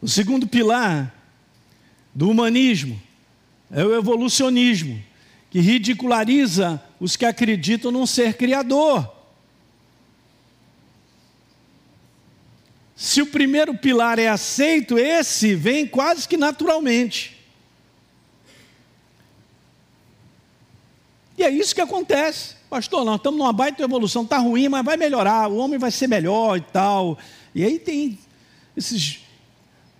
O 0.00 0.08
segundo 0.08 0.46
pilar 0.46 1.14
do 2.14 2.30
humanismo 2.30 3.00
é 3.70 3.84
o 3.84 3.94
evolucionismo, 3.94 5.02
que 5.50 5.60
ridiculariza 5.60 6.82
os 6.98 7.16
que 7.16 7.26
acreditam 7.26 7.90
num 7.90 8.06
ser 8.06 8.34
criador. 8.34 9.19
Se 13.00 13.22
o 13.22 13.26
primeiro 13.26 13.74
pilar 13.74 14.18
é 14.18 14.28
aceito, 14.28 14.98
esse 14.98 15.54
vem 15.54 15.86
quase 15.86 16.28
que 16.28 16.36
naturalmente. 16.36 17.34
E 21.38 21.42
é 21.42 21.48
isso 21.48 21.74
que 21.74 21.80
acontece. 21.80 22.56
Pastor, 22.68 23.02
nós 23.02 23.16
estamos 23.16 23.38
numa 23.38 23.54
baita 23.54 23.82
evolução, 23.82 24.24
está 24.24 24.36
ruim, 24.36 24.68
mas 24.68 24.84
vai 24.84 24.98
melhorar, 24.98 25.48
o 25.48 25.56
homem 25.56 25.78
vai 25.78 25.90
ser 25.90 26.08
melhor 26.08 26.58
e 26.58 26.60
tal. 26.60 27.18
E 27.54 27.64
aí 27.64 27.78
tem 27.78 28.18
esses 28.76 29.20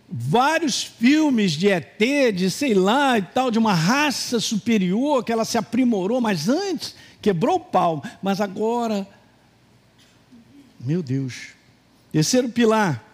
vários 0.07 0.84
filmes 0.84 1.53
de 1.53 1.68
ET, 1.70 1.98
de 2.34 2.51
sei 2.51 2.74
lá 2.74 3.16
e 3.16 3.22
tal, 3.22 3.51
de 3.51 3.59
uma 3.59 3.72
raça 3.72 4.38
superior 4.38 5.24
que 5.24 5.32
ela 5.32 5.46
se 5.46 5.57
aprimorou, 5.57 6.20
mas 6.20 6.51
antes 6.51 6.94
quebrou 7.22 7.57
o 7.57 7.61
pau, 7.61 8.05
mas 8.22 8.42
agora, 8.42 9.09
meu 10.78 11.03
Deus. 11.03 11.59
Terceiro 12.12 12.48
pilar, 12.48 13.04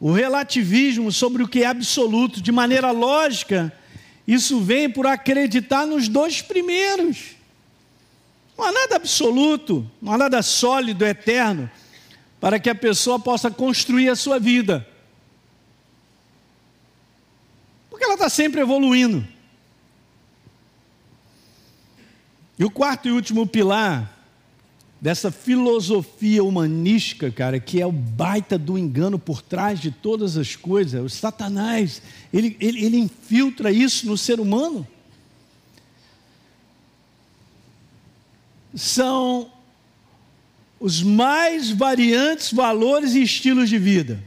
o 0.00 0.12
relativismo 0.12 1.12
sobre 1.12 1.42
o 1.42 1.48
que 1.48 1.62
é 1.62 1.66
absoluto, 1.66 2.40
de 2.40 2.50
maneira 2.50 2.90
lógica, 2.90 3.72
isso 4.26 4.60
vem 4.60 4.90
por 4.90 5.06
acreditar 5.06 5.86
nos 5.86 6.08
dois 6.08 6.42
primeiros. 6.42 7.36
Não 8.58 8.64
há 8.64 8.72
nada 8.72 8.96
absoluto, 8.96 9.88
não 10.00 10.12
há 10.12 10.18
nada 10.18 10.42
sólido, 10.42 11.04
eterno, 11.04 11.70
para 12.40 12.58
que 12.58 12.68
a 12.68 12.74
pessoa 12.74 13.18
possa 13.18 13.50
construir 13.50 14.08
a 14.08 14.16
sua 14.16 14.40
vida. 14.40 14.86
Porque 17.88 18.04
ela 18.04 18.14
está 18.14 18.28
sempre 18.28 18.60
evoluindo. 18.60 19.26
E 22.58 22.64
o 22.64 22.70
quarto 22.70 23.06
e 23.06 23.12
último 23.12 23.46
pilar 23.46 24.15
dessa 25.00 25.30
filosofia 25.30 26.42
humanística, 26.42 27.30
cara, 27.30 27.60
que 27.60 27.80
é 27.80 27.86
o 27.86 27.92
baita 27.92 28.56
do 28.58 28.78
engano 28.78 29.18
por 29.18 29.42
trás 29.42 29.78
de 29.78 29.90
todas 29.90 30.36
as 30.36 30.56
coisas, 30.56 31.02
o 31.02 31.08
Satanás, 31.08 32.00
ele, 32.32 32.56
ele, 32.58 32.84
ele 32.84 32.96
infiltra 32.96 33.70
isso 33.70 34.06
no 34.06 34.16
ser 34.16 34.40
humano. 34.40 34.86
São 38.74 39.50
os 40.80 41.02
mais 41.02 41.70
variantes 41.70 42.52
valores 42.52 43.14
e 43.14 43.22
estilos 43.22 43.68
de 43.68 43.78
vida. 43.78 44.22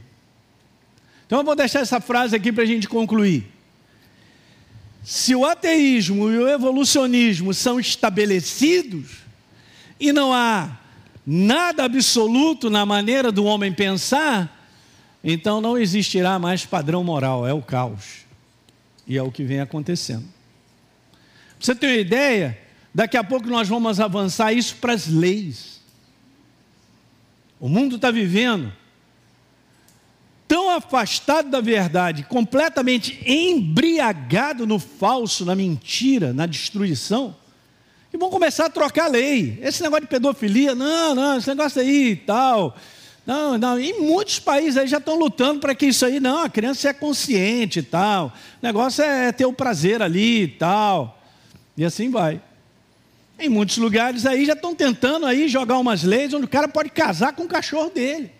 Então 1.26 1.38
eu 1.38 1.44
vou 1.44 1.54
deixar 1.54 1.80
essa 1.80 2.00
frase 2.00 2.34
aqui 2.34 2.52
para 2.52 2.64
a 2.64 2.66
gente 2.66 2.88
concluir. 2.88 3.46
Se 5.02 5.34
o 5.34 5.44
ateísmo 5.44 6.30
e 6.30 6.38
o 6.38 6.48
evolucionismo 6.48 7.54
são 7.54 7.80
estabelecidos 7.80 9.29
e 10.00 10.12
não 10.12 10.32
há 10.32 10.78
nada 11.26 11.84
absoluto 11.84 12.70
na 12.70 12.86
maneira 12.86 13.30
do 13.30 13.44
homem 13.44 13.72
pensar, 13.72 14.66
então 15.22 15.60
não 15.60 15.76
existirá 15.76 16.38
mais 16.38 16.64
padrão 16.64 17.04
moral, 17.04 17.46
é 17.46 17.52
o 17.52 17.60
caos. 17.60 18.24
E 19.06 19.18
é 19.18 19.22
o 19.22 19.30
que 19.30 19.44
vem 19.44 19.60
acontecendo. 19.60 20.24
Você 21.58 21.74
ter 21.74 21.88
uma 21.88 21.96
ideia, 21.96 22.58
daqui 22.94 23.16
a 23.16 23.24
pouco 23.24 23.48
nós 23.48 23.68
vamos 23.68 24.00
avançar 24.00 24.52
isso 24.52 24.76
para 24.76 24.94
as 24.94 25.06
leis. 25.06 25.80
O 27.60 27.68
mundo 27.68 27.96
está 27.96 28.10
vivendo 28.10 28.72
tão 30.48 30.70
afastado 30.70 31.48
da 31.48 31.60
verdade, 31.60 32.24
completamente 32.24 33.22
embriagado 33.24 34.66
no 34.66 34.80
falso, 34.80 35.44
na 35.44 35.54
mentira, 35.54 36.32
na 36.32 36.44
destruição, 36.44 37.36
que 38.10 38.18
vão 38.18 38.28
começar 38.28 38.66
a 38.66 38.70
trocar 38.70 39.04
a 39.04 39.08
lei. 39.08 39.58
Esse 39.62 39.82
negócio 39.82 40.02
de 40.02 40.08
pedofilia, 40.08 40.74
não, 40.74 41.14
não, 41.14 41.38
esse 41.38 41.48
negócio 41.48 41.80
aí 41.80 42.10
e 42.10 42.16
tal. 42.16 42.76
Não, 43.24 43.56
não, 43.56 43.78
em 43.78 44.00
muitos 44.00 44.40
países 44.40 44.76
aí 44.76 44.88
já 44.88 44.98
estão 44.98 45.16
lutando 45.16 45.60
para 45.60 45.74
que 45.74 45.86
isso 45.86 46.04
aí, 46.04 46.18
não, 46.18 46.42
a 46.42 46.48
criança 46.48 46.88
é 46.88 46.92
consciente 46.92 47.78
e 47.78 47.82
tal. 47.82 48.26
O 48.60 48.66
negócio 48.66 49.04
é 49.04 49.30
ter 49.30 49.46
o 49.46 49.52
prazer 49.52 50.02
ali 50.02 50.42
e 50.42 50.48
tal. 50.48 51.22
E 51.76 51.84
assim 51.84 52.10
vai. 52.10 52.42
Em 53.38 53.48
muitos 53.48 53.76
lugares 53.78 54.26
aí 54.26 54.44
já 54.44 54.54
estão 54.54 54.74
tentando 54.74 55.24
aí 55.24 55.48
jogar 55.48 55.78
umas 55.78 56.02
leis 56.02 56.34
onde 56.34 56.46
o 56.46 56.48
cara 56.48 56.66
pode 56.66 56.90
casar 56.90 57.32
com 57.32 57.44
o 57.44 57.48
cachorro 57.48 57.90
dele. 57.90 58.32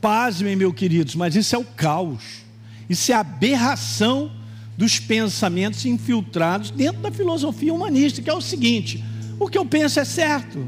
Pasmem, 0.00 0.54
meus 0.54 0.74
queridos, 0.74 1.16
mas 1.16 1.34
isso 1.34 1.54
é 1.56 1.58
o 1.58 1.64
caos. 1.64 2.42
Isso 2.88 3.10
é 3.10 3.14
aberração 3.14 4.30
dos 4.76 4.98
pensamentos 4.98 5.84
infiltrados 5.84 6.70
dentro 6.70 7.02
da 7.02 7.10
filosofia 7.10 7.72
humanista, 7.72 8.22
que 8.22 8.30
é 8.30 8.34
o 8.34 8.40
seguinte: 8.40 9.02
o 9.38 9.48
que 9.48 9.58
eu 9.58 9.64
penso 9.64 10.00
é 10.00 10.04
certo. 10.04 10.64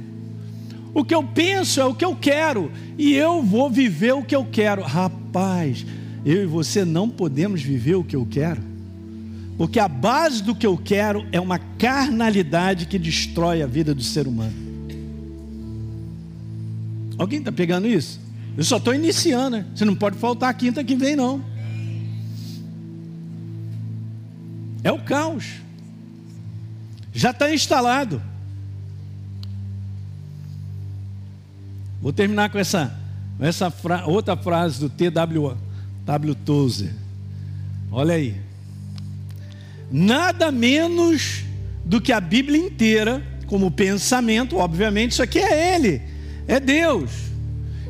O 0.92 1.04
que 1.04 1.14
eu 1.14 1.24
penso 1.24 1.80
é 1.80 1.84
o 1.84 1.94
que 1.94 2.04
eu 2.04 2.14
quero 2.14 2.70
e 2.96 3.14
eu 3.14 3.42
vou 3.42 3.68
viver 3.68 4.12
o 4.12 4.22
que 4.22 4.34
eu 4.34 4.44
quero. 4.44 4.82
Rapaz, 4.82 5.84
eu 6.24 6.44
e 6.44 6.46
você 6.46 6.84
não 6.84 7.08
podemos 7.08 7.60
viver 7.60 7.96
o 7.96 8.04
que 8.04 8.14
eu 8.14 8.24
quero. 8.24 8.62
Porque 9.56 9.78
a 9.78 9.88
base 9.88 10.42
do 10.42 10.54
que 10.54 10.66
eu 10.66 10.76
quero 10.76 11.26
é 11.32 11.40
uma 11.40 11.58
carnalidade 11.58 12.86
que 12.86 12.98
destrói 12.98 13.62
a 13.62 13.66
vida 13.66 13.94
do 13.94 14.02
ser 14.02 14.26
humano. 14.26 14.54
Alguém 17.18 17.38
está 17.40 17.52
pegando 17.52 17.86
isso? 17.86 18.20
Eu 18.56 18.64
só 18.64 18.76
estou 18.76 18.94
iniciando, 18.94 19.58
né? 19.58 19.66
Você 19.74 19.84
não 19.84 19.94
pode 19.94 20.16
faltar 20.16 20.50
a 20.50 20.54
quinta 20.54 20.82
que 20.82 20.94
vem, 20.94 21.16
não. 21.16 21.42
Caos. 25.04 25.60
Já 27.12 27.30
está 27.30 27.52
instalado. 27.52 28.20
Vou 32.02 32.12
terminar 32.12 32.50
com 32.50 32.58
essa, 32.58 32.94
essa 33.40 33.70
fra 33.70 34.04
outra 34.06 34.36
frase 34.36 34.80
do 34.80 34.90
T.W. 34.90 35.56
W. 36.04 36.34
Tozer. 36.34 36.92
Olha 37.90 38.14
aí. 38.14 38.36
Nada 39.90 40.50
menos 40.50 41.44
do 41.84 42.00
que 42.00 42.12
a 42.12 42.20
Bíblia 42.20 42.58
inteira, 42.58 43.22
como 43.46 43.70
pensamento, 43.70 44.56
obviamente, 44.56 45.12
isso 45.12 45.22
aqui 45.22 45.38
é 45.38 45.74
Ele, 45.74 46.02
é 46.48 46.58
Deus. 46.58 47.10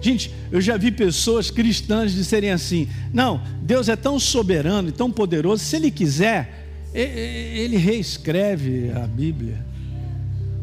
Gente, 0.01 0.31
eu 0.53 0.61
já 0.61 0.77
vi 0.77 0.93
pessoas 0.93 1.51
cristãs 1.51 2.13
disserem 2.13 2.51
assim: 2.51 2.89
não, 3.13 3.43
Deus 3.63 3.89
é 3.89 3.97
tão 3.97 4.21
soberano 4.21 4.91
e 4.91 4.93
tão 4.93 5.11
poderoso, 5.11 5.65
se 5.65 5.77
Ele 5.77 5.91
quiser, 5.91 6.64
Ele 6.95 7.77
reescreve 7.77 8.91
a 8.93 9.07
Bíblia. 9.07 9.65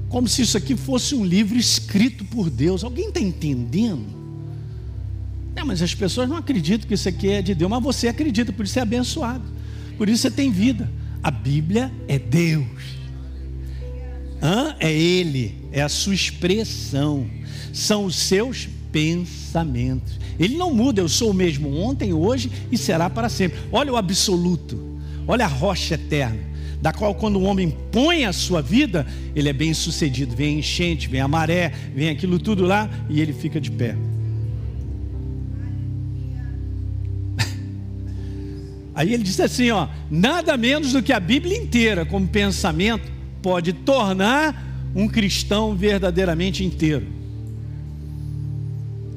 Como 0.08 0.28
se 0.28 0.42
isso 0.42 0.58
aqui 0.58 0.76
fosse 0.76 1.14
um 1.16 1.26
livro 1.26 1.58
escrito 1.58 2.24
por 2.26 2.50
Deus. 2.50 2.84
Alguém 2.84 3.10
está 3.10 3.20
entendendo? 3.20 4.22
É, 5.56 5.64
mas 5.64 5.82
as 5.82 5.94
pessoas 5.94 6.30
não 6.30 6.38
acreditam 6.38 6.88
que 6.88 6.94
isso 6.94 7.08
aqui 7.10 7.30
é 7.30 7.42
de 7.42 7.54
Deus, 7.54 7.70
mas 7.70 7.84
você 7.84 8.08
acredita, 8.08 8.54
por 8.54 8.66
isso 8.66 8.80
é 8.80 8.82
abençoado, 8.82 9.44
por 9.98 10.08
isso 10.08 10.22
você 10.24 10.32
tem 10.32 10.50
vida. 10.50 10.90
A 11.22 11.30
Bíblia 11.30 11.92
é 12.08 12.18
Deus, 12.18 12.66
Hã? 14.42 14.76
é 14.80 14.92
Ele, 14.92 15.56
é 15.72 15.82
a 15.82 15.90
sua 15.90 16.16
expressão, 16.16 17.30
são 17.72 18.06
os 18.06 18.16
seus 18.16 18.68
pensamentos. 18.92 20.20
Ele 20.40 20.58
não 20.58 20.74
muda, 20.74 21.00
eu 21.02 21.08
sou 21.08 21.30
o 21.30 21.34
mesmo 21.34 21.78
ontem, 21.78 22.12
hoje 22.12 22.52
e 22.72 22.78
será 22.78 23.08
para 23.10 23.30
sempre. 23.30 23.60
Olha 23.72 23.94
o 23.94 23.98
absoluto, 23.98 24.91
olha 25.28 25.46
a 25.46 25.48
rocha 25.48 25.96
eterna, 25.96 26.40
da 26.82 26.92
qual 26.92 27.14
quando 27.14 27.38
o 27.38 27.44
homem 27.44 27.76
põe 27.92 28.26
a 28.26 28.34
sua 28.34 28.62
vida, 28.62 29.06
ele 29.36 29.50
é 29.50 29.54
bem 29.54 29.74
sucedido. 29.74 30.36
Vem 30.36 30.56
a 30.56 30.60
enchente, 30.60 31.08
vem 31.08 31.22
a 31.22 31.28
maré, 31.28 31.72
vem 31.96 32.10
aquilo 32.10 32.40
tudo 32.40 32.66
lá 32.66 32.90
e 33.10 33.22
ele 33.22 33.34
fica 33.34 33.62
de 33.62 33.70
pé. 33.70 33.96
Aí 38.96 39.14
ele 39.14 39.24
disse 39.24 39.44
assim: 39.44 39.70
ó, 39.70 39.88
nada 40.10 40.58
menos 40.58 40.94
do 40.94 41.04
que 41.04 41.14
a 41.14 41.20
Bíblia 41.20 41.58
inteira, 41.58 42.06
como 42.06 42.28
pensamento, 42.28 43.12
pode 43.42 43.74
tornar 43.74 44.72
um 44.96 45.08
cristão 45.08 45.76
verdadeiramente 45.76 46.64
inteiro. 46.64 47.06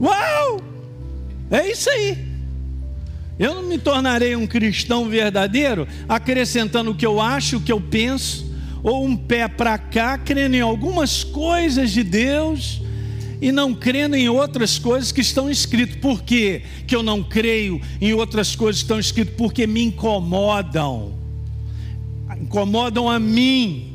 Uau! 0.00 0.60
É 1.50 1.70
isso 1.70 1.88
aí. 1.90 2.33
Eu 3.38 3.54
não 3.54 3.62
me 3.62 3.78
tornarei 3.78 4.36
um 4.36 4.46
cristão 4.46 5.08
verdadeiro 5.08 5.88
acrescentando 6.08 6.92
o 6.92 6.94
que 6.94 7.04
eu 7.04 7.20
acho, 7.20 7.56
o 7.56 7.60
que 7.60 7.72
eu 7.72 7.80
penso, 7.80 8.52
ou 8.82 9.04
um 9.04 9.16
pé 9.16 9.48
para 9.48 9.76
cá, 9.76 10.16
crendo 10.16 10.56
em 10.56 10.60
algumas 10.60 11.24
coisas 11.24 11.90
de 11.90 12.04
Deus 12.04 12.80
e 13.40 13.50
não 13.50 13.74
crendo 13.74 14.14
em 14.14 14.28
outras 14.28 14.78
coisas 14.78 15.10
que 15.10 15.20
estão 15.20 15.50
escritas. 15.50 15.96
Por 15.96 16.22
quê 16.22 16.62
que 16.86 16.94
eu 16.94 17.02
não 17.02 17.22
creio 17.22 17.80
em 18.00 18.12
outras 18.12 18.54
coisas 18.54 18.82
que 18.82 18.84
estão 18.84 18.98
escritas? 19.00 19.34
Porque 19.36 19.66
me 19.66 19.82
incomodam. 19.82 21.14
Incomodam 22.40 23.10
a 23.10 23.18
mim. 23.18 23.92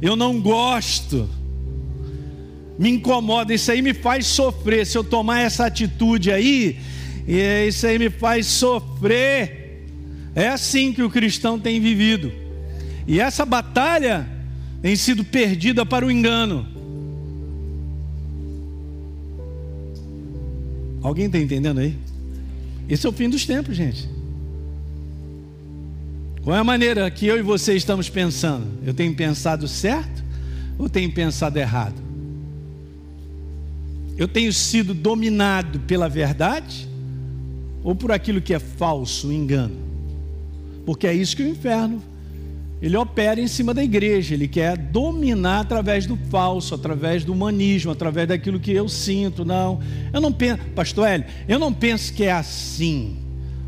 Eu 0.00 0.16
não 0.16 0.40
gosto 0.40 1.28
me 2.80 2.88
incomoda, 2.88 3.52
isso 3.52 3.70
aí 3.70 3.82
me 3.82 3.92
faz 3.92 4.26
sofrer. 4.26 4.86
Se 4.86 4.96
eu 4.96 5.04
tomar 5.04 5.40
essa 5.40 5.66
atitude 5.66 6.32
aí, 6.32 6.78
isso 7.26 7.86
aí 7.86 7.98
me 7.98 8.10
faz 8.10 8.46
sofrer. 8.46 9.86
É 10.34 10.48
assim 10.48 10.92
que 10.92 11.02
o 11.02 11.10
cristão 11.10 11.58
tem 11.58 11.80
vivido. 11.80 12.32
E 13.06 13.20
essa 13.20 13.44
batalha 13.44 14.28
tem 14.80 14.94
sido 14.96 15.24
perdida 15.24 15.84
para 15.84 16.06
o 16.06 16.10
engano. 16.10 16.66
Alguém 21.02 21.26
está 21.26 21.38
entendendo 21.38 21.80
aí? 21.80 21.96
Esse 22.88 23.06
é 23.06 23.08
o 23.08 23.12
fim 23.12 23.28
dos 23.28 23.46
tempos, 23.46 23.76
gente. 23.76 24.08
Qual 26.42 26.56
é 26.56 26.58
a 26.58 26.64
maneira 26.64 27.10
que 27.10 27.26
eu 27.26 27.38
e 27.38 27.42
você 27.42 27.74
estamos 27.74 28.08
pensando? 28.08 28.66
Eu 28.84 28.94
tenho 28.94 29.14
pensado 29.14 29.68
certo 29.68 30.24
ou 30.78 30.88
tenho 30.88 31.12
pensado 31.12 31.58
errado? 31.58 32.00
Eu 34.16 34.26
tenho 34.26 34.52
sido 34.52 34.92
dominado 34.92 35.80
pela 35.80 36.08
verdade 36.08 36.89
ou 37.82 37.94
por 37.94 38.12
aquilo 38.12 38.40
que 38.40 38.54
é 38.54 38.58
falso, 38.58 39.32
engano. 39.32 39.76
Porque 40.84 41.06
é 41.06 41.14
isso 41.14 41.36
que 41.36 41.42
o 41.42 41.48
inferno 41.48 42.02
ele 42.82 42.96
opera 42.96 43.38
em 43.38 43.46
cima 43.46 43.74
da 43.74 43.84
igreja, 43.84 44.32
ele 44.32 44.48
quer 44.48 44.76
dominar 44.76 45.60
através 45.60 46.06
do 46.06 46.16
falso, 46.16 46.74
através 46.74 47.24
do 47.24 47.32
humanismo, 47.32 47.92
através 47.92 48.26
daquilo 48.26 48.58
que 48.58 48.72
eu 48.72 48.88
sinto. 48.88 49.44
Não, 49.44 49.80
eu 50.12 50.20
não 50.20 50.32
penso, 50.32 50.62
pastor 50.74 51.06
Hélio, 51.06 51.26
eu 51.46 51.58
não 51.58 51.72
penso 51.72 52.12
que 52.14 52.24
é 52.24 52.32
assim. 52.32 53.18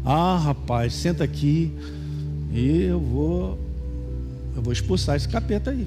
Ah, 0.02 0.38
rapaz, 0.38 0.94
senta 0.94 1.22
aqui 1.24 1.70
e 2.52 2.82
eu 2.84 2.98
vou 2.98 3.58
eu 4.56 4.62
vou 4.62 4.72
expulsar 4.72 5.16
esse 5.16 5.28
capeta 5.28 5.70
aí. 5.70 5.86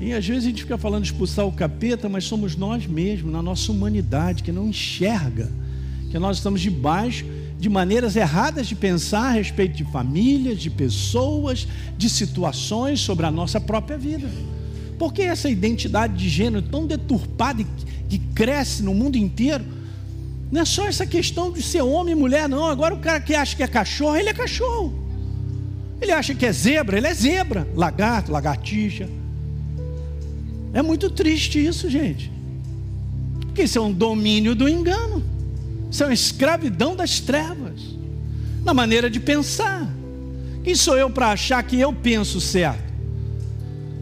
E 0.00 0.14
às 0.14 0.26
vezes 0.26 0.44
a 0.44 0.48
gente 0.48 0.62
fica 0.62 0.78
falando 0.78 1.04
expulsar 1.04 1.46
o 1.46 1.52
capeta, 1.52 2.08
mas 2.08 2.24
somos 2.24 2.56
nós 2.56 2.86
mesmos, 2.86 3.30
na 3.30 3.42
nossa 3.42 3.70
humanidade, 3.70 4.42
que 4.42 4.50
não 4.50 4.68
enxerga 4.68 5.50
que 6.10 6.18
nós 6.18 6.38
estamos 6.38 6.60
debaixo 6.60 7.24
de 7.58 7.68
maneiras 7.68 8.16
erradas 8.16 8.66
de 8.66 8.74
pensar 8.74 9.28
a 9.28 9.30
respeito 9.32 9.76
de 9.76 9.84
famílias, 9.84 10.58
de 10.58 10.70
pessoas, 10.70 11.68
de 11.96 12.08
situações 12.08 13.00
sobre 13.00 13.26
a 13.26 13.30
nossa 13.30 13.60
própria 13.60 13.98
vida. 13.98 14.28
Por 14.98 15.12
que 15.12 15.22
essa 15.22 15.48
identidade 15.48 16.14
de 16.14 16.28
gênero 16.28 16.62
tão 16.62 16.86
deturpada 16.86 17.64
que 18.08 18.18
cresce 18.18 18.82
no 18.82 18.94
mundo 18.94 19.16
inteiro? 19.16 19.64
Não 20.50 20.62
é 20.62 20.64
só 20.64 20.86
essa 20.86 21.06
questão 21.06 21.52
de 21.52 21.62
ser 21.62 21.82
homem 21.82 22.12
e 22.12 22.18
mulher, 22.18 22.48
não. 22.48 22.66
Agora 22.66 22.94
o 22.94 22.98
cara 22.98 23.20
que 23.20 23.34
acha 23.34 23.54
que 23.54 23.62
é 23.62 23.68
cachorro, 23.68 24.16
ele 24.16 24.30
é 24.30 24.34
cachorro. 24.34 24.92
Ele 26.00 26.12
acha 26.12 26.34
que 26.34 26.46
é 26.46 26.52
zebra, 26.52 26.96
ele 26.96 27.06
é 27.06 27.14
zebra. 27.14 27.68
Lagarto, 27.76 28.32
lagartixa. 28.32 29.08
É 30.72 30.82
muito 30.82 31.10
triste 31.10 31.64
isso, 31.64 31.90
gente. 31.90 32.32
Porque 33.40 33.62
isso 33.62 33.78
é 33.78 33.80
um 33.80 33.92
domínio 33.92 34.54
do 34.54 34.68
engano. 34.68 35.22
Isso 35.90 36.02
é 36.02 36.06
uma 36.06 36.14
escravidão 36.14 36.94
das 36.94 37.18
trevas, 37.18 37.80
na 38.64 38.72
maneira 38.72 39.10
de 39.10 39.18
pensar. 39.18 39.88
Quem 40.62 40.74
sou 40.74 40.96
eu 40.96 41.10
para 41.10 41.30
achar 41.30 41.62
que 41.62 41.78
eu 41.80 41.92
penso 41.92 42.40
certo? 42.40 42.90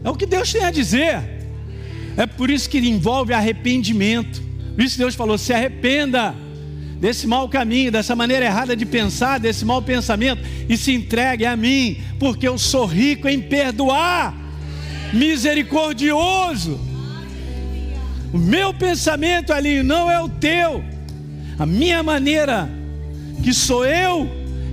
É 0.03 0.09
o 0.09 0.15
que 0.15 0.25
Deus 0.25 0.51
tem 0.51 0.63
a 0.63 0.71
dizer. 0.71 1.21
É 2.15 2.25
por 2.25 2.49
isso 2.49 2.69
que 2.69 2.77
envolve 2.77 3.33
arrependimento. 3.33 4.41
Por 4.75 4.83
isso 4.83 4.97
Deus 4.97 5.15
falou: 5.15 5.37
se 5.37 5.53
arrependa 5.53 6.35
desse 6.99 7.25
mau 7.25 7.47
caminho, 7.47 7.91
dessa 7.91 8.15
maneira 8.15 8.45
errada 8.45 8.75
de 8.75 8.85
pensar, 8.85 9.39
desse 9.39 9.63
mau 9.63 9.81
pensamento, 9.81 10.43
e 10.67 10.77
se 10.77 10.93
entregue 10.93 11.45
a 11.45 11.55
mim, 11.55 12.01
porque 12.19 12.47
eu 12.47 12.57
sou 12.57 12.85
rico 12.85 13.27
em 13.27 13.41
perdoar, 13.41 14.35
misericordioso. 15.13 16.79
O 18.33 18.37
meu 18.37 18.73
pensamento 18.73 19.51
ali 19.51 19.81
não 19.81 20.11
é 20.11 20.21
o 20.21 20.29
teu. 20.29 20.83
A 21.59 21.65
minha 21.65 22.01
maneira, 22.01 22.69
que 23.43 23.53
sou 23.53 23.85
eu, 23.85 24.29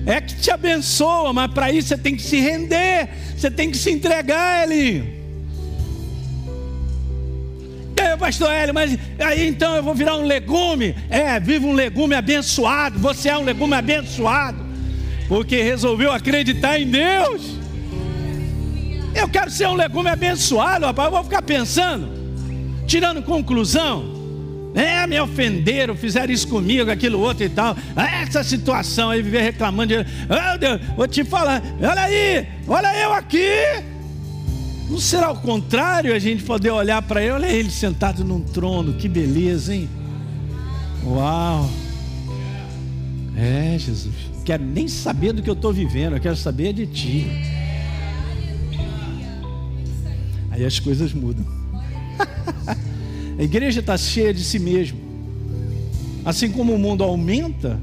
é 0.07 0.21
que 0.21 0.37
te 0.37 0.53
abençoa, 0.53 1.33
mas 1.33 1.53
para 1.53 1.73
isso 1.73 1.89
você 1.89 1.99
tem 1.99 2.15
que 2.15 2.23
se 2.23 2.39
render, 2.39 3.09
você 3.37 3.51
tem 3.51 3.73
que 3.73 3.77
se 3.77 3.91
entregar, 3.91 4.63
Eli. 4.63 5.17
E 7.97 8.01
aí, 8.01 8.17
pastor 8.17 8.53
Hélio, 8.53 8.73
mas 8.73 8.97
aí 9.19 9.49
então 9.49 9.75
eu 9.75 9.83
vou 9.83 9.97
virar 9.97 10.17
um 10.17 10.25
legume? 10.25 10.95
É, 11.11 11.41
viva 11.41 11.67
um 11.67 11.73
legume 11.73 12.15
abençoado, 12.15 13.01
você 13.01 13.31
é 13.31 13.37
um 13.37 13.43
legume 13.43 13.75
abençoado, 13.75 14.65
porque 15.27 15.61
resolveu 15.61 16.13
acreditar 16.13 16.79
em 16.79 16.87
Deus. 16.87 17.57
Eu 19.13 19.29
quero 19.29 19.51
ser 19.51 19.67
um 19.67 19.75
legume 19.75 20.09
abençoado, 20.09 20.87
rapaz, 20.87 21.07
eu 21.07 21.15
vou 21.15 21.25
ficar 21.25 21.43
pensando, 21.43 22.09
tirando 22.87 23.23
conclusão. 23.25 24.16
É, 24.77 25.07
me 25.07 25.19
ofenderam, 25.19 25.97
fizeram 25.97 26.31
isso 26.31 26.47
comigo, 26.47 26.91
aquilo 26.91 27.19
outro 27.19 27.45
e 27.45 27.49
tal. 27.49 27.75
Essa 27.97 28.45
situação 28.45 29.09
aí, 29.09 29.23
viver 29.23 29.41
reclamando 29.41 29.95
de. 29.95 30.07
Oh, 30.29 30.59
Deus, 30.59 30.79
vou 30.95 31.09
te 31.09 31.25
falar, 31.25 31.63
olha 31.81 32.03
aí, 32.03 32.47
olha 32.69 32.95
eu 32.99 33.15
aqui. 33.15 33.49
Não 34.91 34.99
será 34.99 35.31
o 35.31 35.41
contrário 35.41 36.15
a 36.15 36.19
gente 36.19 36.43
poder 36.43 36.71
olhar 36.71 37.01
para 37.01 37.23
ele? 37.23 37.33
Olha 37.33 37.47
ele 37.47 37.71
sentado 37.71 38.23
num 38.23 38.41
trono, 38.41 38.93
que 38.93 39.09
beleza, 39.09 39.75
hein? 39.75 39.89
Uau! 41.07 41.71
É, 43.35 43.79
Jesus, 43.79 44.15
quero 44.45 44.63
nem 44.63 44.89
saber 44.89 45.33
do 45.33 45.43
que 45.43 45.49
eu 45.49 45.55
estou 45.55 45.73
vivendo, 45.73 46.17
eu 46.17 46.21
quero 46.21 46.37
saber 46.37 46.75
de 46.75 46.87
Ti. 46.87 47.27
Aí 50.51 50.67
as 50.67 50.79
coisas 50.79 51.15
mudam. 51.15 51.47
A 53.39 53.43
igreja 53.43 53.81
está 53.81 53.97
cheia 53.97 54.33
de 54.33 54.43
si 54.43 54.59
mesmo. 54.59 54.99
Assim 56.25 56.51
como 56.51 56.75
o 56.75 56.79
mundo 56.79 57.05
aumenta, 57.05 57.79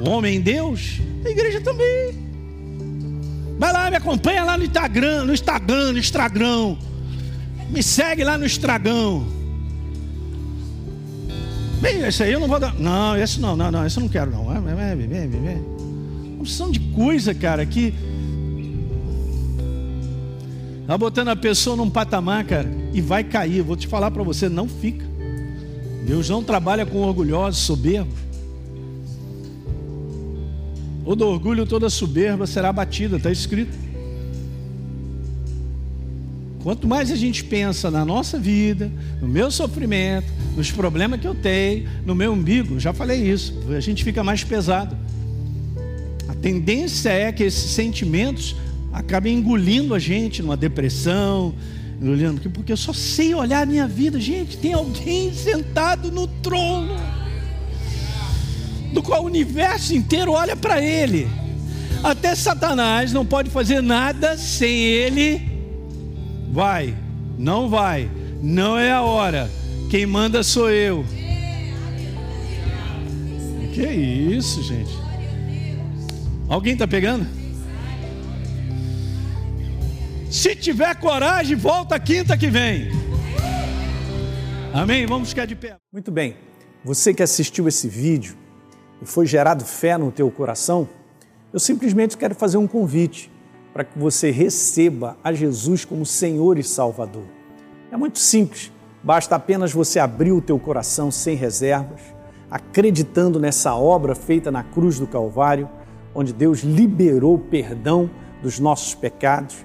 o 0.00 0.08
homem 0.08 0.36
em 0.36 0.40
Deus, 0.40 1.00
a 1.24 1.28
igreja 1.28 1.60
também. 1.60 2.14
Vai 3.58 3.72
lá, 3.72 3.90
me 3.90 3.96
acompanha 3.96 4.44
lá 4.44 4.58
no 4.58 4.64
Instagram, 4.64 5.24
no 5.24 5.32
Instagram, 5.32 5.92
no 5.92 5.98
Instagram. 5.98 6.76
Me 7.70 7.82
segue 7.82 8.22
lá 8.24 8.36
no 8.36 8.44
Estragão. 8.44 9.26
Bem, 11.80 12.00
esse 12.06 12.22
aí 12.22 12.32
eu 12.32 12.40
não 12.40 12.48
vou 12.48 12.58
dar. 12.58 12.74
Não, 12.78 13.16
esse 13.16 13.40
não, 13.40 13.56
não, 13.56 13.70
não, 13.70 13.86
esse 13.86 13.96
eu 13.96 14.02
não 14.02 14.08
quero, 14.08 14.30
não. 14.30 14.46
Vem, 14.46 15.06
vem, 15.08 15.28
vem. 15.28 15.56
Uma 16.34 16.42
opção 16.42 16.70
de 16.70 16.80
coisa, 16.80 17.34
cara, 17.34 17.64
que 17.64 17.94
Está 20.84 20.98
botando 20.98 21.28
a 21.28 21.36
pessoa 21.36 21.76
num 21.76 21.88
patamar, 21.88 22.44
cara, 22.44 22.70
e 22.92 23.00
vai 23.00 23.24
cair. 23.24 23.62
Vou 23.62 23.74
te 23.74 23.86
falar 23.86 24.10
para 24.10 24.22
você, 24.22 24.50
não 24.50 24.68
fica. 24.68 25.02
Deus 26.06 26.28
não 26.28 26.44
trabalha 26.44 26.84
com 26.84 26.98
orgulhosos, 26.98 27.62
soberbos. 27.62 28.18
Todo 31.06 31.26
orgulho, 31.26 31.64
toda 31.64 31.88
soberba 31.88 32.46
será 32.46 32.68
abatida, 32.68 33.16
está 33.16 33.30
escrito. 33.30 33.74
Quanto 36.62 36.86
mais 36.86 37.10
a 37.10 37.16
gente 37.16 37.42
pensa 37.44 37.90
na 37.90 38.04
nossa 38.04 38.38
vida, 38.38 38.92
no 39.22 39.28
meu 39.28 39.50
sofrimento, 39.50 40.30
nos 40.54 40.70
problemas 40.70 41.18
que 41.18 41.26
eu 41.26 41.34
tenho, 41.34 41.88
no 42.04 42.14
meu 42.14 42.34
umbigo, 42.34 42.78
já 42.78 42.92
falei 42.92 43.22
isso, 43.22 43.54
a 43.74 43.80
gente 43.80 44.04
fica 44.04 44.22
mais 44.22 44.44
pesado. 44.44 44.94
A 46.28 46.34
tendência 46.34 47.08
é 47.08 47.32
que 47.32 47.42
esses 47.42 47.70
sentimentos 47.70 48.54
acaba 48.94 49.28
engolindo 49.28 49.92
a 49.92 49.98
gente 49.98 50.40
numa 50.40 50.56
depressão, 50.56 51.52
engolindo, 52.00 52.48
porque 52.50 52.70
eu 52.70 52.76
só 52.76 52.92
sei 52.92 53.34
olhar 53.34 53.64
a 53.64 53.66
minha 53.66 53.88
vida. 53.88 54.20
Gente, 54.20 54.56
tem 54.56 54.72
alguém 54.72 55.34
sentado 55.34 56.12
no 56.12 56.28
trono, 56.28 56.94
do 58.92 59.02
qual 59.02 59.24
o 59.24 59.26
universo 59.26 59.92
inteiro 59.94 60.30
olha 60.30 60.54
para 60.54 60.80
ele. 60.80 61.28
Até 62.04 62.34
Satanás 62.36 63.12
não 63.12 63.26
pode 63.26 63.50
fazer 63.50 63.82
nada 63.82 64.38
sem 64.38 64.82
ele. 64.82 65.42
Vai, 66.52 66.94
não 67.36 67.68
vai, 67.68 68.08
não 68.40 68.78
é 68.78 68.92
a 68.92 69.02
hora. 69.02 69.50
Quem 69.90 70.06
manda 70.06 70.44
sou 70.44 70.70
eu. 70.70 71.04
Que 73.72 73.82
isso, 73.82 74.62
gente? 74.62 74.92
Alguém 76.48 76.74
está 76.74 76.86
pegando? 76.86 77.43
Se 80.34 80.56
tiver 80.56 80.96
coragem, 80.96 81.56
volta 81.56 81.96
quinta 81.96 82.36
que 82.36 82.48
vem. 82.48 82.88
Amém? 84.72 85.06
Vamos 85.06 85.28
ficar 85.28 85.46
de 85.46 85.54
pé. 85.54 85.76
Muito 85.92 86.10
bem. 86.10 86.36
Você 86.84 87.14
que 87.14 87.22
assistiu 87.22 87.68
esse 87.68 87.86
vídeo 87.86 88.34
e 89.00 89.06
foi 89.06 89.26
gerado 89.26 89.64
fé 89.64 89.96
no 89.96 90.10
teu 90.10 90.28
coração, 90.32 90.88
eu 91.52 91.60
simplesmente 91.60 92.16
quero 92.16 92.34
fazer 92.34 92.56
um 92.56 92.66
convite 92.66 93.30
para 93.72 93.84
que 93.84 93.96
você 93.96 94.32
receba 94.32 95.16
a 95.22 95.32
Jesus 95.32 95.84
como 95.84 96.04
Senhor 96.04 96.58
e 96.58 96.64
Salvador. 96.64 97.26
É 97.92 97.96
muito 97.96 98.18
simples, 98.18 98.72
basta 99.04 99.36
apenas 99.36 99.72
você 99.72 100.00
abrir 100.00 100.32
o 100.32 100.42
teu 100.42 100.58
coração 100.58 101.12
sem 101.12 101.36
reservas, 101.36 102.00
acreditando 102.50 103.38
nessa 103.38 103.76
obra 103.76 104.16
feita 104.16 104.50
na 104.50 104.64
cruz 104.64 104.98
do 104.98 105.06
Calvário, 105.06 105.70
onde 106.12 106.32
Deus 106.32 106.64
liberou 106.64 107.38
perdão 107.38 108.10
dos 108.42 108.58
nossos 108.58 108.96
pecados 108.96 109.64